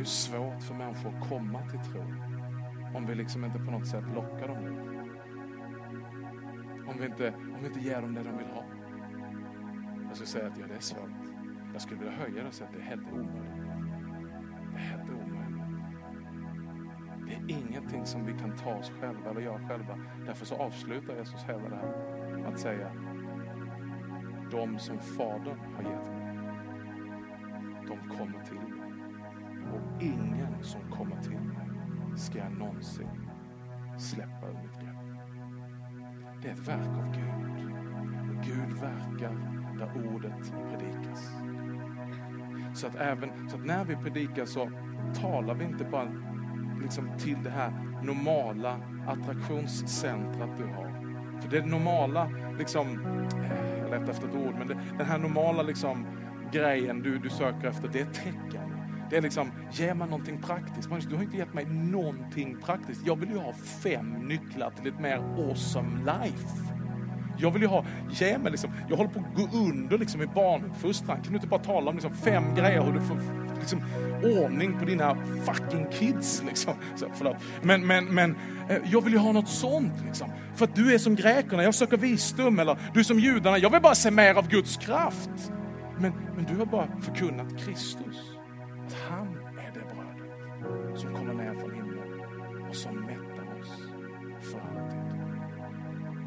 ju 0.00 0.04
svårt 0.04 0.62
för 0.62 0.74
människor 0.74 1.08
att 1.08 1.28
komma 1.28 1.62
till 1.70 1.92
tro 1.92 2.04
om 2.94 3.06
vi 3.06 3.14
liksom 3.14 3.44
inte 3.44 3.58
på 3.58 3.70
något 3.70 3.86
sätt 3.86 4.04
lockar 4.14 4.48
dem 4.48 4.64
dit 4.64 4.90
om 6.90 6.98
vi 7.00 7.06
inte, 7.06 7.28
om 7.28 7.56
vi 7.60 7.66
inte 7.66 7.80
ger 7.80 8.02
dem 8.02 8.14
det 8.14 8.22
de 8.22 8.38
vill 8.38 8.46
ha. 8.46 8.64
Jag 10.06 10.16
skulle 10.16 10.26
säga 10.26 10.46
att 10.46 10.58
ja, 10.58 10.66
det 10.66 10.74
är 10.74 10.80
svårt. 10.80 11.10
Jag 11.72 11.82
skulle 11.82 12.00
vilja 12.00 12.14
höja 12.14 12.42
det 12.42 12.48
och 12.48 12.54
säga 12.54 12.68
att 12.68 12.74
det 12.74 12.80
är 12.80 12.84
helt 12.84 13.12
omöjligt. 13.12 13.52
Det 14.72 14.78
är 14.78 14.82
helt 14.82 15.10
omöjligt. 15.10 15.64
Det 17.26 17.34
är 17.34 17.58
ingenting 17.58 18.06
som 18.06 18.26
vi 18.26 18.32
kan 18.32 18.56
ta 18.56 18.74
oss 18.74 18.92
själva 19.00 19.30
eller 19.30 19.40
göra 19.40 19.68
själva. 19.68 19.98
Därför 20.26 20.46
så 20.46 20.54
avslutar 20.54 21.16
Jesus 21.16 21.44
hela 21.44 21.68
det 21.68 21.76
här 21.76 22.36
med 22.36 22.46
att 22.46 22.60
säga 22.60 22.92
de 24.50 24.78
som 24.78 24.98
Fadern 24.98 25.58
har 25.76 25.82
gett 25.82 26.06
mig, 26.06 26.36
de 27.88 28.16
kommer 28.18 28.44
till 28.44 28.54
mig 28.54 28.69
ingen 30.00 30.62
som 30.62 30.80
kommer 30.90 31.22
till 31.22 31.30
mig 31.30 31.56
ska 32.16 32.38
jag 32.38 32.58
någonsin 32.58 33.30
släppa 33.98 34.46
ur 34.46 34.58
mitt 34.62 34.80
grepp. 34.80 34.90
Det 36.42 36.48
är 36.48 36.52
ett 36.52 36.68
verk 36.68 36.98
av 36.98 37.12
Gud. 37.14 37.66
Och 38.30 38.44
Gud 38.44 38.78
verkar 38.80 39.60
där 39.78 40.14
ordet 40.14 40.52
predikas. 40.70 41.30
Så 42.74 42.86
att, 42.86 42.94
även, 42.94 43.48
så 43.48 43.56
att 43.56 43.64
när 43.64 43.84
vi 43.84 43.96
predikar 43.96 44.44
så 44.44 44.70
talar 45.14 45.54
vi 45.54 45.64
inte 45.64 45.84
bara 45.84 46.08
liksom 46.82 47.08
till 47.18 47.36
det 47.44 47.50
här 47.50 47.72
normala 48.02 48.80
attraktionscentrat 49.06 50.56
du 50.56 50.64
har. 50.64 51.00
För 51.40 51.50
det 51.50 51.66
normala, 51.66 52.30
liksom, 52.58 52.86
eh, 53.50 53.78
jag 53.78 53.90
letar 53.90 54.12
efter 54.12 54.28
ett 54.28 54.34
ord, 54.34 54.54
men 54.58 54.68
det, 54.68 54.78
den 54.98 55.06
här 55.06 55.18
normala 55.18 55.62
liksom, 55.62 56.06
grejen 56.52 57.02
du, 57.02 57.18
du 57.18 57.30
söker 57.30 57.68
efter, 57.68 57.88
det 57.88 58.00
är 58.00 58.06
tecken. 58.06 58.69
Det 59.10 59.16
är 59.16 59.22
liksom, 59.22 59.52
ge 59.72 59.94
mig 59.94 60.08
någonting 60.08 60.42
praktiskt. 60.42 60.88
Magnus, 60.88 61.06
du 61.06 61.16
har 61.16 61.22
inte 61.22 61.36
gett 61.36 61.54
mig 61.54 61.64
någonting 61.64 62.56
praktiskt. 62.64 63.06
Jag 63.06 63.16
vill 63.16 63.30
ju 63.30 63.38
ha 63.38 63.52
fem 63.82 64.12
nycklar 64.12 64.70
till 64.70 64.92
ett 64.92 65.00
mer 65.00 65.16
awesome 65.16 65.98
life. 65.98 66.48
Jag 67.38 67.50
vill 67.50 67.62
ju 67.62 67.68
ha, 67.68 67.84
ge 68.10 68.38
mig 68.38 68.50
liksom, 68.50 68.70
jag 68.88 68.96
håller 68.96 69.10
på 69.10 69.20
att 69.20 69.36
gå 69.36 69.58
under 69.58 69.98
liksom 69.98 70.22
i 70.22 70.26
barnuppfostran. 70.26 71.22
Kan 71.22 71.32
du 71.32 71.34
inte 71.34 71.46
bara 71.46 71.60
tala 71.60 71.90
om 71.90 71.96
liksom 71.96 72.14
fem 72.14 72.54
grejer 72.54 72.82
hur 72.82 72.92
du 72.92 73.00
får 73.00 73.18
liksom, 73.60 73.82
ordning 74.22 74.78
på 74.78 74.84
dina 74.84 75.16
fucking 75.44 75.86
kids 75.92 76.42
liksom. 76.46 76.74
Så, 76.96 77.06
förlåt. 77.14 77.36
Men, 77.62 77.86
men, 77.86 78.04
men 78.04 78.36
eh, 78.68 78.76
jag 78.84 79.04
vill 79.04 79.12
ju 79.12 79.18
ha 79.18 79.32
något 79.32 79.48
sånt 79.48 80.04
liksom. 80.06 80.32
För 80.54 80.64
att 80.64 80.74
du 80.74 80.94
är 80.94 80.98
som 80.98 81.14
grekerna, 81.14 81.62
jag 81.62 81.74
söker 81.74 81.96
visdom. 81.96 82.58
Eller 82.58 82.78
du 82.94 83.00
är 83.00 83.04
som 83.04 83.18
judarna, 83.18 83.58
jag 83.58 83.70
vill 83.70 83.82
bara 83.82 83.94
se 83.94 84.10
mer 84.10 84.34
av 84.34 84.48
Guds 84.48 84.76
kraft. 84.76 85.52
Men, 85.98 86.12
men 86.36 86.44
du 86.44 86.56
har 86.56 86.66
bara 86.66 86.88
förkunnat 87.00 87.58
Kristus. 87.64 88.29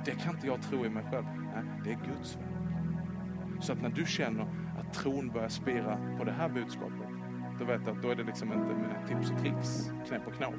Det 0.06 0.12
kan 0.12 0.36
inte 0.36 0.48
jag 0.48 0.62
tro 0.62 0.86
i 0.86 0.90
mig 0.90 1.04
själv. 1.12 1.26
Nej, 1.54 1.64
det 1.84 1.92
är 1.92 1.96
Guds 1.96 2.36
verk. 2.36 2.46
Så 3.60 3.74
att 3.74 3.82
när 3.82 3.90
du 3.90 4.06
känner 4.06 4.48
att 4.80 4.94
tron 4.94 5.30
börjar 5.30 5.50
spira 5.50 6.16
på 6.18 6.24
det 6.24 6.32
här 6.32 6.50
budskapet, 6.50 7.08
då 7.60 7.66
vet 7.66 7.86
du 7.86 7.92
att 7.92 8.02
då 8.02 8.10
är 8.10 8.16
det 8.16 8.24
liksom 8.24 8.54
inte 8.54 8.76
med 8.76 9.08
tips 9.08 9.32
och 9.32 9.40
tricks, 9.40 9.92
knäpp 10.08 10.28
och 10.28 10.34
knåp, 10.34 10.56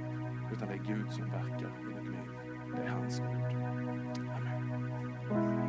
utan 0.53 0.69
det 0.69 0.75
är 0.75 0.95
Gud 0.95 1.13
som 1.13 1.31
verkar 1.31 1.73
i 1.81 1.95
ditt 1.95 2.11
liv. 2.11 2.31
Det 2.77 2.83
är 2.83 2.89
hans 2.89 3.21
ord. 3.21 3.27
Amen. 5.31 5.64